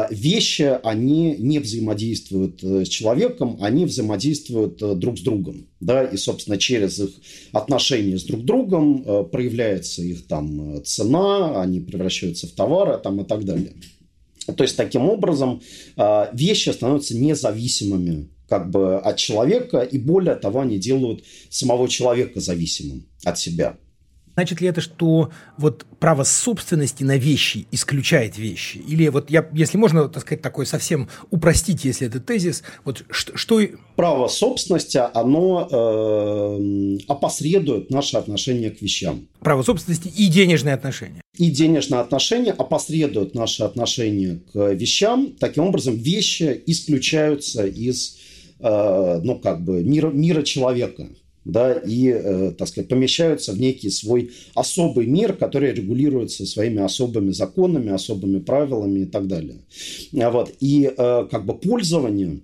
вещи, 0.09 0.77
они 0.83 1.35
не 1.38 1.59
взаимодействуют 1.59 2.63
э, 2.63 2.85
с 2.85 2.88
человеком, 2.88 3.57
они 3.61 3.85
взаимодействуют 3.85 4.81
э, 4.81 4.95
друг 4.95 5.17
с 5.17 5.21
другом. 5.21 5.67
Да, 5.79 6.03
и, 6.03 6.17
собственно, 6.17 6.57
через 6.57 6.99
их 6.99 7.11
отношения 7.51 8.17
с 8.17 8.23
друг 8.23 8.43
другом 8.43 9.03
э, 9.05 9.23
проявляется 9.31 10.01
их 10.01 10.27
там 10.27 10.83
цена, 10.83 11.61
они 11.61 11.79
превращаются 11.79 12.47
в 12.47 12.51
товары 12.51 12.99
там, 13.01 13.21
и 13.21 13.25
так 13.25 13.45
далее. 13.45 13.73
То 14.55 14.63
есть, 14.63 14.77
таким 14.77 15.09
образом, 15.09 15.61
вещи 16.31 16.69
становятся 16.69 17.17
независимыми 17.17 18.29
как 18.47 18.69
бы 18.69 18.97
от 18.97 19.17
человека, 19.17 19.79
и 19.79 19.97
более 19.97 20.35
того, 20.35 20.61
они 20.61 20.77
делают 20.77 21.23
самого 21.49 21.87
человека 21.87 22.39
зависимым 22.39 23.05
от 23.23 23.37
себя. 23.37 23.77
Значит 24.37 24.61
ли 24.61 24.67
это, 24.67 24.81
что 24.81 25.31
вот 25.57 25.87
право 25.99 26.23
собственности 26.23 27.01
на 27.01 27.17
вещи 27.17 27.65
исключает 27.71 28.37
вещи? 28.37 28.77
Или 28.77 29.07
вот 29.07 29.31
я, 29.31 29.49
если 29.51 29.79
можно, 29.79 30.07
так 30.09 30.21
сказать, 30.21 30.43
такой 30.43 30.67
совсем 30.67 31.09
упростить, 31.31 31.85
если 31.85 32.05
это 32.05 32.19
тезис, 32.19 32.61
вот 32.85 33.03
что... 33.09 33.35
что... 33.35 33.59
Право 33.95 34.27
собственности, 34.27 35.01
оно 35.15 35.67
э, 35.71 36.97
опосредует 37.07 37.89
наше 37.89 38.17
отношение 38.17 38.69
к 38.69 38.79
вещам. 38.79 39.27
Право 39.39 39.63
собственности 39.63 40.07
и 40.15 40.27
денежные 40.27 40.75
отношения. 40.75 41.21
И 41.35 41.49
денежные 41.49 42.01
отношения 42.01 42.51
опосредуют 42.51 43.33
наше 43.33 43.63
отношение 43.63 44.41
к 44.53 44.73
вещам. 44.73 45.33
Таким 45.39 45.63
образом, 45.63 45.95
вещи 45.95 46.61
исключаются 46.67 47.65
из, 47.65 48.17
ну, 48.60 49.39
как 49.41 49.64
бы, 49.64 49.84
мира, 49.84 50.10
мира 50.10 50.41
человека 50.41 51.08
да, 51.47 51.74
и, 51.74 52.10
э, 52.10 52.51
так 52.58 52.68
сказать, 52.68 52.89
помещаются 52.89 53.53
в 53.53 53.60
некий 53.60 53.89
свой 53.89 54.32
особый 54.53 55.05
мир, 55.05 55.34
который 55.34 55.72
регулируется 55.72 56.45
своими 56.45 56.82
особыми 56.82 57.32
законами, 57.32 57.89
особыми 57.89 58.39
правилами 58.39 58.99
и 59.01 59.05
так 59.05 59.28
далее. 59.28 59.60
Вот. 60.12 60.53
И 60.60 60.91
э, 60.95 61.28
как 61.32 61.45
бы 61.45 61.58
пользование 61.58 62.41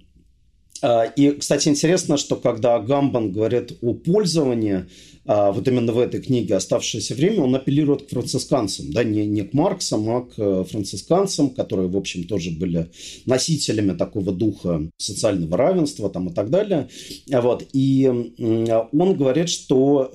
и, 1.15 1.31
кстати, 1.31 1.69
интересно, 1.69 2.17
что 2.17 2.35
когда 2.35 2.79
Гамбан 2.79 3.31
говорит 3.31 3.77
о 3.81 3.93
пользовании, 3.93 4.85
а, 5.25 5.51
вот 5.51 5.67
именно 5.67 5.93
в 5.93 5.99
этой 5.99 6.21
книге 6.21 6.55
«Оставшееся 6.55 7.15
время» 7.15 7.43
он 7.43 7.55
апеллирует 7.55 8.03
к 8.03 8.09
францисканцам, 8.09 8.91
да, 8.91 9.03
не, 9.03 9.25
не 9.25 9.43
к 9.43 9.53
Марксам, 9.53 10.09
а 10.09 10.21
к 10.21 10.65
францисканцам, 10.65 11.51
которые, 11.51 11.87
в 11.87 11.95
общем, 11.95 12.25
тоже 12.25 12.51
были 12.51 12.89
носителями 13.25 13.95
такого 13.97 14.33
духа 14.33 14.81
социального 14.97 15.55
равенства 15.55 16.09
там, 16.09 16.29
и 16.29 16.33
так 16.33 16.49
далее. 16.49 16.89
Вот. 17.31 17.65
И 17.71 18.05
он 18.07 19.17
говорит, 19.17 19.47
что, 19.49 20.11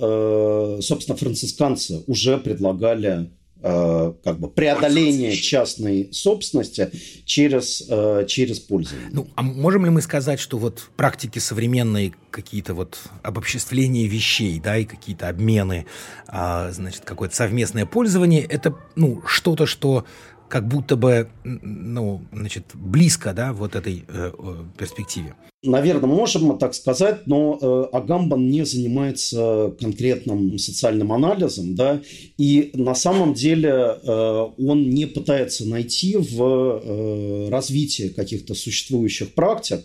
э, 0.79 0.83
собственно, 0.83 1.17
францисканцы 1.17 2.03
уже 2.07 2.37
предлагали 2.37 3.31
как 3.61 4.39
бы 4.39 4.49
преодоление 4.49 5.35
частной 5.35 6.09
собственности 6.13 6.91
через, 7.25 7.85
э, 7.89 8.25
через 8.29 8.61
пользование. 8.61 9.09
Ну, 9.13 9.29
а 9.35 9.43
можем 9.43 9.85
ли 9.85 9.91
мы 9.91 10.01
сказать, 10.01 10.39
что 10.39 10.59
вот 10.59 10.91
практики 10.97 11.39
современные, 11.39 12.15
какие-то 12.31 12.75
вот 12.75 12.99
обобществления 13.23 14.07
вещей, 14.07 14.61
да, 14.61 14.77
и 14.77 14.85
какие-то 14.85 15.29
обмены, 15.29 15.87
а, 16.29 16.71
значит, 16.71 17.05
какое-то 17.05 17.35
совместное 17.35 17.85
пользование, 17.85 18.43
это, 18.43 18.77
ну, 18.95 19.23
что-то, 19.27 19.67
что 19.67 20.05
как 20.49 20.67
будто 20.67 20.97
бы, 20.97 21.29
ну, 21.45 22.23
значит, 22.33 22.65
близко, 22.75 23.33
да, 23.33 23.53
вот 23.53 23.77
этой 23.77 24.05
э, 24.09 24.33
перспективе. 24.77 25.35
Наверное, 25.65 26.09
можем 26.09 26.45
мы 26.45 26.59
так 26.59 26.73
сказать, 26.75 27.27
но 27.27 27.59
э, 27.61 27.97
Агамбан 27.97 28.49
не 28.49 28.65
занимается 28.65 29.75
конкретным 29.81 30.57
социальным 30.57 31.13
анализом, 31.13 31.75
да, 31.75 32.01
и 32.37 32.71
на 32.75 32.95
самом 32.95 33.35
деле 33.35 33.71
э, 33.71 34.47
он 34.59 34.89
не 34.91 35.07
пытается 35.07 35.67
найти 35.67 36.17
в 36.17 36.41
э, 36.41 37.49
развитии 37.51 38.09
каких-то 38.09 38.55
существующих 38.55 39.35
практик 39.35 39.81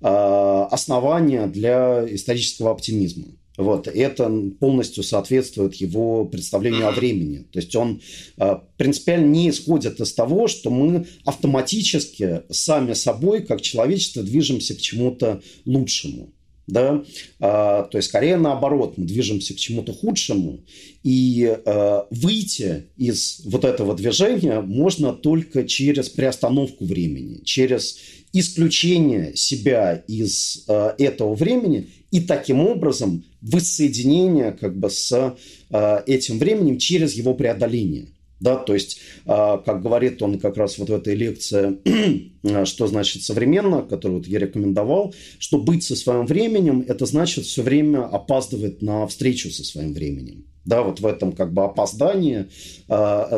э, 0.00 0.06
основания 0.08 1.46
для 1.46 2.04
исторического 2.12 2.72
оптимизма. 2.72 3.28
Вот, 3.58 3.86
это 3.86 4.32
полностью 4.58 5.02
соответствует 5.02 5.74
его 5.74 6.24
представлению 6.24 6.88
о 6.88 6.92
времени. 6.92 7.46
То 7.52 7.58
есть 7.58 7.76
он 7.76 8.00
э, 8.38 8.56
принципиально 8.78 9.26
не 9.26 9.50
исходит 9.50 10.00
из 10.00 10.14
того, 10.14 10.48
что 10.48 10.70
мы 10.70 11.06
автоматически 11.24 12.42
сами 12.50 12.94
собой, 12.94 13.42
как 13.42 13.60
человечество, 13.60 14.22
движемся 14.22 14.74
к 14.74 14.78
чему-то 14.78 15.42
лучшему. 15.66 16.32
Да? 16.66 17.04
А, 17.40 17.82
то 17.82 17.98
есть, 17.98 18.08
скорее 18.08 18.36
наоборот, 18.36 18.96
мы 18.96 19.04
движемся 19.04 19.52
к 19.52 19.56
чему-то 19.56 19.92
худшему, 19.92 20.60
и 21.02 21.58
а, 21.66 22.06
выйти 22.10 22.84
из 22.96 23.42
вот 23.44 23.64
этого 23.64 23.94
движения 23.94 24.60
можно 24.60 25.12
только 25.12 25.64
через 25.64 26.08
приостановку 26.08 26.84
времени, 26.84 27.40
через 27.44 27.98
исключение 28.32 29.36
себя 29.36 30.02
из 30.06 30.64
а, 30.68 30.94
этого 30.98 31.34
времени 31.34 31.88
и 32.12 32.20
таким 32.20 32.60
образом 32.60 33.24
воссоединение 33.40 34.52
как 34.52 34.76
бы 34.76 34.88
с 34.90 35.36
э, 35.70 36.02
этим 36.06 36.38
временем 36.38 36.78
через 36.78 37.14
его 37.14 37.34
преодоление. 37.34 38.08
Да, 38.38 38.56
то 38.56 38.74
есть, 38.74 38.98
э, 39.24 39.28
как 39.64 39.82
говорит 39.82 40.22
он 40.22 40.38
как 40.38 40.56
раз 40.56 40.76
вот 40.78 40.90
в 40.90 40.94
этой 40.94 41.14
лекции, 41.14 41.78
э, 42.42 42.64
что 42.66 42.86
значит 42.86 43.22
современно, 43.22 43.82
которую 43.82 44.18
вот 44.18 44.28
я 44.28 44.38
рекомендовал, 44.38 45.14
что 45.38 45.58
быть 45.58 45.84
со 45.84 45.96
своим 45.96 46.26
временем, 46.26 46.84
это 46.86 47.06
значит 47.06 47.46
все 47.46 47.62
время 47.62 48.04
опаздывать 48.04 48.82
на 48.82 49.06
встречу 49.06 49.50
со 49.50 49.64
своим 49.64 49.94
временем. 49.94 50.44
Да, 50.64 50.82
вот 50.82 51.00
в 51.00 51.06
этом 51.06 51.32
как 51.32 51.52
бы 51.52 51.64
опоздании, 51.64 52.46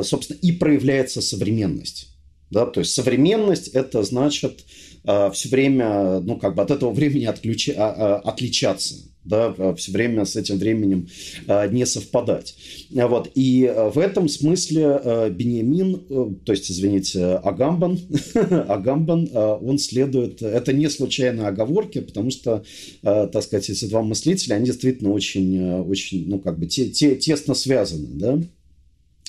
собственно, 0.03 0.37
и 0.43 0.53
проявляется 0.53 1.23
современность. 1.23 2.14
Да, 2.55 2.67
то 2.67 2.81
есть 2.81 2.95
современность 2.95 3.69
это 3.69 4.05
значит 4.05 4.65
э, 5.05 5.31
все 5.33 5.49
время, 5.49 6.21
ну, 6.21 6.39
как 6.39 6.55
бы 6.55 6.63
от 6.63 6.71
этого 6.71 6.93
времени 6.93 7.25
отключи, 7.25 7.73
э, 7.73 7.75
отличаться 7.75 8.95
да, 9.25 9.75
все 9.75 9.93
время 9.93 10.25
с 10.25 10.37
этим 10.37 10.59
временем 10.59 11.09
э, 11.47 11.71
не 11.71 11.87
совпадать. 11.87 12.55
Вот. 12.91 13.31
И 13.35 13.73
в 13.95 13.99
этом 13.99 14.29
смысле 14.29 15.01
э, 15.03 15.31
Бениамин, 15.31 16.03
э, 16.09 16.27
то 16.45 16.53
есть, 16.53 16.71
извините, 16.71 17.25
Агамбан, 17.37 17.99
Агамбан, 18.35 19.31
он 19.35 19.79
следует, 19.79 20.43
это 20.43 20.73
не 20.73 20.89
случайные 20.91 21.49
оговорки, 21.49 22.01
потому 22.01 22.31
что, 22.31 22.65
так 23.03 23.43
сказать, 23.43 23.71
эти 23.71 23.87
два 23.87 24.03
мыслителя, 24.03 24.57
они 24.57 24.67
действительно 24.67 25.11
очень, 25.11 25.81
очень 25.81 26.29
ну, 26.29 26.39
как 26.39 26.59
бы 26.59 26.67
те, 26.67 26.89
те, 26.89 27.17
тесно 27.17 27.55
связаны, 27.55 28.09
да, 28.13 28.41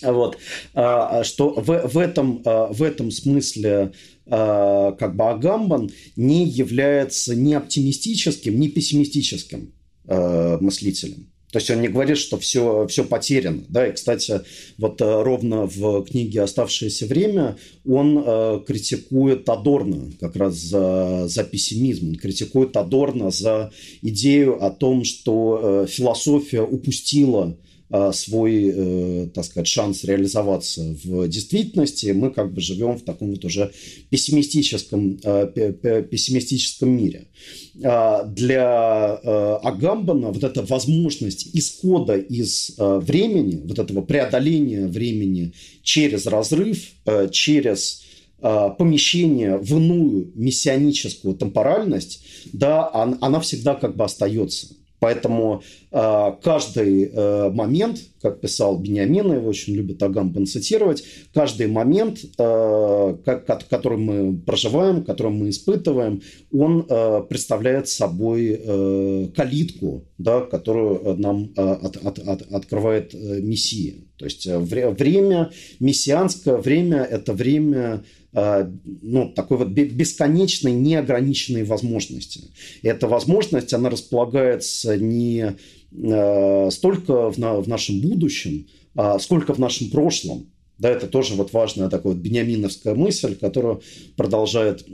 вот, 0.02 0.38
а, 0.74 1.20
а, 1.20 1.24
что 1.24 1.50
в, 1.50 1.88
в, 1.88 1.98
этом, 1.98 2.42
а, 2.46 2.68
в 2.72 2.84
этом 2.84 3.12
смысле 3.12 3.92
как 4.28 5.16
бы 5.16 5.30
Агамбан 5.30 5.92
не 6.16 6.48
является 6.48 7.36
ни 7.36 7.54
оптимистическим, 7.54 8.60
ни 8.60 8.70
пессимистическим 8.70 9.72
мыслителем. 10.08 11.28
То 11.52 11.60
есть 11.60 11.70
он 11.70 11.80
не 11.82 11.90
говорит, 11.90 12.18
что 12.18 12.40
все, 12.40 12.88
все 12.88 13.06
потеряно. 13.06 13.64
Да? 13.70 13.86
И, 13.86 13.94
кстати, 13.94 14.42
вот 14.80 15.00
ровно 15.00 15.68
в 15.68 16.06
книге 16.06 16.42
«Оставшееся 16.42 17.06
время» 17.06 17.56
он 17.88 18.64
критикует 18.66 19.48
Адорна 19.48 20.12
как 20.20 20.36
раз 20.38 20.56
за, 20.56 21.28
за 21.28 21.44
пессимизм. 21.44 22.10
Он 22.10 22.16
критикует 22.16 22.76
Адорна 22.76 23.30
за 23.30 23.72
идею 24.02 24.66
о 24.66 24.72
том, 24.72 25.04
что 25.04 25.86
э, 25.86 25.88
философия 25.88 26.64
упустила 26.64 27.56
свой, 28.14 28.72
э, 28.74 29.28
так 29.34 29.46
сказать, 29.46 29.68
шанс 29.68 30.04
реализоваться 30.04 30.82
в 31.04 31.28
действительности, 31.28 32.08
мы 32.08 32.32
как 32.32 32.52
бы 32.52 32.60
живем 32.60 32.98
в 32.98 33.04
таком 33.04 33.30
вот 33.30 33.46
уже 33.46 33.72
пессимистическом, 34.10 35.20
э, 35.24 36.04
пессимистическом 36.10 36.90
мире. 36.90 37.28
А, 37.84 38.24
для 38.24 39.20
э, 39.22 39.58
Агамбана 39.64 40.32
вот 40.32 40.44
эта 40.44 40.64
возможность 40.64 41.50
исхода 41.54 42.18
из 42.18 42.74
времени, 42.78 43.62
вот 43.64 43.78
этого 43.78 44.02
преодоления 44.02 44.88
времени 44.88 45.54
через 45.84 46.26
разрыв, 46.26 46.94
через 47.32 48.04
помещение 48.42 49.58
в 49.58 49.78
иную 49.78 50.32
мессионическую 50.36 51.36
темпоральность, 51.36 52.24
да, 52.54 52.90
она 52.94 53.40
всегда 53.40 53.76
как 53.76 53.96
бы 53.96 54.04
остается. 54.04 54.68
Поэтому 55.00 55.62
э, 55.92 56.32
каждый 56.42 57.12
э, 57.14 57.50
момент, 57.52 58.00
как 58.22 58.40
писал 58.42 58.80
Бениамин, 58.80 59.34
его 59.34 59.48
очень 59.48 59.76
любит 59.76 60.02
Агамбан 60.02 60.46
цитировать, 60.46 61.04
каждый 61.34 61.68
момент, 61.68 62.20
э, 62.38 63.18
как, 63.26 63.68
который 63.68 63.98
мы 63.98 64.38
проживаем, 64.38 65.04
который 65.04 65.32
мы 65.32 65.50
испытываем, 65.50 66.22
он 66.52 66.86
э, 66.90 67.22
представляет 67.30 67.88
собой 67.88 68.60
э, 68.60 69.28
калитку, 69.36 70.06
да, 70.18 70.42
которую 70.42 71.18
нам 71.18 71.52
э, 71.56 71.62
от, 71.62 71.98
от, 71.98 72.20
от, 72.20 72.42
открывает 72.54 73.14
э, 73.14 73.42
Мессия. 73.42 73.96
То 74.18 74.26
есть 74.26 74.48
э, 74.48 74.58
время, 74.58 75.52
мессианское 75.80 76.58
время– 76.58 77.04
это 77.12 77.34
время 77.34 78.04
ну, 78.36 79.30
такой 79.30 79.58
вот 79.58 79.70
бесконечной, 79.70 80.74
неограниченной 80.74 81.64
возможности. 81.64 82.52
И 82.82 82.88
эта 82.88 83.08
возможность, 83.08 83.74
она 83.74 83.90
располагается 83.90 84.98
не 84.98 85.56
э, 85.92 86.70
столько 86.72 87.32
в, 87.32 87.38
на, 87.38 87.62
в 87.62 87.68
нашем 87.70 88.02
будущем, 88.02 88.68
а 88.96 89.20
сколько 89.20 89.54
в 89.54 89.60
нашем 89.60 89.90
прошлом. 89.90 90.48
Да, 90.78 90.90
это 90.90 91.08
тоже 91.08 91.36
вот 91.36 91.54
важная 91.54 91.90
такая 91.90 92.12
вот 92.14 92.22
бениаминовская 92.22 92.96
мысль, 92.96 93.36
которую 93.36 93.82
продолжает, 94.18 94.86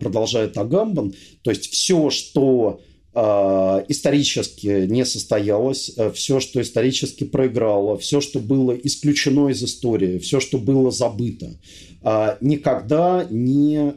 продолжает 0.00 0.58
Агамбан. 0.58 1.14
То 1.42 1.50
есть 1.52 1.70
все, 1.70 2.10
что 2.10 2.80
э, 2.80 2.87
исторически 3.14 4.86
не 4.86 5.04
состоялось, 5.04 5.90
все, 6.14 6.40
что 6.40 6.60
исторически 6.60 7.24
проиграло, 7.24 7.96
все, 7.96 8.20
что 8.20 8.38
было 8.38 8.72
исключено 8.72 9.48
из 9.48 9.62
истории, 9.62 10.18
все, 10.18 10.40
что 10.40 10.58
было 10.58 10.90
забыто, 10.90 11.58
а, 12.02 12.38
никогда 12.40 13.26
не 13.30 13.92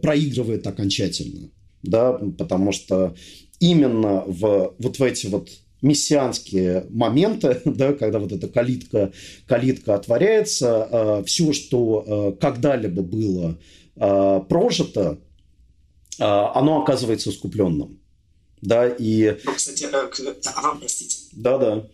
проигрывает 0.00 0.66
окончательно. 0.66 1.50
Да, 1.82 2.12
потому 2.36 2.72
что 2.72 3.14
именно 3.58 4.24
в, 4.26 4.74
вот 4.78 4.98
в 4.98 5.02
эти 5.02 5.26
вот 5.28 5.48
мессианские 5.80 6.86
моменты, 6.90 7.60
да, 7.64 7.94
когда 7.94 8.18
вот 8.18 8.32
эта 8.32 8.48
калитка, 8.48 9.12
калитка 9.46 9.94
отворяется, 9.94 11.22
все, 11.26 11.52
что 11.52 12.36
когда-либо 12.40 13.02
было 13.02 13.58
прожито, 13.96 15.18
оно 16.18 16.82
оказывается 16.82 17.30
искупленным. 17.30 17.99
Да, 18.62 18.88
и... 18.88 19.36
Кстати, 19.56 19.84
а 19.84 20.62
вам, 20.62 20.80
простите. 20.80 21.16
Да, 21.32 21.58
да. 21.58 21.86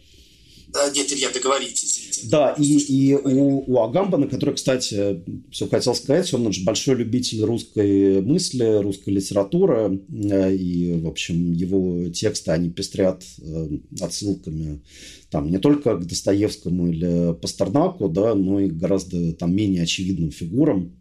Нет, 0.95 1.11
Илья, 1.12 1.31
договорите, 1.31 1.87
извините. 1.87 2.29
Да, 2.29 2.55
и, 2.59 2.79
и 2.79 3.14
у, 3.14 3.64
у 3.67 3.83
Агамбана, 3.83 4.27
который, 4.27 4.55
кстати, 4.55 5.23
все 5.51 5.69
хотел 5.69 5.95
сказать, 5.95 6.33
он 6.35 6.53
же 6.53 6.64
большой 6.64 6.97
любитель 6.97 7.43
русской 7.45 8.21
мысли, 8.21 8.83
русской 8.83 9.11
литературы, 9.11 10.03
э, 10.09 10.55
и, 10.55 11.01
в 11.01 11.07
общем, 11.07 11.53
его 11.53 12.09
тексты, 12.11 12.51
они 12.51 12.71
пестрят 12.71 13.23
э, 13.41 13.69
отсылками 14.01 14.83
там 15.31 15.51
не 15.51 15.59
только 15.59 15.97
к 15.97 16.07
Достоевскому 16.07 16.89
или 16.89 17.35
Пастернаку, 17.35 18.09
да, 18.09 18.35
но 18.35 18.61
и 18.61 18.69
гораздо 18.69 19.33
там 19.33 19.55
менее 19.55 19.83
очевидным 19.83 20.31
фигурам. 20.31 20.97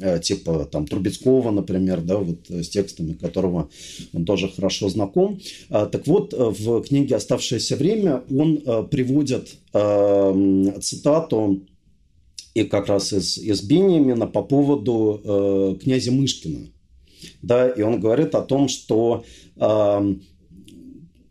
Э, 0.00 0.18
типа 0.18 0.64
там 0.64 0.86
Трубецкого, 0.86 1.50
например, 1.50 2.00
да, 2.00 2.16
вот 2.16 2.50
э, 2.50 2.62
с 2.62 2.70
текстами 2.70 3.12
которого 3.12 3.68
он 4.14 4.24
тоже 4.24 4.48
хорошо 4.48 4.88
знаком. 4.88 5.40
А, 5.68 5.86
так 5.86 6.06
вот, 6.06 6.32
э, 6.32 6.36
в 6.38 6.82
книге 6.82 7.16
«Оставшееся 7.16 7.76
время» 7.76 8.22
он 8.30 8.60
приводит 8.88 9.56
цитату 10.82 11.62
и 12.54 12.64
как 12.64 12.88
раз 12.88 13.12
из, 13.12 13.38
из 13.38 13.62
Бениамина 13.62 14.26
по 14.26 14.42
поводу 14.42 15.78
князя 15.82 16.10
Мышкина. 16.12 16.66
Да, 17.42 17.68
и 17.68 17.82
он 17.82 18.00
говорит 18.00 18.34
о 18.34 18.42
том, 18.42 18.68
что 18.68 19.24
э, 19.56 20.14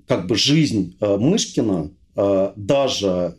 как 0.07 0.27
бы 0.27 0.35
жизнь 0.35 0.95
Мышкина, 0.99 1.91
даже 2.55 3.35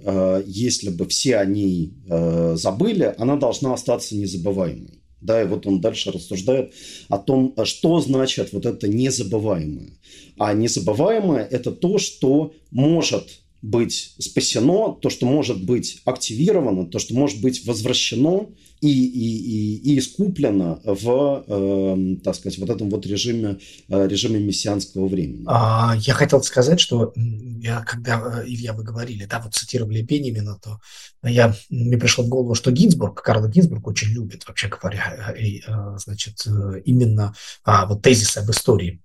если 0.47 0.91
бы 0.91 1.07
все 1.07 1.37
о 1.37 1.45
ней 1.45 1.93
э, 2.09 2.57
забыли, 2.57 3.15
она 3.19 3.37
должна 3.37 3.75
остаться 3.75 4.17
незабываемой. 4.17 5.00
Да, 5.21 5.43
и 5.43 5.47
вот 5.47 5.67
он 5.67 5.81
дальше 5.81 6.11
рассуждает 6.13 6.73
о 7.09 7.19
том, 7.19 7.55
что 7.65 8.01
значит 8.01 8.53
вот 8.53 8.67
это 8.67 8.89
незабываемое. 8.89 9.91
А 10.39 10.55
незабываемое– 10.55 11.47
это 11.51 11.73
то, 11.73 11.99
что 11.99 12.55
может 12.71 13.41
быть 13.63 14.15
спасено, 14.19 14.97
то, 15.01 15.11
что 15.11 15.27
может 15.27 15.65
быть 15.65 16.01
активировано, 16.05 16.87
то, 16.87 16.99
что 16.99 17.15
может 17.15 17.41
быть 17.43 17.67
возвращено 17.67 18.49
и, 18.81 18.89
и, 18.89 19.37
и, 19.37 19.93
и 19.93 19.99
искуплено 19.99 20.81
в, 20.85 21.45
э, 21.47 22.17
так 22.25 22.35
сказать, 22.35 22.59
вот 22.59 22.71
этом 22.71 22.89
вот 22.89 23.07
режиме, 23.07 23.59
э, 23.89 24.09
режиме 24.09 24.41
мессианского 24.41 25.07
времени. 25.07 25.45
А, 25.47 25.95
я 25.99 26.15
хотел 26.15 26.43
сказать, 26.43 26.81
что 26.81 27.13
я, 27.15 27.83
когда, 27.83 28.43
э, 28.43 28.47
Илья, 28.47 28.73
вы 28.73 28.83
говорили, 28.83 29.27
да, 29.27 29.41
вот 29.41 29.55
цитировали 29.55 30.01
Бенемина, 30.01 30.59
то 30.63 30.81
я, 31.23 31.55
мне 31.69 31.99
пришло 31.99 32.25
в 32.25 32.29
голову, 32.29 32.55
что 32.55 32.71
Гинзбург, 32.71 33.21
Карл 33.23 33.47
Гинзбург 33.49 33.87
очень 33.87 34.09
любит, 34.09 34.47
вообще 34.49 34.69
говоря, 34.69 35.35
и, 35.39 35.61
э, 35.61 35.97
значит, 35.99 36.43
э, 36.47 36.81
именно 36.87 37.35
а, 37.65 37.85
вот 37.87 38.01
тезисы 38.01 38.39
об 38.39 38.51
истории. 38.51 39.03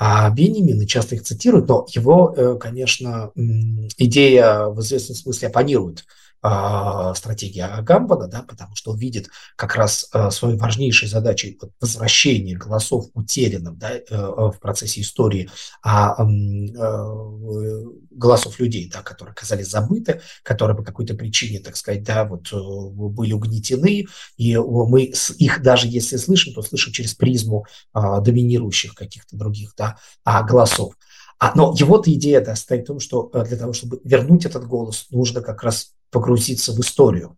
А 0.00 0.30
Бенемин, 0.30 0.86
часто 0.86 1.16
их 1.16 1.22
цитируют, 1.24 1.68
но 1.68 1.84
его, 1.90 2.56
конечно, 2.60 3.32
идея 3.34 4.66
в 4.66 4.80
известном 4.80 5.16
смысле 5.16 5.48
оппонирует 5.48 6.04
а, 6.40 7.14
стратегия 7.14 7.82
Гамбана, 7.82 8.28
да, 8.28 8.42
потому 8.42 8.76
что 8.76 8.92
он 8.92 8.98
видит 8.98 9.28
как 9.56 9.74
раз 9.74 10.08
а, 10.12 10.30
своей 10.30 10.56
важнейшей 10.56 11.08
задачей 11.08 11.58
возвращение 11.80 12.56
голосов 12.56 13.06
утерянным 13.14 13.76
да, 13.76 13.92
э, 13.96 14.02
в 14.10 14.56
процессе 14.60 15.00
истории, 15.00 15.50
а, 15.82 16.14
э, 16.22 17.84
голосов 18.10 18.60
людей, 18.60 18.88
да, 18.92 19.02
которые 19.02 19.32
оказались 19.32 19.68
забыты, 19.68 20.20
которые 20.44 20.76
по 20.76 20.84
какой-то 20.84 21.14
причине, 21.14 21.60
так 21.60 21.76
сказать, 21.76 22.04
да, 22.04 22.24
вот 22.24 22.52
э, 22.52 22.56
были 22.56 23.32
угнетены, 23.32 24.06
и 24.36 24.56
мы 24.56 25.12
их 25.38 25.62
даже 25.62 25.88
если 25.88 26.16
слышим, 26.16 26.54
то 26.54 26.62
слышим 26.62 26.92
через 26.92 27.14
призму 27.14 27.66
доминирующих 27.92 28.94
каких-то 28.94 29.36
других 29.36 29.74
да, 29.76 29.98
голосов. 30.24 30.94
А, 31.38 31.52
но 31.54 31.74
его-то 31.76 32.12
идея 32.12 32.40
да, 32.40 32.56
состоит 32.56 32.84
в 32.84 32.86
том, 32.86 33.00
что 33.00 33.30
для 33.46 33.56
того, 33.56 33.72
чтобы 33.72 34.00
вернуть 34.04 34.44
этот 34.44 34.66
голос, 34.66 35.06
нужно 35.10 35.40
как 35.40 35.62
раз 35.62 35.92
погрузиться 36.10 36.72
в 36.72 36.80
историю. 36.80 37.36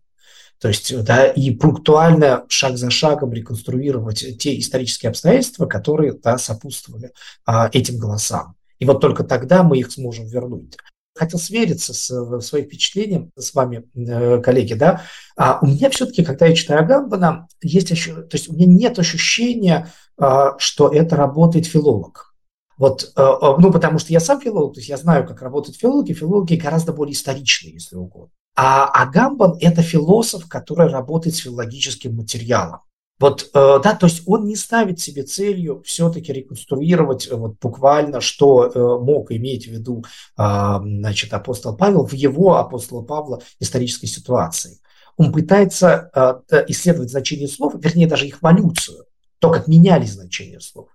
То 0.59 0.67
есть, 0.67 1.03
да, 1.03 1.25
и 1.25 1.49
пунктуально, 1.51 2.45
шаг 2.47 2.77
за 2.77 2.91
шагом 2.91 3.33
реконструировать 3.33 4.37
те 4.37 4.59
исторические 4.59 5.09
обстоятельства, 5.09 5.65
которые 5.65 6.13
да, 6.13 6.37
сопутствовали 6.37 7.13
а, 7.45 7.69
этим 7.73 7.97
голосам. 7.97 8.55
И 8.77 8.85
вот 8.85 9.01
только 9.01 9.23
тогда 9.23 9.63
мы 9.63 9.79
их 9.79 9.91
сможем 9.91 10.27
вернуть. 10.27 10.77
Хотел 11.15 11.39
свериться 11.39 11.93
с 11.93 12.41
своим 12.41 12.65
впечатлением 12.65 13.31
с 13.37 13.53
вами, 13.53 13.83
э, 13.95 14.39
коллеги, 14.39 14.75
да. 14.75 15.01
А 15.35 15.59
у 15.61 15.65
меня 15.65 15.89
все-таки, 15.89 16.23
когда 16.23 16.45
я 16.45 16.55
читаю 16.55 16.85
Гамбана, 16.85 17.47
есть 17.61 17.89
еще, 17.89 18.21
то 18.21 18.37
есть 18.37 18.47
у 18.47 18.53
меня 18.53 18.67
нет 18.67 18.99
ощущения, 18.99 19.91
а, 20.17 20.57
что 20.59 20.89
это 20.89 21.15
работает 21.15 21.65
филолог. 21.65 22.35
Вот, 22.77 23.11
э, 23.15 23.21
э, 23.21 23.55
ну, 23.59 23.71
потому 23.71 23.99
что 23.99 24.13
я 24.13 24.19
сам 24.19 24.39
филолог, 24.39 24.75
то 24.75 24.79
есть 24.79 24.89
я 24.89 24.97
знаю, 24.97 25.27
как 25.27 25.41
работают 25.41 25.77
филологи. 25.77 26.13
Филологи 26.13 26.55
гораздо 26.55 26.93
более 26.93 27.13
историчные, 27.13 27.73
если 27.73 27.95
угодно. 27.95 28.31
А 28.55 28.85
Агамбан– 28.87 29.57
это 29.61 29.81
философ, 29.81 30.47
который 30.47 30.87
работает 30.87 31.35
с 31.35 31.39
филологическим 31.39 32.15
материалом. 32.15 32.81
Вот, 33.21 33.51
э, 33.53 33.79
да, 33.83 33.93
то 33.93 34.07
есть 34.07 34.23
он 34.25 34.45
не 34.45 34.55
ставит 34.55 34.99
себе 34.99 35.21
целью 35.21 35.83
все-таки 35.85 36.33
реконструировать 36.33 37.27
э, 37.27 37.35
вот 37.35 37.55
буквально, 37.61 38.19
что 38.19 38.65
э, 38.65 38.79
мог 38.79 39.31
иметь 39.31 39.67
в 39.67 39.71
виду, 39.71 40.03
значит, 40.35 41.31
апостол 41.31 41.77
Павел 41.77 42.03
в 42.03 42.13
его, 42.13 42.57
апостола 42.57 43.03
Павла, 43.03 43.41
исторической 43.59 44.07
ситуации. 44.07 44.79
Он 45.17 45.31
пытается 45.31 46.41
исследовать 46.67 47.11
значение 47.11 47.47
слов, 47.47 47.75
вернее, 47.77 48.07
даже 48.07 48.25
их 48.25 48.39
эволюцию, 48.41 49.05
то, 49.37 49.51
как 49.51 49.67
менялись 49.67 50.13
значения 50.13 50.59
слов 50.59 50.87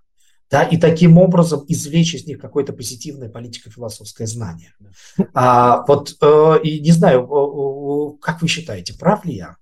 да, 0.49 0.63
и 0.63 0.77
таким 0.77 1.17
образом 1.17 1.65
извлечь 1.67 2.15
из 2.15 2.25
них 2.25 2.39
какое-то 2.39 2.73
позитивное 2.73 3.29
политико-философское 3.29 4.27
знание. 4.27 4.73
А, 5.33 5.83
вот, 5.87 6.15
э, 6.21 6.59
и 6.63 6.79
не 6.79 6.91
знаю, 6.91 7.23
э, 7.23 8.17
как 8.21 8.41
вы 8.41 8.47
считаете, 8.47 8.93
прав 8.93 9.25
ли 9.25 9.35
я? 9.35 9.57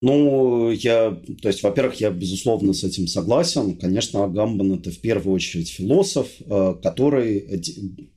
Ну, 0.00 0.70
я, 0.70 1.10
то 1.40 1.48
есть, 1.48 1.62
во-первых, 1.62 2.00
я 2.00 2.10
безусловно 2.10 2.72
с 2.72 2.82
этим 2.82 3.06
согласен. 3.06 3.76
Конечно, 3.76 4.24
Агамбан 4.24 4.72
это 4.72 4.90
в 4.90 5.00
первую 5.00 5.34
очередь 5.34 5.70
философ, 5.70 6.26
э, 6.40 6.74
который 6.82 7.38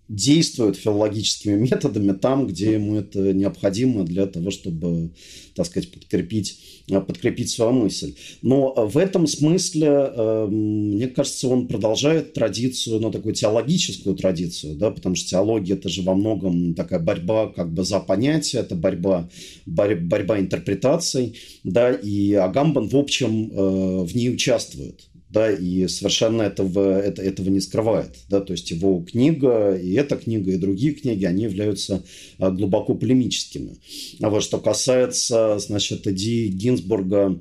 действует 0.08 0.76
филологическими 0.76 1.56
методами 1.56 2.12
там, 2.14 2.48
где 2.48 2.74
ему 2.74 2.96
это 2.96 3.34
необходимо 3.34 4.04
для 4.04 4.28
того, 4.28 4.52
чтобы, 4.52 5.12
так 5.56 5.66
сказать, 5.66 5.92
подкрепить, 5.92 6.60
э, 6.90 7.02
подкрепить 7.02 7.50
свою 7.50 7.72
мысль. 7.72 8.16
Но 8.42 8.74
в 8.76 8.98
этом 8.98 9.26
смысле, 9.26 9.88
эм, 9.88 10.96
мне 10.96 11.08
кажется, 11.08 11.48
он 11.48 11.68
продолжает 11.68 12.34
традицию, 12.34 13.00
ну, 13.00 13.12
такую 13.12 13.34
теологическую 13.34 14.16
традицию, 14.16 14.76
да, 14.76 14.92
потому 14.92 15.16
что 15.16 15.30
теология– 15.30 15.74
это 15.76 15.90
же 15.90 16.04
во 16.04 16.14
многом 16.14 16.76
такая 16.76 17.00
борьба 17.00 17.48
как 17.48 17.74
бы 17.74 17.84
за 17.84 18.00
понятие, 18.00 18.62
это 18.62 18.76
борьба, 18.76 19.30
борь, 19.66 19.96
борьба 19.96 20.40
интерпретаций, 20.40 21.36
да, 21.64 21.92
и 21.92 22.34
Агамбан, 22.34 22.90
в 22.90 22.96
общем, 22.96 23.52
э, 23.52 24.04
в 24.04 24.16
ней 24.16 24.30
участвует 24.30 25.08
да, 25.36 25.52
и 25.52 25.86
совершенно 25.90 26.44
этого, 26.44 26.98
это, 26.98 27.22
этого 27.22 27.50
не 27.50 27.60
скрывает, 27.60 28.16
да, 28.30 28.40
то 28.40 28.54
есть 28.54 28.72
его 28.72 29.02
книга, 29.02 29.76
и 29.76 29.92
эта 29.92 30.16
книга, 30.16 30.54
и 30.54 30.58
другие 30.58 30.94
книги, 30.94 31.26
они 31.26 31.44
являются 31.44 32.04
а, 32.40 32.52
глубоко 32.52 32.96
полемическими. 32.96 33.76
А 34.22 34.30
вот 34.30 34.44
что 34.44 34.60
касается, 34.60 35.60
значит, 35.60 36.08
идеи 36.08 36.48
Гинзбурга 36.48 37.38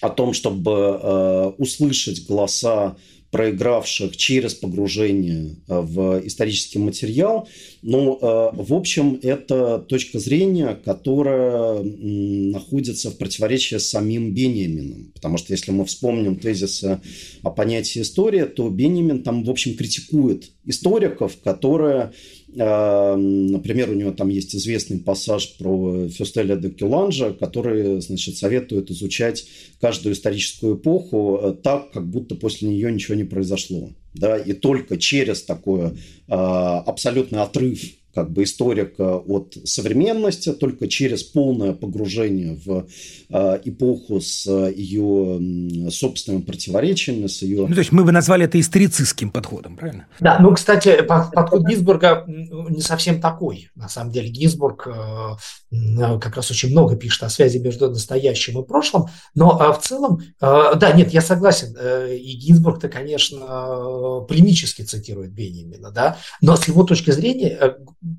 о 0.00 0.10
том, 0.10 0.32
чтобы 0.32 0.72
э, 0.72 1.52
услышать 1.58 2.26
голоса 2.26 2.96
проигравших 3.32 4.14
через 4.18 4.52
погружение 4.54 5.56
э, 5.66 5.80
в 5.80 6.20
исторический 6.24 6.78
материал. 6.78 7.48
Но, 7.80 8.18
э, 8.20 8.62
в 8.62 8.74
общем, 8.74 9.18
это 9.22 9.78
точка 9.78 10.18
зрения, 10.18 10.78
которая 10.84 11.82
находится 11.82 13.10
в 13.10 13.16
противоречии 13.16 13.76
с 13.76 13.88
самим 13.88 14.34
Бениамином. 14.34 15.12
Потому 15.14 15.38
что 15.38 15.54
если 15.54 15.72
мы 15.72 15.86
вспомним 15.86 16.36
тезисы 16.36 17.00
о 17.42 17.50
понятии 17.50 18.02
история, 18.02 18.44
то 18.44 18.68
Бениамин 18.68 19.22
там, 19.22 19.44
в 19.44 19.50
общем, 19.50 19.76
критикует 19.76 20.50
историков, 20.66 21.38
которые 21.42 22.12
Например, 22.54 23.90
у 23.90 23.94
него 23.94 24.12
там 24.12 24.28
есть 24.28 24.54
известный 24.54 24.98
пассаж 24.98 25.56
про 25.56 26.08
Фюстеля 26.08 26.56
де 26.56 26.68
Кюланжа, 26.68 27.32
который, 27.32 28.00
значит, 28.02 28.36
советует 28.36 28.90
изучать 28.90 29.46
каждую 29.80 30.14
историческую 30.14 30.76
эпоху 30.76 31.40
э, 31.42 31.54
так, 31.62 31.92
как 31.92 32.06
будто 32.06 32.34
после 32.34 32.68
нее 32.68 32.92
ничего 32.92 33.14
не 33.14 33.24
произошло. 33.24 33.90
Да? 34.14 34.36
И 34.36 34.52
только 34.52 34.98
через 34.98 35.42
такой 35.42 35.92
а, 36.28 36.80
абсолютный 36.80 37.40
отрыв 37.40 37.82
как 38.14 38.30
бы 38.30 38.44
историка 38.44 39.16
от 39.16 39.56
современности, 39.64 40.52
только 40.52 40.88
через 40.88 41.22
полное 41.22 41.72
погружение 41.72 42.58
в 42.64 42.86
э, 43.30 43.60
эпоху 43.64 44.20
с 44.20 44.46
ее 44.70 45.90
собственными 45.90 46.42
противоречиями, 46.42 47.26
с 47.26 47.42
ее... 47.42 47.66
Ну, 47.66 47.74
то 47.74 47.80
есть 47.80 47.92
мы 47.92 48.04
бы 48.04 48.12
назвали 48.12 48.44
это 48.44 48.60
историцистским 48.60 49.30
подходом, 49.30 49.76
правильно? 49.76 50.06
Да, 50.20 50.38
ну, 50.40 50.54
кстати, 50.54 51.02
подход 51.02 51.66
Гинзбурга 51.66 52.24
не 52.26 52.80
совсем 52.80 53.20
такой. 53.20 53.70
На 53.74 53.88
самом 53.88 54.12
деле 54.12 54.28
Гинзбург 54.28 54.86
э, 54.86 56.18
как 56.20 56.36
раз 56.36 56.50
очень 56.50 56.70
много 56.70 56.96
пишет 56.96 57.22
о 57.22 57.30
связи 57.30 57.58
между 57.58 57.90
настоящим 57.90 58.60
и 58.60 58.66
прошлым, 58.66 59.06
но 59.34 59.58
э, 59.60 59.78
в 59.78 59.82
целом, 59.82 60.20
э, 60.20 60.74
да, 60.76 60.92
нет, 60.92 61.12
я 61.12 61.20
согласен, 61.20 61.74
э, 61.78 62.16
и 62.16 62.36
Гинзбург-то, 62.36 62.88
конечно, 62.88 63.38
э, 63.38 64.26
полемически 64.28 64.82
цитирует 64.82 65.32
Бенемина, 65.32 65.90
да, 65.90 66.18
но 66.40 66.56
с 66.56 66.68
его 66.68 66.84
точки 66.84 67.10
зрения 67.10 67.56
э, 67.60 67.74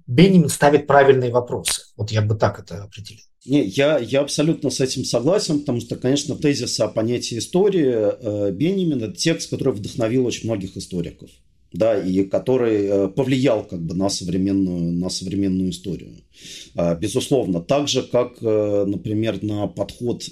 Бенемин 0.07 0.49
ставит 0.49 0.87
правильные 0.87 1.31
вопросы. 1.31 1.83
Вот 1.97 2.11
я 2.11 2.21
бы 2.21 2.35
так 2.35 2.59
это 2.59 2.83
определил. 2.83 3.23
Не, 3.45 3.65
я, 3.65 3.97
я 3.97 4.21
абсолютно 4.21 4.69
с 4.69 4.79
этим 4.79 5.03
согласен, 5.03 5.59
потому 5.59 5.81
что, 5.81 5.97
конечно, 5.97 6.35
тезис 6.35 6.79
о 6.79 6.87
понятии 6.87 7.37
истории 7.37 7.93
э, 7.93 8.51
Бенемин– 8.51 9.03
это 9.03 9.15
текст, 9.15 9.49
который 9.49 9.73
вдохновил 9.73 10.25
очень 10.25 10.45
многих 10.45 10.77
историков 10.77 11.29
да, 11.73 11.99
и 11.99 12.23
который 12.23 12.85
э, 12.85 13.07
повлиял 13.09 13.63
как 13.63 13.81
бы 13.81 13.95
на 13.95 14.09
современную, 14.09 14.93
на 14.93 15.09
современную 15.09 15.71
историю. 15.71 16.11
А, 16.75 16.95
безусловно, 16.95 17.61
так 17.61 17.87
же, 17.87 18.03
как, 18.03 18.37
э, 18.41 18.85
например, 18.87 19.43
на 19.43 19.67
подход 19.67 20.23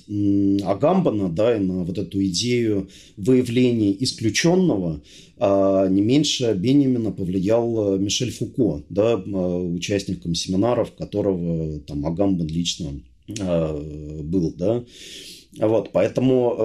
Агамбана, 0.63 1.29
да, 1.29 1.57
и 1.57 1.59
на 1.59 1.83
вот 1.83 1.97
эту 1.97 2.23
идею 2.25 2.89
выявления 3.17 3.95
исключенного, 4.03 5.01
а, 5.37 5.87
не 5.87 6.01
меньше 6.01 6.53
Бенемина 6.53 7.11
повлиял 7.11 7.95
э, 7.95 7.99
Мишель 7.99 8.31
Фуко, 8.31 8.83
да, 8.89 9.15
участником 9.17 10.35
семинаров, 10.35 10.93
которого 10.93 11.79
там 11.79 12.05
Агамбан 12.05 12.47
лично 12.47 13.01
был, 13.27 14.53
да, 14.57 14.83
вот, 15.57 15.91
поэтому, 15.91 16.55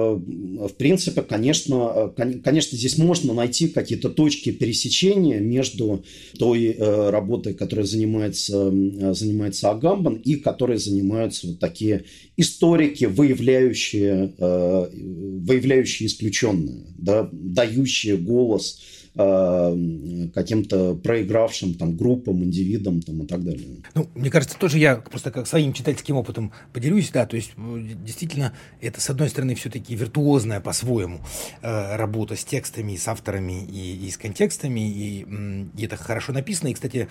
э, 0.61 0.67
в 0.69 0.73
принципе, 0.77 1.21
конечно, 1.21 2.13
э, 2.17 2.39
конечно, 2.41 2.77
здесь 2.77 2.97
можно 2.97 3.33
найти 3.33 3.67
какие-то 3.67 4.09
точки 4.09 4.51
пересечения 4.51 5.41
между 5.41 6.05
той 6.39 6.67
э, 6.67 7.09
работой, 7.09 7.53
которой 7.53 7.85
занимается, 7.85 8.71
занимается 9.13 9.71
Агамбан, 9.71 10.15
и 10.15 10.35
которой 10.35 10.77
занимаются 10.77 11.47
вот 11.47 11.59
такие 11.59 12.05
историки, 12.37 13.05
выявляющие, 13.05 14.33
выявляющие 14.37 16.07
исключенные, 16.07 16.85
да, 16.97 17.27
дающие 17.31 18.15
голос 18.15 18.79
каким-то 19.17 20.95
проигравшим 20.95 21.73
там 21.73 21.97
группам, 21.97 22.43
индивидам 22.43 23.01
там, 23.01 23.23
и 23.23 23.27
так 23.27 23.43
далее. 23.43 23.81
Ну, 23.95 24.07
мне 24.15 24.29
кажется, 24.29 24.57
тоже 24.57 24.77
я 24.77 24.97
просто 24.97 25.31
как 25.31 25.47
своим 25.47 25.73
читательским 25.73 26.15
опытом 26.15 26.51
поделюсь, 26.73 27.09
да, 27.09 27.25
то 27.25 27.35
есть 27.35 27.51
э, 27.57 27.89
действительно 28.03 28.53
это, 28.81 29.01
с 29.01 29.09
одной 29.09 29.29
стороны, 29.29 29.55
все-таки 29.55 29.95
виртуозная 29.95 30.59
по-своему 30.59 31.21
э, 31.61 31.95
работа 31.95 32.35
с 32.35 32.45
текстами, 32.45 32.95
с 32.95 33.07
авторами 33.07 33.65
и, 33.65 34.07
и 34.07 34.11
с 34.11 34.17
контекстами, 34.17 34.89
и, 34.89 35.25
и 35.75 35.85
это 35.85 35.97
хорошо 35.97 36.33
написано, 36.33 36.69
и, 36.69 36.73
кстати, 36.73 37.07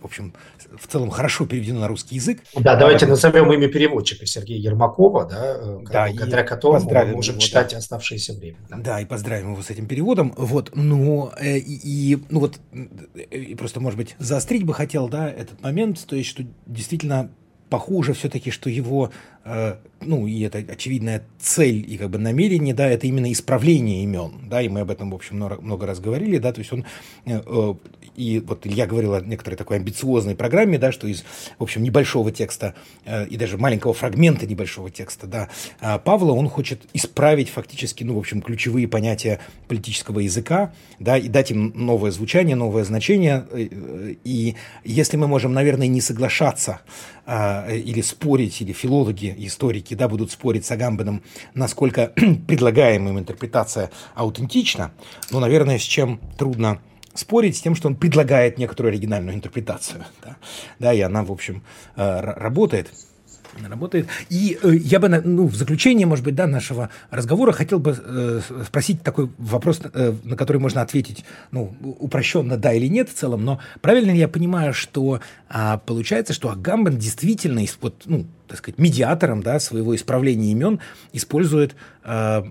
в 0.00 0.04
общем, 0.04 0.34
в 0.78 0.86
целом 0.86 1.10
хорошо 1.10 1.46
переведено 1.46 1.80
на 1.80 1.88
русский 1.88 2.16
язык. 2.16 2.40
Да, 2.54 2.76
давайте 2.76 3.06
назовем 3.06 3.52
имя 3.52 3.68
переводчика 3.68 4.26
Сергея 4.26 4.58
Ермакова, 4.58 5.26
да, 5.26 5.56
э, 5.58 5.78
да 5.90 6.06
благодаря 6.08 6.42
которому 6.44 6.88
мы 6.88 7.06
можем 7.06 7.36
его, 7.36 7.40
читать 7.42 7.70
да. 7.70 7.78
оставшееся 7.78 8.34
время. 8.34 8.58
Да. 8.68 8.76
да, 8.76 9.00
и 9.00 9.04
поздравим 9.04 9.52
его 9.52 9.62
с 9.62 9.70
этим 9.70 9.86
переводом. 9.86 10.34
Вот, 10.36 10.72
но 10.74 11.32
э, 11.40 11.58
и, 11.58 12.18
ну 12.28 12.40
вот 12.40 12.58
и 13.30 13.54
просто, 13.54 13.80
может 13.80 13.96
быть, 13.96 14.16
заострить 14.18 14.64
бы 14.64 14.74
хотел, 14.74 15.08
да, 15.08 15.28
этот 15.28 15.60
момент, 15.62 16.04
то 16.06 16.14
есть, 16.14 16.28
что 16.28 16.44
действительно 16.66 17.30
похоже 17.70 18.12
все-таки, 18.12 18.50
что 18.50 18.70
его, 18.70 19.10
э, 19.10 19.10
ну, 20.00 20.26
и 20.26 20.40
это 20.42 20.58
очевидная 20.58 21.22
цель 21.38 21.84
и 21.88 21.96
как 21.96 22.10
бы 22.10 22.18
намерение, 22.18 22.74
да, 22.74 22.88
это 22.88 23.06
именно 23.06 23.30
исправление 23.32 24.02
имен, 24.02 24.48
да, 24.48 24.60
и 24.60 24.68
мы 24.68 24.80
об 24.80 24.90
этом, 24.90 25.10
в 25.10 25.14
общем, 25.14 25.36
много, 25.36 25.60
много 25.60 25.86
раз 25.86 26.00
говорили, 26.00 26.38
да, 26.38 26.52
то 26.52 26.60
есть 26.60 26.72
он, 26.72 26.84
э, 27.24 27.40
э, 27.44 27.74
и 28.16 28.40
вот 28.40 28.66
Илья 28.66 28.86
говорил 28.86 29.14
о 29.14 29.20
некоторой 29.20 29.56
такой 29.56 29.76
амбициозной 29.76 30.34
программе, 30.34 30.78
да, 30.78 30.92
что 30.92 31.06
из, 31.06 31.24
в 31.58 31.62
общем, 31.62 31.82
небольшого 31.82 32.30
текста 32.32 32.74
э, 33.04 33.26
и 33.26 33.36
даже 33.36 33.58
маленького 33.58 33.94
фрагмента 33.94 34.46
небольшого 34.46 34.90
текста, 34.90 35.26
да, 35.26 35.48
э, 35.80 35.98
Павла, 35.98 36.32
он 36.32 36.48
хочет 36.48 36.82
исправить 36.92 37.48
фактически, 37.48 38.04
ну, 38.04 38.14
в 38.14 38.18
общем, 38.18 38.42
ключевые 38.42 38.88
понятия 38.88 39.40
политического 39.68 40.20
языка, 40.20 40.72
да, 40.98 41.18
и 41.18 41.28
дать 41.28 41.50
им 41.50 41.72
новое 41.74 42.10
звучание, 42.10 42.56
новое 42.56 42.84
значение, 42.84 43.46
э, 43.50 43.68
э 43.70 44.14
и 44.24 44.56
если 44.84 45.16
мы 45.16 45.26
можем, 45.26 45.52
наверное, 45.52 45.86
не 45.86 46.00
соглашаться 46.00 46.80
э, 47.26 47.76
или 47.78 48.00
спорить, 48.00 48.60
или 48.60 48.72
филологи, 48.72 49.34
историки, 49.36 49.94
да, 49.94 50.08
будут 50.08 50.30
спорить 50.30 50.64
с 50.64 50.70
Агамбеном, 50.70 51.22
насколько 51.54 52.08
предлагаемая 52.46 53.12
им 53.12 53.18
интерпретация 53.18 53.90
аутентична, 54.14 54.92
но, 55.30 55.40
наверное, 55.40 55.78
с 55.78 55.82
чем 55.82 56.20
трудно 56.38 56.80
спорить 57.14 57.56
с 57.56 57.60
тем, 57.60 57.74
что 57.74 57.88
он 57.88 57.96
предлагает 57.96 58.58
некоторую 58.58 58.90
оригинальную 58.90 59.34
интерпретацию. 59.34 60.04
Да, 60.22 60.36
да 60.78 60.92
и 60.92 61.00
она, 61.00 61.24
в 61.24 61.32
общем, 61.32 61.62
э, 61.96 62.20
работает 62.20 62.90
работает. 63.64 64.06
И 64.28 64.58
э, 64.62 64.74
я 64.74 65.00
бы, 65.00 65.08
ну, 65.08 65.46
в 65.46 65.54
заключение, 65.54 66.06
может 66.06 66.24
быть, 66.24 66.34
да, 66.34 66.46
нашего 66.46 66.90
разговора 67.10 67.52
хотел 67.52 67.78
бы 67.78 67.96
э, 67.98 68.40
спросить 68.64 69.02
такой 69.02 69.30
вопрос, 69.38 69.80
э, 69.82 70.14
на 70.24 70.36
который 70.36 70.58
можно 70.58 70.82
ответить, 70.82 71.24
ну, 71.50 71.74
упрощенно 71.80 72.56
да 72.56 72.72
или 72.72 72.86
нет 72.86 73.08
в 73.08 73.14
целом, 73.14 73.44
но 73.44 73.60
правильно 73.80 74.10
ли 74.10 74.18
я 74.18 74.28
понимаю, 74.28 74.74
что 74.74 75.20
э, 75.48 75.78
получается, 75.86 76.32
что 76.32 76.50
Агамбен 76.50 76.98
действительно, 76.98 77.62
вот, 77.80 78.02
ну, 78.06 78.26
так 78.46 78.58
сказать, 78.58 78.78
медиатором 78.78 79.42
да, 79.42 79.58
своего 79.58 79.94
исправления 79.94 80.52
имен 80.52 80.80
использует, 81.12 81.74
э, 82.04 82.42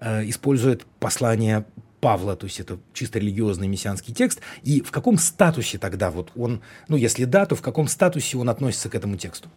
э, 0.00 0.28
использует 0.28 0.86
послание 1.00 1.64
Павла, 2.02 2.34
то 2.34 2.46
есть 2.46 2.58
это 2.58 2.80
чисто 2.92 3.20
религиозный 3.20 3.68
мессианский 3.68 4.12
текст, 4.12 4.40
и 4.64 4.80
в 4.80 4.90
каком 4.90 5.18
статусе 5.18 5.78
тогда 5.78 6.10
вот 6.10 6.32
он, 6.34 6.60
ну 6.88 6.96
если 6.96 7.24
да, 7.24 7.46
то 7.46 7.54
в 7.54 7.62
каком 7.62 7.86
статусе 7.86 8.36
он 8.38 8.50
относится 8.50 8.88
к 8.88 8.96
этому 8.96 9.16
тексту? 9.16 9.48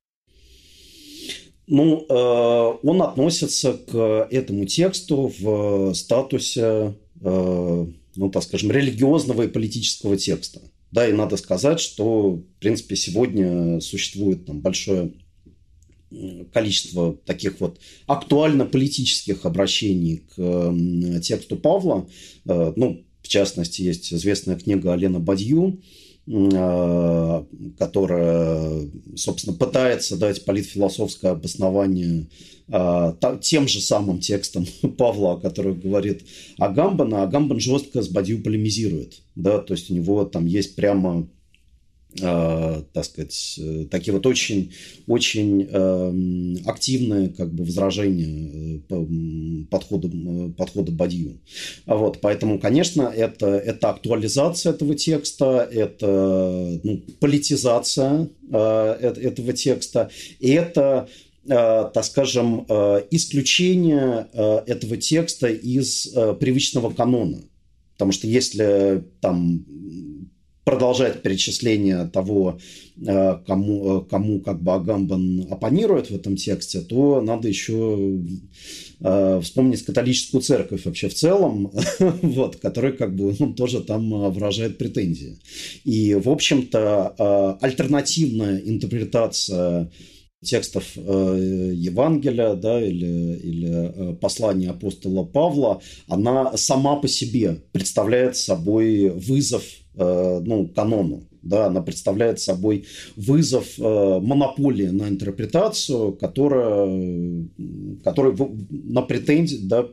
Ну, 1.67 2.05
э, 2.07 2.77
он 2.87 3.01
относится 3.01 3.73
к 3.73 4.27
этому 4.29 4.65
тексту 4.65 5.33
в 5.39 5.93
статусе, 5.93 6.95
э, 7.21 7.85
ну, 8.15 8.29
так 8.29 8.43
скажем, 8.43 8.71
религиозного 8.71 9.43
и 9.43 9.47
политического 9.47 10.15
текста. 10.15 10.61
Да, 10.91 11.07
и 11.07 11.11
надо 11.11 11.37
сказать, 11.37 11.79
что, 11.79 12.33
в 12.33 12.59
принципе, 12.59 12.95
сегодня 12.95 13.81
существует 13.81 14.45
там 14.45 14.61
большое 14.61 15.11
количество 16.53 17.13
таких 17.25 17.59
вот 17.59 17.79
актуально-политических 18.07 19.45
обращений 19.45 20.23
к 20.35 21.21
тексту 21.21 21.57
Павла. 21.57 22.07
Э, 22.45 22.73
ну, 22.75 23.03
в 23.21 23.27
частности, 23.27 23.81
есть 23.81 24.13
известная 24.13 24.55
книга 24.55 24.93
Алена 24.93 25.19
Бадью, 25.19 25.81
э, 25.81 26.04
которая, 27.77 28.89
собственно, 29.15 29.55
пытается 29.55 30.17
дать 30.17 30.43
политфилософское 30.43 31.29
обоснование 31.29 32.25
э, 32.67 33.13
тем 33.41 33.67
же 33.67 33.79
самым 33.79 34.19
текстом 34.19 34.65
Павла, 34.97 35.37
который 35.37 35.75
говорит 35.75 36.23
Агамбан, 36.57 37.13
а 37.13 37.23
Агамбан 37.23 37.59
жестко 37.59 38.01
с 38.01 38.07
Бадью 38.07 38.41
полемизирует. 38.41 39.21
Да? 39.35 39.59
То 39.59 39.75
есть 39.75 39.91
у 39.91 39.93
него 39.93 40.25
там 40.25 40.47
есть 40.47 40.75
прямо 40.75 41.21
э, 41.21 41.25
так 42.17 43.03
сказать, 43.03 43.59
э, 43.59 43.85
такие 43.91 44.13
вот 44.13 44.25
очень, 44.25 44.71
очень 45.07 45.67
э, 45.69 46.55
активные 46.65 47.29
как 47.29 47.53
бы 47.53 47.65
возражения 47.65 48.79
э, 48.89 49.65
подхода, 49.69 50.09
подхода 50.57 50.91
Бадью. 50.91 51.41
Вот, 51.85 52.19
поэтому, 52.21 52.59
конечно, 52.59 53.03
это, 53.03 53.47
это 53.47 53.89
актуализация 53.89 54.71
этого 54.71 54.95
текста, 54.95 55.67
это 55.69 56.79
ну, 56.83 57.01
политизация 57.19 58.29
э, 58.49 59.11
этого 59.21 59.53
текста, 59.53 60.09
и 60.39 60.51
это 60.51 61.09
так 61.47 62.03
скажем, 62.03 62.65
исключение 63.11 64.25
этого 64.33 64.97
текста 64.97 65.45
из 65.47 66.07
привычного 66.39 66.89
канона. 66.89 67.43
Потому 67.93 68.11
что 68.11 68.25
если 68.25 69.03
там 69.21 69.63
продолжать 70.65 71.21
перечисление 71.21 72.07
того, 72.07 72.59
э, 72.97 73.37
кому, 73.47 73.99
э, 73.99 74.09
кому 74.09 74.41
как 74.41 74.61
бы 74.61 74.73
Агамбан 74.73 75.47
оппонирует 75.51 76.09
в 76.09 76.15
этом 76.15 76.35
тексте, 76.35 76.81
то 76.81 77.21
надо 77.21 77.47
еще 77.47 78.19
э, 78.99 79.39
вспомнить 79.43 79.85
католическую 79.85 80.41
церковь 80.41 80.85
вообще 80.85 81.07
в 81.07 81.13
целом, 81.13 81.71
вот, 82.21 82.55
которая 82.57 82.93
как 82.93 83.15
бы 83.15 83.35
ну, 83.39 83.53
тоже 83.53 83.81
там 83.81 84.09
выражает 84.31 84.79
претензии. 84.79 85.37
И, 85.83 86.15
в 86.15 86.29
общем-то, 86.29 87.57
альтернативная 87.61 88.57
интерпретация 88.57 89.91
текстов 90.45 90.85
э, 90.95 91.71
Евангелия 91.73 92.55
да, 92.55 92.81
или, 92.81 93.37
или 93.37 93.71
э, 93.71 94.15
послания 94.15 94.69
апостола 94.69 95.23
Павла, 95.23 95.81
она 96.07 96.55
сама 96.57 96.95
по 96.95 97.07
себе 97.07 97.61
представляет 97.71 98.37
собой 98.37 99.09
вызов 99.09 99.63
Э, 99.97 100.41
ну, 100.43 100.67
канону. 100.67 101.23
Да, 101.41 101.67
она 101.67 101.81
представляет 101.81 102.39
собой 102.39 102.85
вызов 103.15 103.79
э, 103.79 104.19
монополии 104.19 104.87
на 104.87 105.07
интерпретацию, 105.07 106.13
которая, 106.13 107.45
которая 108.03 108.35
на 108.69 109.03
претензии, 109.03 109.59
да, 109.61 109.85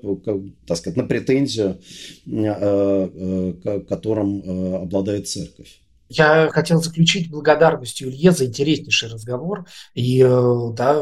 так 0.66 0.78
сказать, 0.78 0.96
на 0.96 1.04
претензию, 1.04 1.78
э, 2.26 3.52
э, 3.64 3.80
которым 3.86 4.40
э, 4.40 4.76
обладает 4.76 5.28
церковь. 5.28 5.81
Я 6.14 6.50
хотел 6.50 6.82
заключить 6.82 7.30
благодарностью 7.30 8.10
Илье 8.10 8.32
за 8.32 8.44
интереснейший 8.44 9.08
разговор 9.08 9.66
и 9.94 10.20
э, 10.22 10.68
да, 10.74 10.94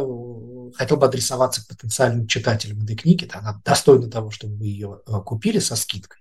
хотел 0.75 0.97
бы 0.99 1.07
адресоваться 1.07 1.65
к 1.65 1.69
потенциальным 1.69 2.29
читателям 2.29 2.83
этой 2.85 2.95
книги. 2.95 3.25
Да, 3.25 3.41
она 3.41 3.61
достойна 3.65 4.09
того, 4.09 4.31
чтобы 4.31 4.55
вы 4.57 4.67
ее 4.67 5.01
купили 5.27 5.59
со 5.59 5.75
скидкой, 5.75 6.21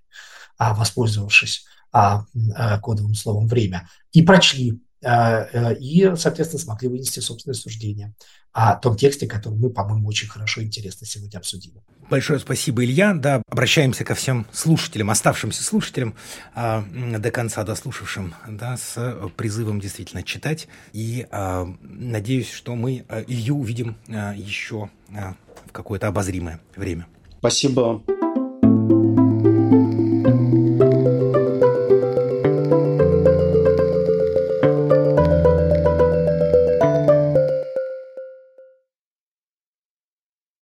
а 0.58 0.74
воспользовавшись 0.74 1.66
а, 1.92 2.26
а, 2.56 2.80
кодовым 2.80 3.14
словом 3.14 3.48
«время», 3.48 3.88
и 4.12 4.24
прочли 4.24 4.82
и, 5.02 6.14
соответственно, 6.18 6.62
смогли 6.62 6.90
вынести 6.90 7.20
собственное 7.20 7.56
суждение 7.56 8.14
о 8.52 8.76
том 8.76 8.96
тексте, 8.96 9.28
который 9.28 9.56
мы, 9.56 9.70
по-моему, 9.70 10.08
очень 10.08 10.28
хорошо 10.28 10.62
и 10.62 10.66
интересно 10.66 11.06
сегодня 11.06 11.38
обсудили. 11.38 11.82
Большое 12.10 12.40
спасибо, 12.40 12.84
Илья. 12.84 13.14
Да, 13.14 13.44
обращаемся 13.48 14.04
ко 14.04 14.16
всем 14.16 14.48
слушателям, 14.52 15.12
оставшимся 15.12 15.64
слушателям, 15.64 16.16
а, 16.56 16.84
до 16.92 17.30
конца 17.30 17.64
дослушавшим, 17.64 18.34
да, 18.48 18.78
с 18.78 19.30
призывом 19.38 19.80
действительно 19.80 20.24
читать. 20.24 20.68
И 20.92 21.28
а, 21.30 21.68
надеюсь, 21.82 22.52
что 22.52 22.76
мы 22.76 23.06
а, 23.08 23.22
Илью 23.22 23.58
увидим 23.58 23.98
еще 24.08 24.90
в 25.08 25.72
какое-то 25.72 26.08
обозримое 26.08 26.60
время. 26.76 27.06
Спасибо. 27.38 28.02